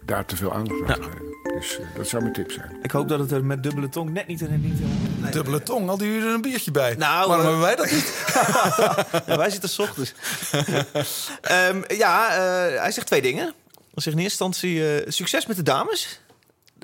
daar 0.04 0.24
te 0.24 0.36
veel 0.36 0.52
aandacht 0.54 0.80
aan 0.80 0.94
te 0.94 1.02
geven. 1.02 1.31
Dus 1.54 1.78
eh, 1.78 1.86
dat 1.96 2.08
zou 2.08 2.22
mijn 2.22 2.34
tip 2.34 2.50
zijn. 2.50 2.76
Ik 2.82 2.90
hoop 2.90 3.08
dat 3.08 3.18
het 3.18 3.30
er 3.30 3.44
met 3.44 3.62
dubbele 3.62 3.88
tong 3.88 4.10
net 4.10 4.26
niet... 4.26 4.40
niet 4.48 4.80
nee. 5.20 5.30
Dubbele 5.30 5.62
tong, 5.62 5.88
hadden 5.88 6.06
jullie 6.08 6.26
er 6.28 6.34
een 6.34 6.40
biertje 6.40 6.70
bij? 6.70 6.94
Nou, 6.94 7.28
Waarom 7.28 7.44
eh, 7.46 7.50
hebben 7.50 7.60
wij 7.60 7.76
dat 7.76 7.90
niet? 7.90 8.24
Ja, 9.26 9.36
wij 9.36 9.50
zitten 9.50 9.68
's 9.68 9.78
ochtends. 9.78 10.12
Ehm, 11.40 11.82
ja, 11.88 12.28
eh, 12.34 12.80
hij 12.80 12.92
zegt 12.92 13.06
twee 13.06 13.22
dingen. 13.22 13.44
Hij 13.74 14.02
zegt 14.02 14.16
in 14.16 14.22
eerste 14.22 14.44
instantie 14.44 14.96
eh, 15.00 15.10
succes 15.10 15.46
met 15.46 15.56
de 15.56 15.62
dames. 15.62 16.20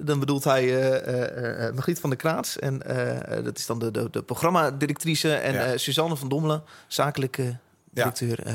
Dan 0.02 0.18
bedoelt 0.20 0.44
hij 0.44 0.62
eh, 0.64 0.96
eh, 0.96 1.66
eh, 1.66 1.74
Margriet 1.74 2.00
van 2.00 2.10
der 2.10 2.18
Kraats. 2.18 2.58
En 2.58 2.82
eh, 2.82 3.44
dat 3.44 3.58
is 3.58 3.66
dan 3.66 3.78
de, 3.78 3.90
de, 3.90 4.08
de 4.10 4.22
programmadirectrice. 4.22 5.34
En 5.34 5.52
Ja. 5.54 5.64
eh, 5.64 5.78
Suzanne 5.78 6.16
van 6.16 6.28
Dommelen, 6.28 6.62
zakelijke 6.86 7.56
directeur. 7.90 8.38
Eh, 8.46 8.54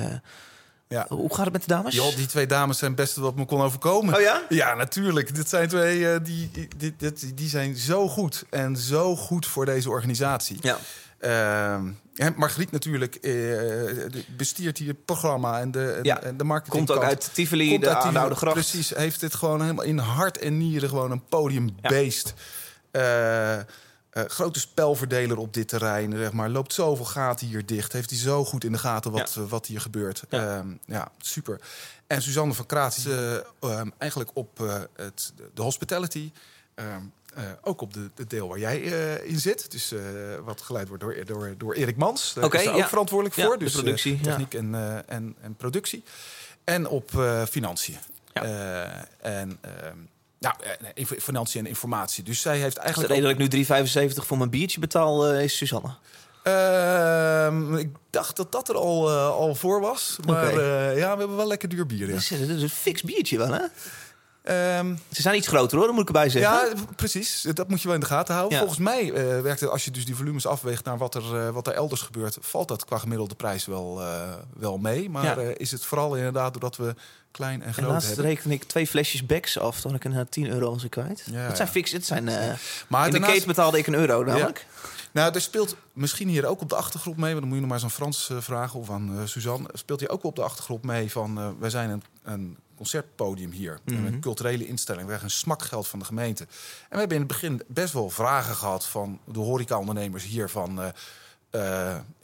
Ja. 0.93 1.05
Hoe 1.09 1.35
gaat 1.35 1.43
het 1.43 1.53
met 1.53 1.61
de 1.61 1.67
dames? 1.67 1.95
Joh, 1.95 2.15
die 2.15 2.25
twee 2.25 2.45
dames 2.45 2.77
zijn 2.77 2.91
het 2.91 2.99
beste 2.99 3.21
wat 3.21 3.35
me 3.35 3.45
kon 3.45 3.61
overkomen. 3.61 4.15
Oh 4.15 4.21
ja? 4.21 4.41
Ja, 4.49 4.73
natuurlijk. 4.75 5.35
Dit 5.35 5.49
zijn 5.49 5.67
twee 5.67 6.09
eh, 6.13 6.19
die, 6.23 6.49
die, 6.53 6.67
die, 6.77 6.95
die, 6.97 7.33
die 7.33 7.49
zijn 7.49 7.75
zo 7.75 8.07
goed. 8.07 8.43
En 8.49 8.77
zo 8.77 9.15
goed 9.15 9.45
voor 9.47 9.65
deze 9.65 9.89
organisatie. 9.89 10.57
Ja. 10.61 10.77
Ehm, 11.19 11.87
en 12.15 12.33
Margriet 12.37 12.71
natuurlijk 12.71 13.15
eh, 13.15 13.21
de- 13.21 14.23
bestiert 14.37 14.77
hier 14.77 14.87
het 14.87 15.05
programma 15.05 15.59
en 15.59 15.71
de, 15.71 15.91
en, 15.91 16.03
Ja. 16.03 16.21
en 16.21 16.37
de 16.37 16.43
marketing. 16.43 16.85
Komt 16.85 16.97
ook 16.99 17.03
uit 17.05 17.29
Tivoli, 17.33 17.69
Komt 17.69 17.81
de 17.83 17.89
uit 17.89 17.97
Tivoli, 18.01 18.17
Oude 18.19 18.35
Gracht. 18.35 18.53
Precies, 18.53 18.89
heeft 18.95 19.19
dit 19.19 19.35
gewoon 19.35 19.61
helemaal 19.61 19.85
in 19.85 19.97
hart 19.97 20.37
en 20.37 20.57
nieren 20.57 20.89
gewoon 20.89 21.11
een 21.11 21.23
podiumbeest. 21.29 22.33
Eh, 22.91 23.55
eh, 24.13 24.23
grote 24.27 24.59
spelverdeler 24.59 25.37
op 25.37 25.53
dit 25.53 25.67
terrein, 25.67 26.11
zeg 26.17 26.31
maar. 26.31 26.49
Loopt 26.49 26.73
zoveel 26.73 27.05
gaten 27.05 27.47
hier 27.47 27.65
dicht. 27.65 27.93
Heeft 27.93 28.09
hij 28.09 28.19
zo 28.19 28.45
goed 28.45 28.63
in 28.63 28.71
de 28.71 28.77
gaten 28.77 29.11
wat, 29.11 29.35
eh, 29.37 29.43
wat 29.49 29.65
hier 29.65 29.81
gebeurt. 29.81 30.23
Ja. 30.29 30.41
Ja, 30.41 30.65
ja 30.85 31.11
super. 31.17 31.59
En 32.07 32.21
Suzanne 32.21 32.53
van 32.53 32.65
Kraat 32.65 32.97
is 32.97 33.05
eh, 33.05 33.35
ehm, 33.59 33.89
eigenlijk 33.97 34.31
op 34.33 34.57
het, 34.95 35.33
de 35.53 35.61
hospitality... 35.61 36.31
ehm, 36.75 37.01
eh, 37.33 37.43
ook 37.61 37.81
op 37.81 37.93
de, 37.93 38.09
het 38.15 38.29
deel 38.29 38.47
waar 38.47 38.59
jij 38.59 38.79
in 39.23 39.39
zit. 39.39 39.71
Dus 39.71 39.93
wat 40.43 40.61
geleid 40.61 40.87
wordt 40.87 41.03
door, 41.03 41.25
door, 41.25 41.53
door 41.57 41.73
Erik 41.73 41.97
Mans. 41.97 42.33
Daar 42.33 42.43
Oké, 42.43 42.57
is 42.57 42.63
hij 42.63 42.73
ook 42.73 42.87
verantwoordelijk 42.87 43.41
voor. 43.41 43.57
Dus 43.57 43.73
productie, 43.73 44.19
techniek 44.21 44.53
en, 44.53 44.75
en, 45.07 45.35
en 45.41 45.55
productie. 45.55 46.03
En 46.63 46.87
op 46.87 47.11
financiën. 47.49 47.97
En 48.33 49.57
ehm, 49.61 49.97
nou, 50.43 50.55
eh, 50.95 51.05
financiën 51.19 51.61
en 51.61 51.67
informatie. 51.67 52.23
Dus 52.23 52.41
zij 52.41 52.57
heeft 52.57 52.75
De 52.75 52.81
eigenlijk. 52.81 53.09
reden 53.13 53.23
dat 53.23 53.33
ik 53.33 53.37
nu 53.37 53.47
3,75 53.47 54.25
voor 54.25 54.37
mijn 54.37 54.49
biertje 54.49 54.79
betaal 54.79 55.27
eh, 55.27 55.43
is 55.43 55.57
Suzanne. 55.57 55.93
Ehm, 56.43 57.75
ik 57.75 57.89
dacht 58.09 58.35
dat 58.35 58.51
dat 58.51 58.69
er 58.69 58.75
al, 58.75 59.09
eh, 59.09 59.27
al 59.29 59.55
voor 59.55 59.81
was. 59.81 60.17
Maar 60.25 60.47
eh, 60.47 60.97
ja, 60.97 61.11
we 61.13 61.19
hebben 61.19 61.35
wel 61.35 61.47
lekker 61.47 61.69
duur 61.69 61.85
bier. 61.85 62.07
Ja. 62.07 62.13
Dat 62.13 62.21
is, 62.49 62.61
een 62.61 62.69
fix 62.69 63.01
biertje 63.01 63.37
wel, 63.37 63.51
hè? 63.53 63.61
Ehm, 64.43 64.95
Ze 65.11 65.21
zijn 65.21 65.35
iets 65.35 65.47
groter, 65.47 65.77
hoor. 65.77 65.85
Dat 65.85 65.95
moet 65.95 66.09
ik 66.09 66.15
erbij 66.15 66.29
zeggen. 66.29 66.51
ja, 66.67 66.73
precies. 66.95 67.41
Dat 67.53 67.69
moet 67.69 67.79
je 67.81 67.85
wel 67.85 67.93
in 67.95 67.99
de 68.01 68.05
gaten 68.07 68.33
houden. 68.35 68.53
Ja. 68.57 68.63
Volgens 68.63 68.83
mij 68.83 69.11
eh, 69.13 69.41
werkt 69.41 69.59
het, 69.59 69.69
als 69.69 69.85
je 69.85 69.91
dus 69.91 70.05
die 70.05 70.15
volumes 70.15 70.45
afweegt 70.45 70.85
naar 70.85 70.97
wat 70.97 71.15
er, 71.15 71.35
eh, 71.39 71.49
wat 71.49 71.67
er 71.67 71.73
elders 71.73 72.01
gebeurt, 72.01 72.37
valt 72.41 72.67
dat 72.67 72.85
qua 72.85 72.97
gemiddelde 72.97 73.35
prijs 73.35 73.65
wel, 73.65 74.01
eh, 74.01 74.33
wel 74.53 74.77
mee. 74.77 75.09
Maar 75.09 75.23
Ja. 75.23 75.35
eh, 75.37 75.49
is 75.57 75.71
het 75.71 75.85
vooral 75.85 76.15
inderdaad 76.15 76.51
doordat 76.53 76.75
we 76.75 76.95
klein 77.33 77.61
en 77.61 77.67
En 77.67 77.73
groot 77.73 77.89
laatst 77.89 78.07
hebben. 78.07 78.25
rekende 78.25 78.53
ik 78.55 78.63
twee 78.63 78.87
flesjes 78.87 79.25
Becks 79.25 79.59
af. 79.59 79.81
Toen 79.81 79.95
ik 79.95 80.03
een 80.03 80.29
10 80.29 80.47
euro 80.49 80.71
was 80.71 80.83
ik 80.83 80.89
kwijt. 80.91 81.23
Ja, 81.31 81.37
het 81.39 81.55
zijn 81.57 81.67
fix. 81.67 81.91
Het 81.91 82.05
zijn, 82.05 82.27
eh, 82.27 82.53
Maar 82.87 83.05
in 83.07 83.13
de 83.13 83.19
keten 83.19 83.47
betaalde 83.47 83.77
ik 83.77 83.87
een 83.87 83.93
euro 83.93 84.23
namelijk. 84.23 84.65
Nou, 85.11 85.33
er 85.33 85.41
speelt 85.41 85.75
misschien 85.93 86.27
hier 86.27 86.45
ook 86.45 86.61
op 86.61 86.69
de 86.69 86.75
achtergrond 86.75 87.17
mee, 87.17 87.29
want 87.29 87.39
dan 87.39 87.47
moet 87.47 87.55
je 87.55 87.59
nog 87.65 87.69
maar 87.69 87.83
eens 87.83 87.87
aan 87.91 87.97
Frans 87.97 88.29
eh, 88.29 88.37
vragen 88.41 88.79
of 88.79 88.89
aan 88.89 89.17
eh, 89.19 89.25
Suzanne. 89.25 89.69
Speelt 89.73 89.99
hier 89.99 90.09
ook 90.09 90.23
op 90.23 90.35
de 90.35 90.41
achtergrond 90.43 90.83
mee 90.83 91.11
van 91.11 91.59
wij 91.59 91.69
zijn 91.69 91.89
een, 91.89 92.03
een 92.23 92.57
concertpodium 92.75 93.51
hier, 93.51 93.79
Mhm. 93.85 94.05
een 94.05 94.19
culturele 94.19 94.67
instelling. 94.67 95.01
We 95.01 95.07
krijgen 95.07 95.27
een 95.27 95.33
smakgeld 95.35 95.87
van 95.87 95.99
de 95.99 96.05
gemeente. 96.05 96.43
En 96.43 96.49
we 96.89 96.97
hebben 96.97 97.17
in 97.17 97.23
het 97.23 97.31
begin 97.31 97.61
best 97.67 97.93
wel 97.93 98.09
vragen 98.09 98.55
gehad 98.55 98.85
van 98.85 99.19
de 99.25 99.39
horecaondernemers 99.39 100.23
hier 100.23 100.49
van 100.49 100.93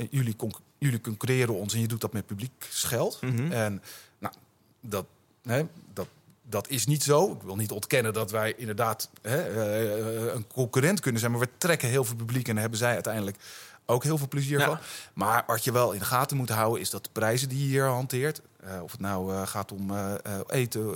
jullie, 0.10 0.36
jullie 0.78 1.02
concurreren 1.02 1.56
ons 1.56 1.74
en 1.74 1.80
je 1.80 1.88
doet 1.88 2.02
dat 2.02 2.14
met 2.14 2.26
publieksgeld. 2.26 3.22
Mhm. 3.22 3.52
En 3.52 3.82
dat, 4.82 5.06
hè, 5.44 5.64
dat, 5.94 6.08
dat 6.44 6.70
is 6.70 6.86
niet 6.86 7.04
zo. 7.04 7.32
Ik 7.32 7.42
wil 7.42 7.56
niet 7.56 7.72
ontkennen 7.72 8.14
dat 8.14 8.32
wij 8.32 8.54
inderdaad 8.58 9.10
hè, 9.22 9.42
eh, 9.42 10.34
een 10.34 10.48
concurrent 10.48 11.00
kunnen 11.00 11.20
zijn. 11.20 11.32
Maar 11.32 11.42
we 11.42 11.50
trekken 11.58 11.90
heel 11.90 12.04
veel 12.04 12.16
publiek 12.16 12.48
en 12.48 12.52
daar 12.54 12.62
hebben 12.62 12.80
zij 12.80 12.94
uiteindelijk 12.94 13.38
ook 13.86 14.04
heel 14.04 14.18
veel 14.18 14.28
plezier 14.28 14.60
Ja. 14.60 14.66
van. 14.66 14.78
Maar 15.14 15.44
wat 15.48 15.64
je 15.64 15.72
wel 15.72 15.92
in 15.92 16.00
de 16.00 16.06
gaten 16.06 16.38
moet 16.38 16.50
houden 16.50 16.82
is 16.82 16.90
dat 16.90 17.04
de 17.04 17.10
prijzen 17.12 17.50
die 17.50 17.60
je 17.60 17.66
hier 17.66 17.86
hanteert... 17.86 18.42
eh, 18.60 18.84
of 18.84 18.92
het 18.92 19.02
nou 19.02 19.34
eh, 19.34 19.48
gaat 19.48 19.72
om 19.72 19.92
eh, 19.92 20.14
eten 20.48 20.94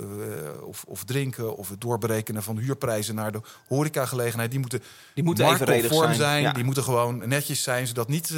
of, 0.66 0.84
of 0.86 1.04
drinken... 1.04 1.56
of 1.56 1.68
het 1.68 1.80
doorberekenen 1.80 2.42
van 2.42 2.58
huurprijzen 2.58 3.14
naar 3.14 3.32
de 3.32 3.40
horecagelegenheid... 3.68 4.50
die 4.50 4.60
moeten, 4.60 4.82
Die 5.14 5.24
moeten 5.24 5.44
marktconform 5.44 6.14
zijn, 6.14 6.42
ja. 6.42 6.52
Die 6.52 6.64
moeten 6.64 6.82
gewoon 6.82 7.28
netjes 7.28 7.62
zijn, 7.62 7.86
zodat 7.86 8.08
niet 8.08 8.34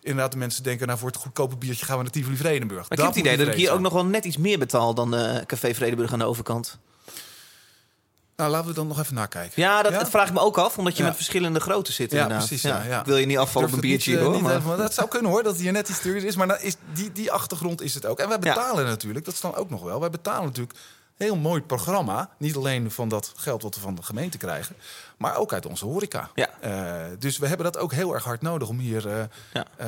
inderdaad 0.00 0.32
de 0.32 0.38
mensen 0.38 0.62
denken... 0.62 0.86
nou, 0.86 0.98
voor 0.98 1.08
het 1.08 1.16
goedkope 1.16 1.56
biertje 1.56 1.84
gaan 1.84 1.96
we 1.96 2.02
naar 2.02 2.12
Tivoli 2.12 2.36
Vredenburg. 2.36 2.88
Maar 2.88 2.98
ik 2.98 3.04
heb 3.04 3.14
het 3.14 3.24
idee 3.24 3.36
dat 3.36 3.46
ik 3.46 3.54
hier 3.54 3.72
ook 3.72 3.80
nog 3.80 3.92
wel 3.92 4.06
net 4.06 4.24
iets 4.24 4.36
meer 4.36 4.58
betaal 4.58 4.94
dan 4.94 5.10
Café 5.46 5.74
Vredeburg 5.74 6.12
aan 6.12 6.18
de 6.18 6.24
overkant. 6.24 6.78
Nou, 8.40 8.52
laten 8.52 8.68
we 8.68 8.74
dan 8.74 8.86
nog 8.86 8.98
even 8.98 9.14
nakijken. 9.14 9.62
Ja, 9.62 9.82
dat, 9.82 9.92
Ja? 9.92 9.98
dat 9.98 10.10
vraag 10.10 10.26
ik 10.28 10.32
me 10.34 10.40
ook 10.40 10.58
af, 10.58 10.78
omdat 10.78 10.92
je 10.96 11.02
Ja. 11.02 11.08
met 11.08 11.16
verschillende 11.16 11.60
grootte 11.60 11.92
zit. 11.92 12.10
Ja, 12.10 12.16
inderdaad. 12.22 12.46
precies, 12.46 12.62
ja, 12.70 12.82
ja. 12.82 13.00
Ik 13.00 13.06
wil 13.06 13.16
je 13.16 13.26
niet 13.26 13.38
afvallen 13.38 13.68
op 13.68 13.74
een 13.74 13.80
biertje, 13.80 14.10
niet, 14.10 14.18
eh, 14.20 14.24
hoor. 14.26 14.34
niet 14.34 14.42
maar- 14.44 14.56
even- 14.56 14.68
maar 14.68 14.76
dat 14.76 14.94
zou 14.94 15.08
kunnen 15.08 15.30
hoor, 15.30 15.42
dat 15.42 15.52
het 15.52 15.60
hier 15.62 15.72
net 15.72 15.88
iets 15.88 16.00
duurder 16.02 16.24
is. 16.24 16.36
Maar 16.36 16.46
dan 16.48 16.58
is 16.60 16.74
die, 16.92 17.12
die 17.12 17.32
achtergrond 17.32 17.82
is 17.82 17.94
het 17.94 18.06
ook. 18.06 18.18
En 18.18 18.28
wij 18.28 18.38
betalen 18.38 18.84
natuurlijk, 18.84 19.24
dat 19.24 19.34
is 19.34 19.40
dan 19.40 19.54
ook 19.54 19.70
nog 19.70 19.82
wel. 19.82 20.00
Wij 20.00 20.10
betalen 20.10 20.44
natuurlijk 20.44 20.78
een 21.16 21.26
heel 21.26 21.36
mooi 21.36 21.62
programma. 21.62 22.30
Niet 22.38 22.56
alleen 22.56 22.90
van 22.90 23.08
dat 23.08 23.32
geld 23.36 23.62
wat 23.62 23.74
we 23.74 23.80
van 23.80 23.94
de 23.94 24.02
gemeente 24.02 24.38
krijgen, 24.38 24.76
maar 25.18 25.36
ook 25.36 25.52
uit 25.52 25.66
onze 25.66 25.84
horeca. 25.84 26.30
Ja. 26.34 26.48
Eh, 26.60 26.94
dus 27.18 27.38
we 27.38 27.46
hebben 27.46 27.72
dat 27.72 27.78
ook 27.82 27.92
heel 27.92 28.14
erg 28.14 28.24
hard 28.24 28.42
nodig 28.42 28.68
om 28.68 28.78
hier, 28.78 29.28
Ja. 29.52 29.64
eh, 29.76 29.86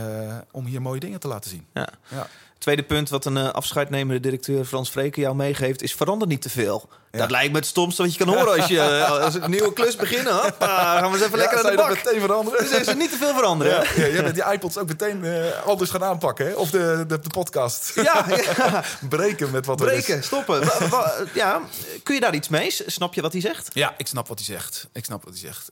om 0.50 0.64
hier 0.66 0.82
mooie 0.82 1.00
dingen 1.00 1.20
te 1.20 1.28
laten 1.28 1.50
zien. 1.50 1.66
Ja. 1.74 1.88
Ja. 2.08 2.26
Tweede 2.62 2.82
punt 2.82 3.08
wat 3.08 3.24
een 3.24 3.36
eh, 3.36 3.48
afscheidnemende 3.50 4.20
directeur 4.20 4.64
Frans 4.64 4.90
Vreken 4.90 5.22
jou 5.22 5.34
meegeeft... 5.34 5.82
is 5.82 5.94
verander 5.94 6.28
niet 6.28 6.42
te 6.42 6.50
veel. 6.50 6.88
Ja. 7.12 7.18
Dat 7.18 7.30
lijkt 7.30 7.52
me 7.52 7.58
het 7.58 7.66
stomste 7.66 8.02
wat 8.02 8.12
je 8.14 8.24
kan 8.24 8.34
horen 8.34 8.56
als 8.60 8.66
je 8.68 8.80
eh, 9.00 9.10
als 9.24 9.34
een 9.34 9.50
nieuwe 9.50 9.72
klus 9.72 9.96
beginnen. 9.96 10.32
Hoppa, 10.42 10.98
gaan 10.98 11.10
we 11.10 11.16
eens 11.16 11.26
even 11.26 11.38
lekker 11.38 11.58
Ja, 11.58 11.64
aan 11.64 11.70
de 11.70 11.76
bak. 11.76 11.88
meteen 12.04 12.20
veranderen? 12.20 12.58
Dus 12.62 12.72
er 12.72 12.80
is 12.80 12.94
niet 12.94 13.10
te 13.10 13.16
veel 13.16 13.34
veranderen. 13.34 13.72
Ja, 13.72 14.02
ja, 14.06 14.12
jij 14.12 14.22
bent 14.22 14.34
die 14.34 14.52
iPods 14.52 14.76
ook 14.78 14.86
meteen 14.88 15.24
eh, 15.24 15.66
anders 15.66 15.90
gaan 15.90 16.04
aanpakken, 16.04 16.46
hè? 16.46 16.52
Of 16.52 16.70
de, 16.70 17.04
de, 17.08 17.18
de 17.20 17.28
podcast. 17.28 17.92
Ja, 17.94 18.26
ja. 18.56 18.84
Breken 19.08 19.50
met 19.50 19.66
wat 19.66 19.80
er 19.80 19.92
is. 19.92 20.04
breken, 20.04 20.24
stoppen. 20.24 20.64
Wa- 20.66 20.88
wa- 20.88 21.14
ja, 21.34 21.60
kun 22.02 22.14
je 22.14 22.20
daar 22.20 22.34
iets 22.34 22.48
mee? 22.48 22.70
Snap 22.86 23.14
je 23.14 23.20
wat 23.22 23.32
hij 23.32 23.40
zegt? 23.40 23.68
Ja, 23.72 23.94
ik 23.96 24.06
snap 24.06 24.28
wat 24.28 24.38
hij 24.38 24.46
zegt. 24.46 24.88
Ik 24.92 25.04
snap 25.04 25.24
wat 25.24 25.32
hij 25.32 25.42
zegt. 25.42 25.68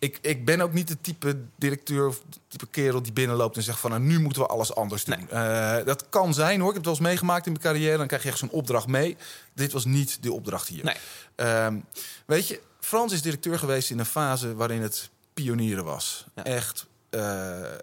Ik, 0.00 0.18
ik 0.20 0.44
ben 0.44 0.60
ook 0.60 0.72
niet 0.72 0.88
de 0.88 1.00
type 1.00 1.36
directeur 1.56 2.06
of 2.06 2.22
type 2.48 2.66
kerel 2.66 3.02
die 3.02 3.12
binnenloopt 3.12 3.56
en 3.56 3.62
zegt 3.62 3.78
van 3.78 3.90
nou, 3.90 4.02
nu 4.02 4.20
moeten 4.20 4.42
we 4.42 4.48
alles 4.48 4.74
anders 4.74 5.04
doen. 5.04 5.28
Eh, 5.28 5.76
dat 5.84 6.08
kan 6.08 6.34
zijn 6.34 6.60
hoor. 6.60 6.68
Ik 6.68 6.74
heb 6.74 6.84
het 6.84 6.84
wel 6.84 6.94
eens 6.94 7.02
meegemaakt 7.02 7.46
in 7.46 7.52
mijn 7.52 7.64
carrière. 7.64 7.96
Dan 7.96 8.06
krijg 8.06 8.22
je 8.22 8.28
echt 8.28 8.38
zo'n 8.38 8.50
opdracht 8.50 8.86
mee. 8.86 9.16
Dit 9.54 9.72
was 9.72 9.84
niet 9.84 10.22
de 10.22 10.32
opdracht 10.32 10.68
hier. 10.68 10.84
Nee. 10.84 10.96
Ehm, 11.34 11.78
weet 12.26 12.48
je, 12.48 12.60
Frans 12.80 13.12
is 13.12 13.22
directeur 13.22 13.58
geweest 13.58 13.90
in 13.90 13.98
een 13.98 14.06
fase 14.06 14.54
waarin 14.54 14.82
het 14.82 15.10
pionieren 15.34 15.84
was. 15.84 16.26
Ja. 16.34 16.44
Echt 16.44 16.86
eh, 17.10 17.62
eh, 17.62 17.74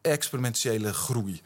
experimentele 0.00 0.92
groei. 0.92 1.42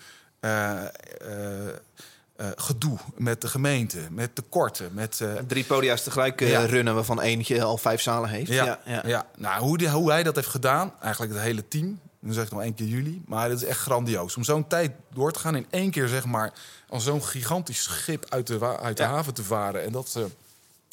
Eh, 2.37 2.47
gedoe 2.57 2.99
met 3.17 3.41
de 3.41 3.49
gemeente, 3.49 3.99
met 4.11 4.35
tekorten, 4.35 4.91
met 4.95 5.21
eh, 5.21 5.33
Drie 5.47 5.65
podia's 5.65 6.03
tegelijk 6.03 6.41
Ja. 6.41 6.65
runnen 6.65 6.95
waarvan 6.95 7.21
eentje 7.21 7.63
al 7.63 7.79
vijf 7.79 8.01
zalen 8.01 8.29
heeft. 8.31 8.51
ja, 8.51 8.79
ja, 9.05 9.27
nou, 9.37 9.63
hoe, 9.63 9.79
die, 9.79 9.89
hoe 9.91 10.11
hij 10.11 10.23
dat 10.23 10.35
heeft 10.37 10.49
gedaan, 10.49 10.93
eigenlijk 11.01 11.33
het 11.33 11.43
hele 11.43 11.69
team. 11.69 12.01
Dan 12.21 12.33
zeg 12.35 12.45
ik 12.45 12.51
nog 12.53 12.63
één 12.63 12.75
keer 12.75 12.87
jullie. 12.87 13.23
Maar 13.27 13.49
dat 13.49 13.63
is 13.63 13.69
echt 13.69 13.81
grandioos. 13.81 14.37
Om 14.37 14.45
zo'n 14.45 14.67
tijd 14.67 14.93
door 15.15 15.33
te 15.33 15.39
gaan 15.39 15.57
in 15.57 15.67
één 15.71 15.91
keer, 15.91 16.09
zeg 16.09 16.25
maar, 16.25 16.53
als 16.89 17.05
zo'n 17.05 17.25
gigantisch 17.25 17.83
schip 17.83 18.27
uit 18.29 18.47
de, 18.47 18.79
uit 18.79 18.97
de 18.97 19.03
Ja. 19.03 19.09
haven 19.09 19.35
te 19.35 19.45
varen. 19.45 19.83
En 19.85 19.93
dat, 19.93 20.15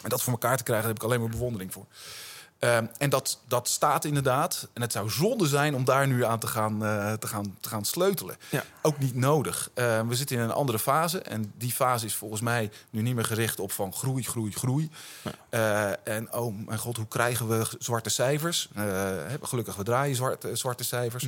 en 0.04 0.10
dat 0.10 0.22
voor 0.24 0.34
elkaar 0.34 0.58
te 0.58 0.64
krijgen, 0.64 0.86
daar 0.86 0.96
heb 0.96 1.04
ik 1.04 1.10
alleen 1.10 1.22
maar 1.22 1.38
bewondering 1.38 1.74
voor. 1.74 1.86
Ehm, 2.60 2.86
en 2.98 3.10
dat, 3.10 3.40
dat 3.48 3.68
staat 3.68 4.06
inderdaad. 4.06 4.68
En 4.74 4.82
het 4.82 4.92
zou 4.92 5.10
zonde 5.10 5.48
zijn 5.48 5.76
om 5.76 5.84
daar 5.86 6.08
nu 6.08 6.26
aan 6.26 6.40
te 6.40 6.48
gaan, 6.48 6.86
eh, 6.86 7.14
te 7.14 7.28
gaan, 7.28 7.58
te 7.60 7.70
gaan 7.70 7.86
sleutelen. 7.86 8.38
Ja. 8.50 8.64
Ook 8.82 9.00
niet 9.00 9.16
nodig. 9.16 9.70
Ehm, 9.74 10.08
we 10.08 10.16
zitten 10.16 10.36
in 10.36 10.42
een 10.42 10.52
andere 10.52 10.80
fase. 10.80 11.22
En 11.22 11.54
die 11.58 11.72
fase 11.72 12.06
is 12.06 12.16
volgens 12.16 12.42
mij 12.42 12.72
nu 12.90 13.02
niet 13.02 13.16
meer 13.16 13.26
gericht 13.26 13.60
op 13.60 13.72
van 13.72 13.94
groei, 13.94 14.24
groei, 14.24 14.52
groei. 14.52 14.90
Eh, 15.50 16.08
en 16.08 16.34
oh 16.34 16.66
mijn 16.66 16.80
god, 16.80 16.98
hoe 16.98 17.08
krijgen 17.08 17.48
we 17.48 17.68
zwarte 17.80 18.10
cijfers? 18.10 18.70
Eh, 18.76 18.84
gelukkig, 19.42 19.76
we 19.76 19.84
draaien 19.84 20.16
zwarte, 20.16 20.56
zwarte 20.56 20.84
cijfers. 20.84 21.28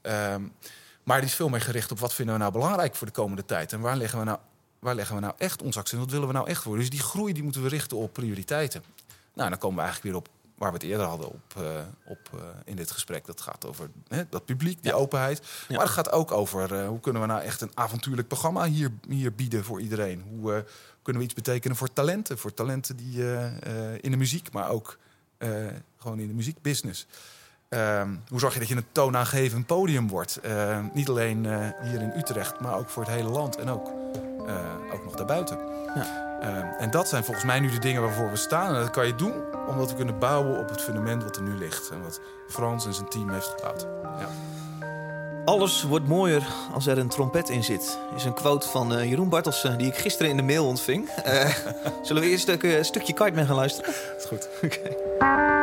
Ehm, 0.00 0.42
maar 1.02 1.20
die 1.20 1.28
is 1.28 1.34
veel 1.34 1.48
meer 1.48 1.60
gericht 1.60 1.90
op 1.90 1.98
wat 1.98 2.14
vinden 2.14 2.34
we 2.34 2.40
nou 2.40 2.52
belangrijk 2.52 2.94
voor 2.94 3.06
de 3.06 3.12
komende 3.12 3.44
tijd. 3.44 3.72
En 3.72 3.80
waar 3.80 3.96
leggen 3.96 4.18
we 4.18 4.24
nou, 4.24 4.38
waar 4.78 4.94
leggen 4.94 5.14
we 5.14 5.20
nou 5.20 5.34
echt 5.38 5.62
ons 5.62 5.76
accent? 5.76 6.02
Wat 6.02 6.10
willen 6.10 6.26
we 6.26 6.32
nou 6.32 6.48
echt 6.48 6.62
voor? 6.62 6.76
Dus 6.76 6.90
die 6.90 7.00
groei 7.00 7.32
die 7.32 7.42
moeten 7.42 7.62
we 7.62 7.68
richten 7.68 7.96
op 7.96 8.12
prioriteiten. 8.12 8.84
Nou, 9.34 9.50
dan 9.50 9.58
komen 9.58 9.76
we 9.76 9.82
eigenlijk 9.82 10.14
weer 10.14 10.22
op 10.22 10.28
waar 10.60 10.72
we 10.72 10.76
het 10.76 10.86
eerder 10.86 11.06
hadden 11.06 11.28
op, 11.28 11.56
eh, 11.56 11.62
op, 12.04 12.30
eh, 12.34 12.40
in 12.64 12.76
dit 12.76 12.90
gesprek. 12.90 13.26
Dat 13.26 13.40
gaat 13.40 13.66
over 13.66 13.90
hè, 14.08 14.22
dat 14.28 14.44
publiek, 14.44 14.82
die 14.82 14.94
openheid. 14.94 15.38
Ja. 15.68 15.76
Maar 15.76 15.84
het 15.84 15.94
gaat 15.94 16.12
ook 16.12 16.30
over 16.30 16.74
eh, 16.74 16.88
hoe 16.88 17.00
kunnen 17.00 17.22
we 17.22 17.28
nou 17.28 17.42
echt 17.42 17.60
een 17.60 17.70
avontuurlijk 17.74 18.28
programma 18.28 18.64
hier, 18.64 18.90
hier 19.08 19.34
bieden 19.34 19.64
voor 19.64 19.80
iedereen. 19.80 20.24
Hoe 20.28 20.64
kunnen 21.02 21.22
we 21.22 21.28
iets 21.28 21.36
betekenen 21.42 21.76
voor 21.76 21.92
talenten? 21.92 22.38
Voor 22.38 22.54
talenten 22.54 22.96
die 22.96 23.24
in 24.00 24.10
de 24.10 24.16
muziek, 24.16 24.52
maar 24.52 24.68
ook 24.68 24.98
gewoon 25.98 26.18
in 26.18 26.28
de 26.28 26.34
muziekbusiness. 26.34 27.06
Ehm, 27.68 28.14
hoe 28.28 28.40
zorg 28.40 28.52
je 28.52 28.58
dat 28.60 28.68
je 28.68 28.76
een 28.76 28.92
toonaangevend 28.92 29.66
podium 29.66 30.08
wordt? 30.08 30.36
Ehm, 30.36 30.84
niet 30.92 31.08
alleen 31.08 31.44
hier 31.82 32.00
in 32.00 32.12
Utrecht, 32.16 32.60
maar 32.60 32.78
ook 32.78 32.88
voor 32.88 33.02
het 33.02 33.12
hele 33.12 33.28
land 33.28 33.56
en 33.56 33.68
ook, 33.68 33.88
ook 34.92 35.04
nog 35.04 35.14
daarbuiten. 35.14 35.58
Ehm, 36.40 36.66
en 36.78 36.90
dat 36.90 37.08
zijn 37.08 37.24
volgens 37.24 37.46
mij 37.46 37.60
nu 37.60 37.70
de 37.70 37.78
dingen 37.78 38.02
waarvoor 38.02 38.30
we 38.30 38.36
staan. 38.36 38.74
En 38.74 38.80
dat 38.80 38.90
kan 38.90 39.06
je 39.06 39.14
doen 39.14 39.34
omdat 39.68 39.90
we 39.90 39.96
kunnen 39.96 40.18
bouwen 40.18 40.58
op 40.58 40.68
het 40.68 40.82
fundament 40.82 41.22
wat 41.22 41.36
er 41.36 41.42
nu 41.42 41.54
ligt. 41.54 41.90
En 41.90 42.02
wat 42.02 42.20
Frans 42.48 42.86
en 42.86 42.94
zijn 42.94 43.08
team 43.08 43.30
heeft 43.30 43.54
gebouwd. 43.56 43.86
Ja. 44.18 44.28
Alles 45.44 45.82
wordt 45.82 46.08
mooier 46.08 46.46
als 46.72 46.86
er 46.86 46.98
een 46.98 47.08
trompet 47.08 47.48
in 47.48 47.64
zit. 47.64 47.98
Is 48.16 48.24
een 48.24 48.34
quote 48.34 48.68
van 48.68 48.94
eh, 48.94 49.08
Jeroen 49.08 49.28
Bartelsen 49.28 49.78
die 49.78 49.86
ik 49.86 49.96
gisteren 49.96 50.30
in 50.30 50.36
de 50.36 50.42
mail 50.42 50.66
ontving. 50.66 51.08
Eh, 51.08 51.54
zullen 52.02 52.22
we 52.22 52.28
eerst 52.28 52.48
een 52.48 52.60
eh, 52.60 52.82
stukje 52.82 53.12
Kiteman 53.12 53.46
gaan 53.46 53.56
luisteren? 53.56 53.94
is 54.18 54.24
goed. 54.24 54.48
Colin 54.60 55.59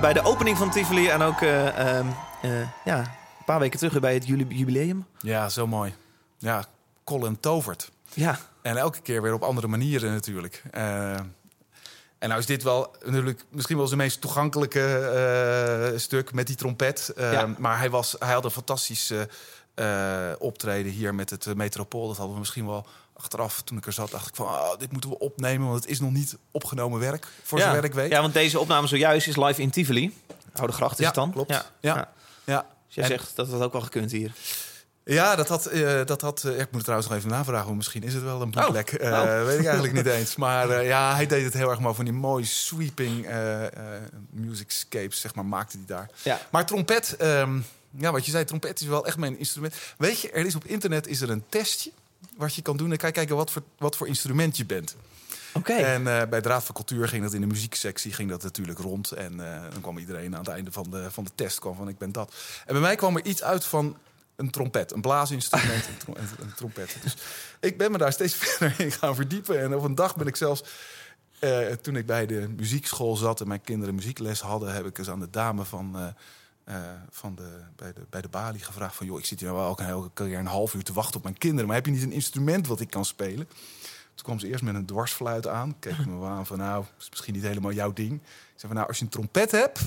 bij 0.00 0.12
de 0.12 0.22
opening 0.22 0.56
van 0.56 0.70
Tivoli 0.70 1.08
en 1.08 1.22
ook 1.22 1.40
eh, 1.40 1.96
ehm, 1.96 2.06
eh, 2.42 2.50
ja, 2.84 2.98
een 2.98 3.44
paar 3.44 3.58
weken 3.58 3.78
terug 3.78 4.00
bij 4.00 4.14
het 4.14 4.26
jubileum. 4.26 5.06
Ja, 5.18 5.48
zo 5.48 5.66
mooi. 5.66 5.94
Ja, 6.38 6.64
Colin 7.04 7.40
tovert. 7.40 7.90
Ja, 8.14 8.38
En 8.62 8.76
elke 8.76 9.00
keer 9.00 9.22
weer 9.22 9.32
op 9.32 9.42
andere 9.42 9.66
manieren 9.66 10.12
natuurlijk. 10.12 10.62
Eh, 10.70 11.12
en 12.18 12.28
nou 12.28 12.38
is 12.38 12.46
dit 12.46 12.62
wel 12.62 12.96
natuurlijk 13.04 13.44
misschien 13.50 13.76
wel 13.76 13.86
zijn 13.86 13.98
meest 13.98 14.20
toegankelijke 14.20 15.92
stuk 15.96 16.32
met 16.32 16.46
die 16.46 16.56
trompet. 16.56 17.12
Ja. 17.16 17.54
Maar 17.58 17.78
hij, 17.78 17.90
was, 17.90 18.16
hij 18.18 18.32
had 18.32 18.44
een 18.44 18.50
fantastische 18.50 19.28
optreden 20.38 20.92
hier 20.92 21.14
met 21.14 21.30
het 21.30 21.54
Metropool. 21.54 22.06
Dat 22.06 22.16
hadden 22.16 22.34
we 22.34 22.40
misschien 22.40 22.66
wel 22.66 22.86
achteraf, 23.20 23.62
toen 23.62 23.78
ik 23.78 23.86
er 23.86 23.92
zat, 23.92 24.10
dacht 24.10 24.28
ik 24.28 24.34
van... 24.34 24.46
ah, 24.46 24.78
dit 24.78 24.92
moeten 24.92 25.10
we 25.10 25.18
opnemen, 25.18 25.68
want 25.68 25.80
het 25.80 25.90
is 25.90 26.00
nog 26.00 26.10
niet 26.12 26.36
opgenomen 26.50 27.00
werk, 27.00 27.26
voor 27.42 27.58
ja. 27.58 27.68
zover 27.68 27.84
ik 27.84 27.94
weet. 27.94 28.10
Ja, 28.10 28.20
want 28.20 28.32
deze 28.32 28.58
opname 28.58 28.86
zojuist 28.86 29.28
is 29.28 29.36
live 29.36 29.60
in 29.62 29.70
Tivoli. 29.70 30.16
Oude 30.54 30.72
Gracht 30.72 30.92
is 30.92 30.98
Ja, 30.98 31.04
het 31.06 31.14
dan. 31.14 31.32
klopt. 31.32 31.50
Ja. 31.50 31.64
Ja. 31.80 32.08
Ja. 32.44 32.66
Dus 32.86 32.94
jij 32.94 33.04
En- 33.04 33.10
zegt 33.10 33.36
dat 33.36 33.50
het 33.50 33.62
ook 33.62 33.72
wel 33.72 33.80
gekund 33.82 34.10
hier. 34.10 34.32
Ja, 35.04 35.36
dat 35.36 35.48
had, 35.48 35.66
eh, 35.66 36.00
dat 36.04 36.20
had 36.20 36.44
eh, 36.44 36.50
ik 36.52 36.58
moet 36.58 36.68
het 36.72 36.80
trouwens 36.82 37.08
nog 37.08 37.18
even 37.18 37.30
navragen. 37.30 37.76
Misschien 37.76 38.02
is 38.02 38.14
het 38.14 38.22
wel 38.22 38.40
een 38.42 38.50
bootleg. 38.50 38.84
Eh, 38.96 39.10
Oh. 39.12 39.44
Weet 39.44 39.58
ik 39.58 39.64
eigenlijk 39.64 39.94
niet 39.94 40.06
eens. 40.18 40.36
Maar 40.36 40.84
ja, 40.84 41.14
hij 41.14 41.26
deed 41.26 41.44
het 41.44 41.54
heel 41.54 41.70
erg 41.70 41.80
maar 41.80 41.94
van 41.94 42.04
die 42.04 42.14
mooie 42.14 42.44
sweeping 42.44 43.26
musicscapes, 44.30 45.20
zeg 45.20 45.34
maar, 45.34 45.46
maakte 45.46 45.76
hij 45.76 45.86
daar. 45.86 46.10
Ja. 46.22 46.40
Maar 46.50 46.66
trompet, 46.66 47.16
ehm, 47.16 47.58
ja, 47.90 48.12
wat 48.12 48.24
je 48.24 48.30
zei, 48.30 48.44
trompet 48.44 48.80
is 48.80 48.86
wel 48.86 49.06
echt 49.06 49.16
mijn 49.16 49.38
instrument. 49.38 49.74
Weet 49.98 50.20
je, 50.20 50.30
er 50.30 50.46
is 50.46 50.54
op 50.54 50.64
internet 50.64 51.06
is 51.06 51.20
er 51.20 51.30
een 51.30 51.44
testje 51.48 51.90
wat 52.36 52.54
je 52.54 52.62
kan 52.62 52.76
doen. 52.76 52.90
En 52.90 52.96
kan 52.96 53.08
je 53.08 53.14
kijken 53.14 53.36
wat 53.36 53.50
voor, 53.50 53.62
wat 53.78 53.96
voor 53.96 54.06
instrument 54.06 54.56
je 54.56 54.64
bent. 54.66 54.96
Oké. 55.52 55.72
En 55.72 56.06
eh, 56.20 56.28
bij 56.28 56.40
de 56.40 56.48
Raad 56.48 56.64
van 56.64 56.74
Cultuur 56.74 57.08
ging 57.08 57.22
dat 57.22 57.32
in 57.32 57.40
de 57.40 57.46
muzieksectie 57.46 58.12
ging 58.12 58.30
dat 58.30 58.42
natuurlijk 58.42 58.78
rond. 58.78 59.10
En 59.12 59.54
eh, 59.54 59.62
dan 59.72 59.80
kwam 59.80 59.98
iedereen 59.98 60.34
aan 60.34 60.40
het 60.40 60.48
einde 60.50 60.72
van 60.72 60.90
de, 60.90 61.10
van 61.10 61.24
de 61.24 61.30
test 61.34 61.58
kwam 61.58 61.76
van 61.76 61.88
ik 61.88 61.98
ben 61.98 62.12
dat. 62.12 62.34
En 62.66 62.72
bij 62.72 62.82
mij 62.82 62.96
kwam 62.96 63.16
er 63.16 63.24
iets 63.24 63.42
uit 63.42 63.64
van 63.64 63.96
een 64.36 64.50
trompet, 64.50 64.92
een 64.92 65.00
blaasinstrument, 65.00 65.86
een, 65.86 65.96
trom- 65.98 66.16
een- 66.16 66.54
trompet. 66.54 66.96
Dus 67.02 67.16
ik 67.60 67.78
ben 67.78 67.92
me 67.92 67.98
daar 67.98 68.12
steeds 68.12 68.34
verder 68.40 68.80
in 68.80 68.92
gaan 68.92 69.14
verdiepen. 69.14 69.60
En 69.60 69.74
op 69.74 69.84
een 69.84 69.94
dag 69.94 70.16
ben 70.16 70.26
ik 70.26 70.36
zelfs, 70.36 70.62
eh, 71.38 71.66
toen 71.66 71.96
ik 71.96 72.06
bij 72.06 72.26
de 72.26 72.48
muziekschool 72.56 73.16
zat 73.16 73.40
en 73.40 73.48
mijn 73.48 73.60
kinderen 73.60 73.94
muziekles 73.94 74.40
hadden, 74.40 74.74
heb 74.74 74.86
ik 74.86 74.98
eens 74.98 75.10
aan 75.10 75.20
de 75.20 75.30
dame 75.30 75.64
van, 75.64 76.14
van 77.10 77.34
de, 77.34 77.60
bij, 77.76 77.92
de, 77.92 78.00
bij 78.10 78.20
de 78.20 78.28
balie 78.28 78.60
gevraagd 78.60 78.96
van... 78.96 79.06
joh, 79.06 79.18
ik 79.18 79.24
zit 79.24 79.40
hier 79.40 79.52
wel 79.52 79.66
elke, 79.66 79.82
elke 79.82 80.10
keer 80.12 80.38
een 80.38 80.46
half 80.46 80.74
uur 80.74 80.82
te 80.82 80.92
wachten 80.92 81.16
op 81.16 81.22
mijn 81.22 81.38
kinderen... 81.38 81.66
maar 81.66 81.76
heb 81.76 81.86
je 81.86 81.92
niet 81.92 82.02
een 82.02 82.12
instrument 82.12 82.66
wat 82.66 82.80
ik 82.80 82.90
kan 82.90 83.04
spelen? 83.04 83.48
Toen 84.14 84.24
kwam 84.24 84.38
ze 84.38 84.48
eerst 84.48 84.62
met 84.62 84.74
een 84.74 84.86
dwarsfluit 84.86 85.46
aan. 85.46 85.78
Keek 85.78 86.06
me 86.06 86.26
aan 86.26 86.46
van, 86.46 86.58
nou, 86.58 86.84
is 86.98 87.10
misschien 87.10 87.34
niet 87.34 87.42
helemaal 87.42 87.72
jouw 87.72 87.92
ding. 87.92 88.12
Ik 88.12 88.20
zei 88.56 88.66
van, 88.66 88.74
nou, 88.74 88.86
als 88.88 88.98
je 88.98 89.04
een 89.04 89.10
trompet 89.10 89.50
hebt, 89.50 89.80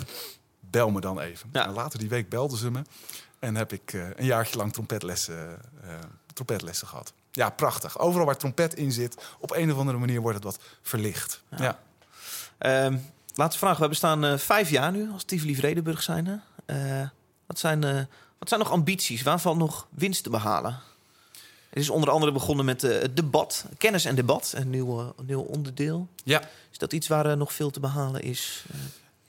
bel 0.59 0.91
me 0.91 1.01
dan 1.01 1.19
even. 1.19 1.49
Ja. 1.51 1.65
En 1.65 1.73
later 1.73 1.99
die 1.99 2.09
week 2.09 2.29
belden 2.29 2.57
ze 2.57 2.71
me. 2.71 2.81
En 3.39 3.55
heb 3.55 3.73
ik 3.73 3.93
eh, 3.93 4.07
een 4.15 4.25
jaartje 4.25 4.57
lang 4.57 4.73
trompetlessen, 4.73 5.59
eh, 5.83 5.89
trompetlessen 6.33 6.87
gehad. 6.87 7.13
Ja, 7.31 7.49
prachtig. 7.49 7.99
Overal 7.99 8.25
waar 8.25 8.37
trompet 8.37 8.73
in 8.73 8.91
zit, 8.91 9.25
op 9.39 9.51
een 9.51 9.71
of 9.71 9.77
andere 9.77 9.97
manier 9.97 10.21
wordt 10.21 10.35
het 10.35 10.43
wat 10.43 10.59
verlicht. 10.81 11.43
Ja. 11.57 11.79
Ehm, 12.57 12.97
laatste 13.33 13.59
vraag. 13.59 13.77
We 13.77 13.87
bestaan 13.87 14.25
eh 14.25 14.37
vijf 14.37 14.69
jaar 14.69 14.91
nu 14.91 15.11
als 15.11 15.23
Tivoli 15.23 15.55
Vredenburg 15.55 16.03
zijn. 16.03 16.43
Eh 16.65 17.01
wat, 17.45 17.59
zijn 17.59 17.83
eh, 17.83 18.01
wat 18.37 18.49
zijn 18.49 18.59
nog 18.59 18.71
ambities? 18.71 19.21
Waar 19.21 19.39
valt 19.39 19.57
nog 19.57 19.87
winst 19.89 20.23
te 20.23 20.29
behalen? 20.29 20.79
Het 21.69 21.81
is 21.81 21.89
onder 21.89 22.09
andere 22.09 22.31
begonnen 22.31 22.65
met 22.65 22.83
eh, 22.83 23.07
debat. 23.13 23.65
Kennis 23.77 24.05
en 24.05 24.15
debat. 24.15 24.53
Een 24.55 24.69
nieuw, 24.69 25.13
nieuw 25.25 25.41
onderdeel. 25.41 26.07
ja. 26.23 26.41
Is 26.71 26.77
dat 26.79 26.93
iets 26.93 27.07
waar 27.07 27.37
nog 27.37 27.53
veel 27.53 27.69
te 27.69 27.79
behalen 27.79 28.21
is? 28.21 28.65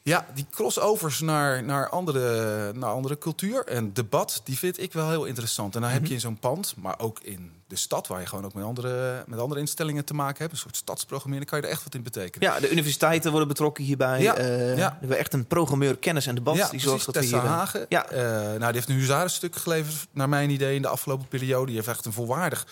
Eh, 0.05 0.13
Ja, 0.13 0.27
die 0.35 0.47
crossovers 0.51 1.21
naar, 1.21 1.63
naar, 1.65 1.89
andere, 1.89 2.73
naar 2.75 2.91
andere 2.91 3.19
cultuur 3.19 3.67
en 3.67 3.93
debat, 3.93 4.41
die 4.45 4.59
vind 4.59 4.81
ik 4.83 4.93
wel 4.93 5.11
heel 5.11 5.25
interessant. 5.25 5.75
En 5.75 5.81
dan 5.81 5.91
heb 5.91 6.07
je 6.07 6.15
in 6.15 6.21
zo'n 6.21 6.39
pand, 6.39 6.75
maar 6.77 6.99
ook 6.99 7.21
in 7.23 7.53
de 7.67 7.77
stad, 7.77 8.07
waar 8.07 8.21
je 8.21 8.27
gewoon 8.27 8.45
ook 8.45 8.55
met 8.55 8.65
andere, 8.65 9.25
met 9.27 9.39
andere 9.39 9.61
instellingen 9.61 10.05
te 10.05 10.15
maken 10.15 10.39
hebt, 10.39 10.53
een 10.53 10.59
soort 10.59 10.77
stadsprogrammering, 10.77 11.51
kan 11.51 11.59
je 11.61 11.65
er 11.65 11.71
echt 11.73 11.85
wat 11.85 11.95
in 11.95 12.03
betekenen. 12.03 12.49
ja, 12.53 12.61
de 12.61 12.71
universiteiten 12.71 13.31
worden 13.31 13.49
betrokken 13.49 13.85
hierbij. 13.85 14.23
Ja, 14.23 14.37
Eh, 14.37 14.77
ja. 14.77 14.91
We 14.91 14.97
hebben 14.99 15.19
echt 15.19 15.33
een 15.33 15.47
programmeur 15.47 15.97
kennis 15.97 16.27
en 16.27 16.35
debat. 16.35 16.57
Ja, 16.57 16.69
die 16.69 16.81
zorgt 16.81 17.05
dat 17.07 17.15
we 17.15 17.21
Tessa 17.21 17.37
hier... 17.41 17.47
eh, 17.47 17.53
Hagen. 17.53 17.87
Ja. 17.89 18.07
Ja. 18.11 18.21
nou, 18.47 18.59
die 18.59 18.73
heeft 18.73 18.89
een 18.89 18.95
huzarenstuk 18.95 19.57
geleverd, 19.57 20.07
naar 20.11 20.29
mijn 20.29 20.51
idee, 20.51 20.75
in 20.75 20.83
de 20.83 20.89
afgelopen 20.89 21.29
periode. 21.29 21.67
Die 21.67 21.75
heeft 21.75 21.89
echt 21.89 22.05
een 22.05 22.13
volwaardig 22.13 22.67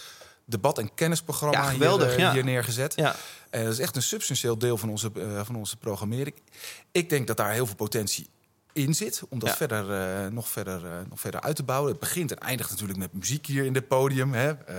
debat- 0.52 0.78
en 0.78 0.94
kennisprogramma 0.94 1.62
Ja, 1.62 1.68
geweldig, 1.70 2.06
hier, 2.08 2.16
eh, 2.16 2.22
ja. 2.24 2.32
hier 2.32 2.44
neergezet. 2.44 2.92
Ja. 2.96 3.14
En 3.50 3.64
dat 3.64 3.72
is 3.72 3.78
echt 3.78 3.96
een 3.96 4.02
substantieel 4.02 4.58
deel 4.58 4.76
van 4.78 4.88
onze, 4.90 5.10
eh, 5.16 5.40
van 5.44 5.56
onze 5.56 5.76
programmering. 5.76 6.34
Ik 6.92 7.08
denk 7.10 7.26
dat 7.26 7.36
daar 7.36 7.52
heel 7.52 7.66
veel 7.66 7.74
potentie 7.76 8.26
in 8.72 8.94
zit 8.94 9.22
om 9.28 9.38
dat 9.38 9.48
Ja. 9.48 9.56
verder, 9.56 9.90
eh, 9.92 10.30
nog, 10.30 10.48
verder, 10.48 10.86
eh, 10.86 10.92
nog 11.10 11.20
verder 11.20 11.40
uit 11.40 11.56
te 11.56 11.62
bouwen. 11.62 11.90
Het 11.90 12.00
begint 12.00 12.30
en 12.30 12.38
eindigt 12.38 12.70
natuurlijk 12.70 12.98
met 12.98 13.12
muziek 13.12 13.46
hier 13.46 13.64
in 13.64 13.72
dit 13.72 13.88
podium. 13.88 14.32
Hè. 14.34 14.50
Eh, 14.52 14.76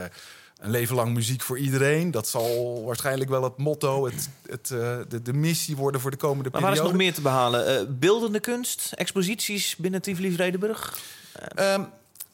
een 0.58 0.70
leven 0.72 0.96
lang 0.96 1.14
muziek 1.14 1.42
voor 1.42 1.58
iedereen. 1.58 2.12
Dat 2.12 2.28
zal 2.28 2.84
waarschijnlijk 2.86 3.30
wel 3.30 3.44
het 3.44 3.58
motto, 3.58 4.06
het, 4.06 4.30
het, 4.46 4.72
eh, 4.72 4.98
de, 5.08 5.22
de 5.22 5.34
missie 5.34 5.76
worden 5.76 6.02
voor 6.02 6.12
de 6.12 6.18
komende 6.18 6.50
Maar 6.52 6.62
waar 6.62 6.72
is 6.72 6.78
periode. 6.78 6.98
nog 6.98 7.06
meer 7.06 7.16
te 7.16 7.22
behalen? 7.22 7.68
Eh, 7.80 7.86
beeldende 7.90 8.40
kunst, 8.40 8.92
exposities 8.96 9.76
binnen 9.76 10.02
Tivoli 10.02 10.32
Vredenburg? 10.34 11.00
Ehm, 11.56 11.84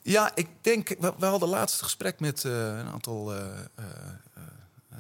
ja, 0.02 0.32
ik 0.36 0.48
denk, 0.62 0.90
we, 1.00 1.14
we 1.18 1.26
hadden 1.26 1.50
laatst 1.50 1.82
gesprek 1.82 2.20
met 2.20 2.46
eh, 2.46 2.52
een 2.52 2.88
aantal 2.88 3.34
eh, 3.34 3.42
eh, 3.76 3.86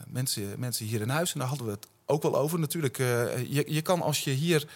mensen, 0.07 0.59
mensen 0.59 0.85
hier 0.85 1.01
in 1.01 1.09
huis. 1.09 1.33
En 1.33 1.39
daar 1.39 1.47
hadden 1.47 1.65
we 1.65 1.73
het 1.73 1.87
ook 2.05 2.21
wel 2.21 2.37
over. 2.37 2.59
Natuurlijk, 2.59 2.97
je, 2.97 3.63
je 3.67 3.81
kan 3.81 4.01
als 4.01 4.23
je 4.23 4.31
hier... 4.31 4.67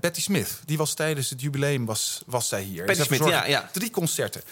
Betty 0.00 0.20
Smith, 0.20 0.60
die 0.64 0.78
was 0.78 0.94
tijdens 0.94 1.30
het 1.30 1.40
jubileum, 1.40 1.86
was, 1.86 2.22
was 2.26 2.48
zij 2.48 2.62
hier. 2.62 2.84
Betty 2.84 3.02
Smith, 3.02 3.24
ja, 3.24 3.46
ja. 3.46 3.70
Drie 3.72 3.90
concerten. 3.90 4.42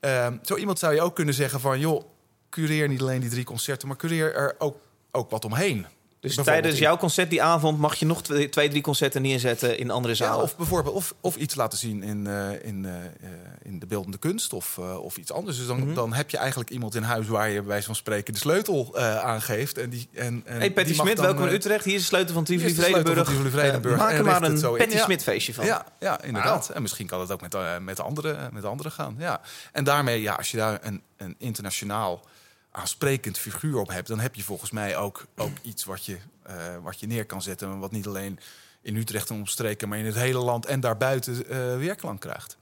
Ehm, 0.00 0.36
zo 0.42 0.56
iemand 0.56 0.78
zou 0.78 0.94
je 0.94 1.00
ook 1.00 1.14
kunnen 1.14 1.34
zeggen 1.34 1.60
van... 1.60 1.80
joh, 1.80 2.04
cureer 2.50 2.88
niet 2.88 3.00
alleen 3.00 3.20
die 3.20 3.30
drie 3.30 3.44
concerten... 3.44 3.88
maar 3.88 3.96
cureer 3.96 4.34
er 4.34 4.54
ook, 4.58 4.80
ook 5.10 5.30
wat 5.30 5.44
omheen. 5.44 5.86
Dus 6.20 6.34
tijdens 6.34 6.78
jouw 6.78 6.96
concert 6.96 7.30
die 7.30 7.42
avond 7.42 7.78
mag 7.78 7.94
je 7.94 8.06
nog 8.06 8.22
twee, 8.22 8.48
twee 8.48 8.68
drie 8.68 8.82
concerten 8.82 9.22
neerzetten 9.22 9.78
in 9.78 9.90
andere 9.90 10.14
Ja, 10.14 10.24
zalen. 10.24 10.42
of 10.42 10.56
bijvoorbeeld 10.56 10.94
of, 10.94 11.14
of 11.20 11.36
iets 11.36 11.54
laten 11.54 11.78
zien 11.78 12.02
in, 12.02 12.26
eh, 12.26 12.64
in, 12.64 12.84
eh, 12.84 12.94
eh, 13.04 13.30
in 13.62 13.78
de 13.78 13.86
beeldende 13.86 14.18
kunst 14.18 14.52
of, 14.52 14.78
of 14.78 15.16
iets 15.16 15.32
anders. 15.32 15.56
Dus 15.56 15.66
dan, 15.66 15.78
Mhm. 15.78 15.94
dan 15.94 16.12
heb 16.12 16.30
je 16.30 16.36
eigenlijk 16.36 16.70
iemand 16.70 16.94
in 16.94 17.02
huis 17.02 17.26
waar 17.26 17.48
je 17.48 17.58
bij 17.58 17.68
wijze 17.68 17.86
van 17.86 17.94
spreken 17.94 18.32
de 18.32 18.38
sleutel 18.38 18.98
aangeeft. 18.98 19.78
En 19.78 19.90
die, 19.90 20.08
en, 20.14 20.42
en 20.44 20.58
Hey 20.58 20.72
Patty 20.72 20.94
Smit, 20.94 21.20
welkom 21.20 21.46
in 21.46 21.52
Utrecht. 21.54 21.84
Hier 21.84 21.94
is 21.94 22.00
de 22.00 22.06
sleutel 22.06 22.34
van 22.34 22.44
Tivoli 22.44 22.74
Vredenburg. 22.74 23.32
Vredenburg. 23.50 23.96
Maak 23.98 24.12
er 24.12 24.24
maar 24.24 24.42
een. 24.42 24.60
Patty 24.60 24.96
Ja. 24.96 25.04
Smit 25.04 25.22
feestje 25.22 25.54
van. 25.54 25.64
Ja, 25.64 25.86
ja, 26.00 26.22
inderdaad. 26.22 26.68
En 26.68 26.82
misschien 26.82 27.06
kan 27.06 27.20
het 27.20 27.30
ook 27.32 27.40
met, 27.40 27.56
met, 27.80 28.00
andere, 28.00 28.36
met 28.52 28.64
andere 28.64 28.90
gaan. 28.90 29.14
Ja. 29.18 29.40
En 29.72 29.84
daarmee, 29.84 30.22
ja, 30.22 30.34
als 30.34 30.50
je 30.50 30.56
daar 30.56 30.78
een, 30.82 31.02
een 31.16 31.34
internationaal 31.38 32.24
aansprekend 32.70 33.38
figuur 33.38 33.76
op 33.78 33.88
hebt, 33.88 34.08
dan 34.08 34.20
heb 34.20 34.34
je 34.34 34.42
volgens 34.42 34.70
mij 34.70 34.96
ook, 34.96 35.26
ook 35.36 35.58
iets 35.70 35.84
wat 35.84 36.04
je, 36.04 36.18
eh, 36.42 36.54
wat 36.82 37.00
je 37.00 37.06
neer 37.06 37.26
kan 37.26 37.42
zetten. 37.42 37.78
Wat 37.78 37.92
niet 37.92 38.06
alleen 38.06 38.38
in 38.82 38.96
Utrecht 38.96 39.30
en 39.30 39.36
omstreken, 39.36 39.88
maar 39.88 39.98
in 39.98 40.06
het 40.06 40.14
hele 40.14 40.38
land 40.38 40.66
en 40.66 40.80
daarbuiten 40.80 41.48
eh 41.48 41.76
weerklank 41.76 42.20
krijgt. 42.20 42.56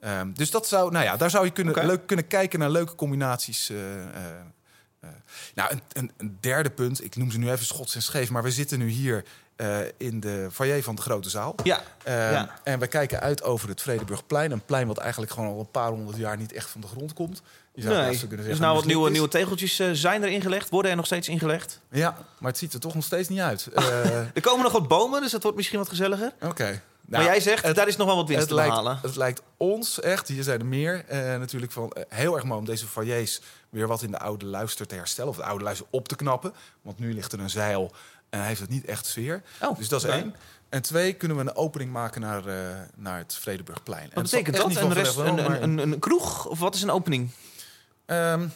Ehm, 0.00 0.32
dus 0.32 0.50
dat 0.50 0.68
zou, 0.68 0.90
nou 0.90 1.04
ja, 1.04 1.16
daar 1.16 1.30
zou 1.30 1.44
je 1.44 1.50
kunnen, 1.50 1.86
leuk 1.86 2.06
kunnen 2.06 2.26
kijken 2.26 2.58
naar 2.58 2.70
leuke 2.70 2.94
combinaties. 2.94 3.70
eh, 3.70 3.76
nou, 5.54 5.78
een, 5.92 6.10
een, 6.16 6.36
derde 6.40 6.70
punt, 6.70 7.04
ik 7.04 7.16
noem 7.16 7.30
ze 7.30 7.38
nu 7.38 7.50
even 7.50 7.66
schots 7.66 7.94
en 7.94 8.02
scheef, 8.02 8.30
maar 8.30 8.42
we 8.42 8.50
zitten 8.50 8.78
nu 8.78 8.88
hier 8.88 9.24
in 9.96 10.20
de 10.20 10.48
foyer 10.52 10.82
van 10.82 10.94
de 10.94 11.02
grote 11.02 11.30
zaal. 11.30 11.54
Ja, 11.64 11.82
Ehm, 12.04 12.32
Ja. 12.32 12.58
En 12.64 12.78
we 12.78 12.86
kijken 12.86 13.20
uit 13.20 13.42
over 13.42 13.68
het 13.68 13.82
Vredenburgplein. 13.82 14.50
Een 14.50 14.64
plein 14.64 14.86
wat 14.86 14.98
eigenlijk 14.98 15.32
gewoon 15.32 15.48
al 15.52 15.60
een 15.60 15.70
paar 15.70 15.90
honderd 15.90 16.16
jaar 16.16 16.36
niet 16.36 16.52
echt 16.52 16.70
van 16.70 16.80
de 16.80 16.86
grond 16.86 17.12
komt. 17.12 17.42
Je 17.74 17.82
zou 17.82 17.94
nee. 17.94 18.18
kunnen 18.18 18.36
Dus 18.36 18.44
zeggen, 18.46 18.62
nou 18.64 18.74
wat 18.76 18.84
nieuwe, 18.84 19.10
nieuwe 19.10 19.28
tegeltjes 19.28 19.78
eh, 19.78 19.88
zijn 19.92 20.22
er 20.22 20.28
ingelegd. 20.28 20.68
Worden 20.70 20.90
er 20.90 20.96
nog 20.96 21.06
steeds 21.06 21.28
ingelegd. 21.28 21.80
Ja, 21.90 22.16
maar 22.38 22.50
het 22.50 22.58
ziet 22.60 22.72
er 22.72 22.80
toch 22.80 22.94
nog 22.94 23.04
steeds 23.04 23.28
niet 23.28 23.40
uit. 23.40 23.66
Eh, 23.74 24.18
Er 24.34 24.40
komen 24.40 24.62
nog 24.62 24.72
wat 24.72 24.88
bomen, 24.88 25.20
dus 25.20 25.30
dat 25.30 25.42
wordt 25.42 25.56
misschien 25.56 25.78
wat 25.78 25.88
gezelliger. 25.88 26.32
Oké. 26.40 26.64
maar 26.64 27.20
Nou, 27.20 27.24
jij 27.24 27.40
zegt, 27.40 27.74
daar 27.74 27.88
is 27.88 27.96
nog 27.96 28.06
wel 28.06 28.16
wat 28.16 28.28
winst 28.28 28.48
te 28.48 28.54
lijkt, 28.54 28.70
behalen. 28.70 28.98
het 29.02 29.16
lijkt 29.16 29.42
ons 29.56 30.00
echt, 30.00 30.28
hier 30.28 30.42
zijn 30.42 30.60
er 30.60 30.66
meer, 30.66 31.04
eh, 31.08 31.18
natuurlijk 31.38 31.72
van 31.72 31.92
heel 32.08 32.34
erg 32.34 32.44
mooi 32.44 32.58
om 32.58 32.64
deze 32.66 32.86
foyers 32.86 33.40
weer 33.70 33.86
wat 33.86 34.02
in 34.02 34.10
de 34.10 34.18
oude 34.18 34.46
luister 34.46 34.86
te 34.86 34.94
herstellen. 34.94 35.30
Of 35.30 35.36
de 35.36 35.44
oude 35.44 35.64
luister 35.64 35.86
op 35.90 36.08
te 36.08 36.16
knappen. 36.16 36.52
Want 36.82 36.98
nu 36.98 37.14
ligt 37.14 37.32
er 37.32 37.40
een 37.40 37.50
zeil 37.50 37.92
en 38.30 38.38
hij 38.38 38.48
heeft 38.48 38.60
het 38.60 38.70
niet 38.70 38.84
echt 38.84 39.06
sfeer. 39.06 39.42
Oh, 39.62 39.78
dus 39.78 39.88
dat 39.88 40.04
is 40.04 40.10
één. 40.10 40.34
En 40.68 40.82
twee, 40.82 41.12
kunnen 41.12 41.36
we 41.36 41.42
een 41.42 41.56
opening 41.56 41.92
maken 41.92 42.20
naar, 42.20 42.46
eh, 42.46 42.54
naar 42.96 43.18
het 43.18 43.34
Vredenburgplein. 43.34 44.02
En 44.02 44.10
Wat 44.14 44.22
betekent 44.22 44.56
dat? 44.56 44.66
Een, 44.66 44.72
van 44.72 44.92
rest, 44.92 45.16
een, 45.16 45.34
maar 45.34 45.62
een, 45.62 45.62
een, 45.62 45.92
een 45.92 45.98
kroeg? 45.98 46.46
Of 46.46 46.58
wat 46.58 46.74
is 46.74 46.82
een 46.82 46.90
opening? 46.90 47.30
Ehm, 48.12 48.48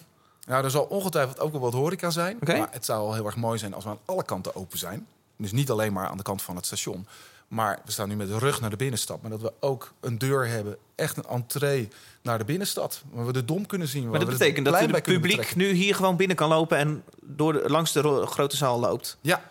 nou, 0.46 0.64
er 0.64 0.70
zal 0.70 0.84
ongetwijfeld 0.84 1.40
ook 1.40 1.52
wel 1.52 1.60
wat 1.60 1.72
horeca 1.72 2.10
zijn. 2.10 2.38
Maar 2.58 2.68
het 2.70 2.84
zou 2.84 3.02
wel 3.04 3.14
heel 3.14 3.26
erg 3.26 3.36
mooi 3.36 3.58
zijn 3.58 3.74
als 3.74 3.84
we 3.84 3.90
aan 3.90 3.98
alle 4.04 4.24
kanten 4.24 4.54
open 4.56 4.78
zijn. 4.78 5.06
Dus 5.36 5.52
niet 5.52 5.70
alleen 5.70 5.92
maar 5.92 6.08
aan 6.08 6.16
de 6.16 6.22
kant 6.22 6.42
van 6.42 6.56
het 6.56 6.66
station. 6.66 7.06
Maar 7.48 7.78
we 7.84 7.92
staan 7.92 8.08
nu 8.08 8.16
met 8.16 8.28
de 8.28 8.38
rug 8.38 8.60
naar 8.60 8.70
de 8.70 8.76
binnenstad. 8.76 9.20
Maar 9.22 9.30
dat 9.30 9.40
we 9.40 9.52
ook 9.60 9.92
een 10.00 10.18
deur 10.18 10.48
hebben, 10.48 10.76
echt 10.94 11.16
een 11.16 11.24
entree 11.24 11.88
naar 12.22 12.38
de 12.38 12.44
binnenstad. 12.44 13.02
Waar 13.10 13.26
we 13.26 13.32
de 13.32 13.44
dom 13.44 13.66
kunnen 13.66 13.88
zien. 13.88 14.02
Maar 14.02 14.10
waar 14.10 14.20
dat 14.20 14.28
betekent 14.28 14.64
dat 14.66 14.80
het 14.80 15.02
publiek 15.02 15.54
nu 15.54 15.70
hier 15.72 15.94
gewoon 15.94 16.16
binnen 16.16 16.36
kan 16.36 16.48
lopen... 16.48 16.78
en 16.78 17.02
door 17.22 17.52
de, 17.52 17.62
langs 17.70 17.92
de 17.92 18.00
ro- 18.00 18.26
grote 18.26 18.56
zaal 18.56 18.80
loopt. 18.80 19.18
Ja, 19.20 19.42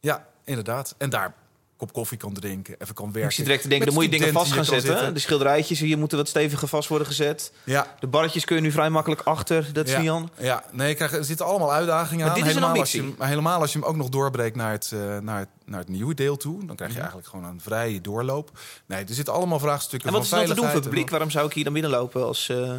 ja, 0.00 0.26
inderdaad. 0.44 0.94
En 0.98 1.10
daar 1.10 1.34
kop 1.80 1.92
koffie 1.92 2.18
kan 2.18 2.32
drinken, 2.32 2.74
even 2.78 2.94
kan 2.94 3.04
werken. 3.04 3.30
Ik 3.30 3.34
zit 3.34 3.44
direct 3.44 3.62
te 3.62 3.68
denken, 3.68 3.86
dan 3.86 3.94
moet 3.96 4.04
je 4.04 4.10
dingen 4.10 4.32
vast 4.32 4.52
gaan 4.52 4.64
zetten. 4.64 5.14
De 5.14 5.20
schilderijtjes 5.20 5.78
hier 5.80 5.98
moeten 5.98 6.18
wat 6.18 6.28
steviger 6.28 6.68
vast 6.68 6.88
worden 6.88 7.06
gezet. 7.06 7.52
Ja, 7.64 7.94
De 8.00 8.06
barretjes 8.06 8.44
kun 8.44 8.56
je 8.56 8.62
nu 8.62 8.70
vrij 8.70 8.90
makkelijk 8.90 9.20
achter. 9.20 9.68
Dat 9.72 9.86
is 9.86 9.92
ja, 9.92 10.00
niet 10.00 10.10
aan. 10.10 10.30
ja, 10.38 10.64
nee, 10.72 10.94
krijg, 10.94 11.12
er 11.12 11.24
zitten 11.24 11.46
allemaal 11.46 11.72
uitdagingen 11.72 12.26
Maar 12.26 12.34
aan. 12.34 12.40
dit 12.40 12.44
is 12.50 12.54
een 12.54 12.60
helemaal, 12.62 12.80
als 12.80 12.92
je, 12.92 13.12
helemaal 13.18 13.60
als 13.60 13.72
je 13.72 13.78
hem 13.78 13.88
ook 13.88 13.96
nog 13.96 14.08
doorbreekt 14.08 14.56
naar 14.56 14.72
het, 14.72 14.90
eh, 14.92 15.18
naar 15.18 15.38
het, 15.38 15.48
naar 15.64 15.78
het 15.80 15.88
nieuwe 15.88 16.14
deel 16.14 16.36
toe. 16.36 16.66
Dan 16.66 16.76
krijg 16.76 16.90
je 16.90 16.98
Mhm. 16.98 17.06
eigenlijk 17.06 17.28
gewoon 17.28 17.44
een 17.44 17.60
vrije 17.60 18.00
doorloop. 18.00 18.50
Nee, 18.86 19.04
er 19.04 19.14
zitten 19.14 19.34
allemaal 19.34 19.58
vraagstukken 19.58 20.08
En 20.08 20.14
wat 20.14 20.22
is 20.24 20.28
van 20.28 20.38
dan 20.38 20.48
te 20.48 20.54
doen 20.54 20.64
voor 20.64 20.74
het 20.74 20.84
publiek? 20.84 21.10
Waarom 21.10 21.30
zou 21.30 21.46
ik 21.46 21.52
hier 21.52 21.64
dan 21.64 21.72
binnenlopen 21.72 22.26
als... 22.26 22.48
eh, 22.48 22.72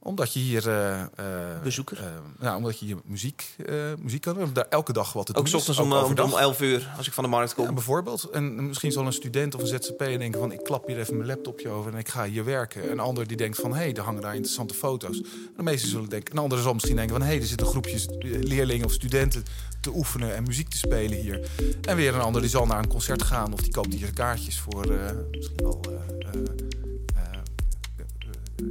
Omdat 0.00 0.32
je 0.32 0.38
hier... 0.40 0.68
eh, 0.68 1.62
Bezoeker? 1.62 1.98
eh, 1.98 2.04
nou, 2.38 2.56
omdat 2.56 2.78
je 2.78 2.86
hier 2.86 2.96
muziek, 3.04 3.56
muziek 3.98 4.20
kan 4.20 4.34
doen. 4.34 4.52
Daar 4.52 4.66
elke 4.68 4.92
dag 4.92 5.12
wat 5.12 5.26
te 5.26 5.32
doen. 5.32 5.46
ook 5.46 5.54
ochtends 5.54 5.78
om, 5.78 5.92
eh, 5.92 5.96
om, 5.96 6.02
overdag. 6.02 6.32
om 6.32 6.38
11 6.38 6.60
uur, 6.60 6.94
als 6.96 7.06
ik 7.06 7.12
van 7.12 7.24
de 7.24 7.30
markt 7.30 7.54
kom. 7.54 7.64
Ja, 7.64 7.72
bijvoorbeeld. 7.72 8.24
En 8.24 8.66
misschien 8.66 8.92
zal 8.92 9.06
een 9.06 9.12
student 9.12 9.54
of 9.54 9.60
een 9.60 9.66
ZZP'er 9.66 10.18
denken 10.18 10.40
van... 10.40 10.52
ik 10.52 10.64
klap 10.64 10.86
hier 10.86 10.98
even 10.98 11.16
mijn 11.16 11.28
laptopje 11.28 11.68
over 11.68 11.92
en 11.92 11.98
ik 11.98 12.08
ga 12.08 12.24
hier 12.24 12.44
werken. 12.44 12.90
Een 12.90 13.00
ander 13.00 13.26
die 13.26 13.36
denkt 13.36 13.58
van... 13.58 13.70
hé, 13.70 13.78
hey, 13.78 13.94
er 13.94 14.02
hangen 14.02 14.22
daar 14.22 14.34
interessante 14.34 14.74
foto's. 14.74 15.22
De 15.56 15.62
meesten 15.62 15.90
zullen 15.90 16.08
denken... 16.08 16.32
Een 16.32 16.42
andere 16.42 16.62
zal 16.62 16.72
misschien 16.72 16.96
denken 16.96 17.16
van... 17.16 17.24
hé, 17.24 17.32
hey, 17.32 17.40
er 17.40 17.46
zitten 17.46 17.66
groepjes 17.66 18.06
leerlingen 18.20 18.86
of 18.86 18.92
studenten 18.92 19.44
te 19.80 19.90
oefenen... 19.94 20.34
en 20.34 20.42
muziek 20.42 20.68
te 20.68 20.78
spelen 20.78 21.18
hier. 21.18 21.48
En 21.82 21.96
weer 21.96 22.14
een 22.14 22.20
ander 22.20 22.40
die 22.40 22.50
zal 22.50 22.66
naar 22.66 22.78
een 22.78 22.88
concert 22.88 23.22
gaan... 23.22 23.52
of 23.52 23.60
die 23.60 23.72
koopt 23.72 23.94
hier 23.94 24.12
kaartjes 24.12 24.58
voor 24.58 24.86
misschien 25.30 25.56
wel... 25.56 25.80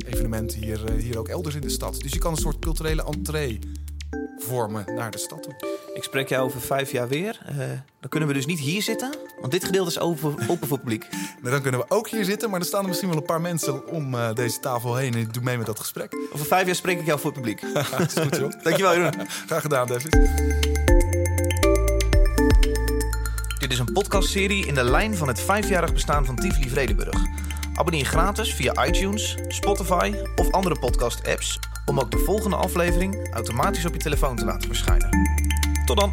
evenementen 0.06 0.64
hier, 0.64 0.86
eh, 0.86 1.02
hier 1.02 1.18
ook 1.18 1.28
elders 1.28 1.56
in 1.56 1.62
de 1.62 1.70
stad. 1.70 2.02
Dus 2.02 2.12
je 2.12 2.20
kan 2.20 2.32
een 2.32 2.38
soort 2.38 2.60
culturele 2.60 3.04
entree 3.04 3.60
vormen 4.38 4.86
naar 4.96 5.12
de 5.12 5.18
stad 5.18 5.44
toe. 5.44 5.78
Ik 5.94 6.04
spreek 6.04 6.30
jou 6.30 6.46
over 6.46 6.62
vijf 6.62 6.92
jaar 6.92 7.08
weer. 7.08 7.40
Eh, 7.46 7.58
dan 8.00 8.10
kunnen 8.10 8.30
we 8.30 8.36
dus 8.36 8.46
niet 8.46 8.60
hier 8.60 8.82
zitten. 8.82 9.16
Want 9.40 9.52
dit 9.52 9.64
gedeelte 9.66 9.90
is 9.90 10.00
open, 10.00 10.36
open 10.48 10.68
voor 10.68 10.80
publiek. 10.80 11.08
Nou, 11.42 11.52
dan 11.52 11.62
kunnen 11.62 11.80
we 11.80 11.96
ook 11.96 12.10
hier 12.10 12.26
zitten, 12.26 12.50
maar 12.50 12.60
er 12.60 12.66
staan 12.66 12.82
er 12.82 12.88
misschien 12.88 13.10
wel 13.10 13.18
een 13.18 13.24
paar 13.24 13.42
mensen 13.42 13.88
om 13.88 14.14
eh, 14.14 14.34
deze 14.34 14.60
tafel 14.60 14.96
heen. 14.96 15.14
En 15.14 15.20
ik 15.20 15.34
doe 15.34 15.44
mee 15.44 15.58
met 15.58 15.66
dat 15.66 15.80
gesprek. 15.80 16.16
Over 16.34 16.46
vijf 16.46 16.66
jaar 16.66 16.76
spreek 16.76 17.00
ik 17.00 17.06
jou 17.06 17.20
voor 17.20 17.32
het 17.32 17.42
publiek. 17.42 17.62
Dat 17.98 18.16
is 18.16 18.24
goed, 18.24 18.36
joh. 18.36 18.52
Dankjewel, 18.64 18.94
Jeroen. 18.94 19.28
Graag 19.46 19.62
gedaan, 19.62 19.88
David. 19.88 20.12
Dit 23.60 23.72
is 23.72 23.80
een 23.80 23.92
podcastserie 23.94 24.66
in 24.66 24.74
de 24.74 24.84
lijn 24.84 25.16
van 25.16 25.28
het 25.28 25.42
vijfjarig 25.42 25.94
bestaan 25.94 26.26
van 26.26 26.36
Tivoli 26.36 26.70
Vredenburg. 26.70 27.20
Abonneer 27.78 28.06
gratis 28.06 28.54
via 28.54 28.86
iTunes, 28.86 29.38
Spotify 29.48 30.14
of 30.36 30.52
andere 30.52 30.80
podcast-apps... 30.80 31.60
om 31.86 32.00
ook 32.00 32.12
de 32.12 32.18
volgende 32.18 32.56
aflevering 32.56 33.34
automatisch 33.34 33.86
op 33.86 33.94
je 33.94 34.00
telefoon 34.00 34.36
te 34.36 34.46
laten 34.46 34.68
verschijnen. 34.68 35.10
Tot 35.86 36.00
dan! 36.00 36.12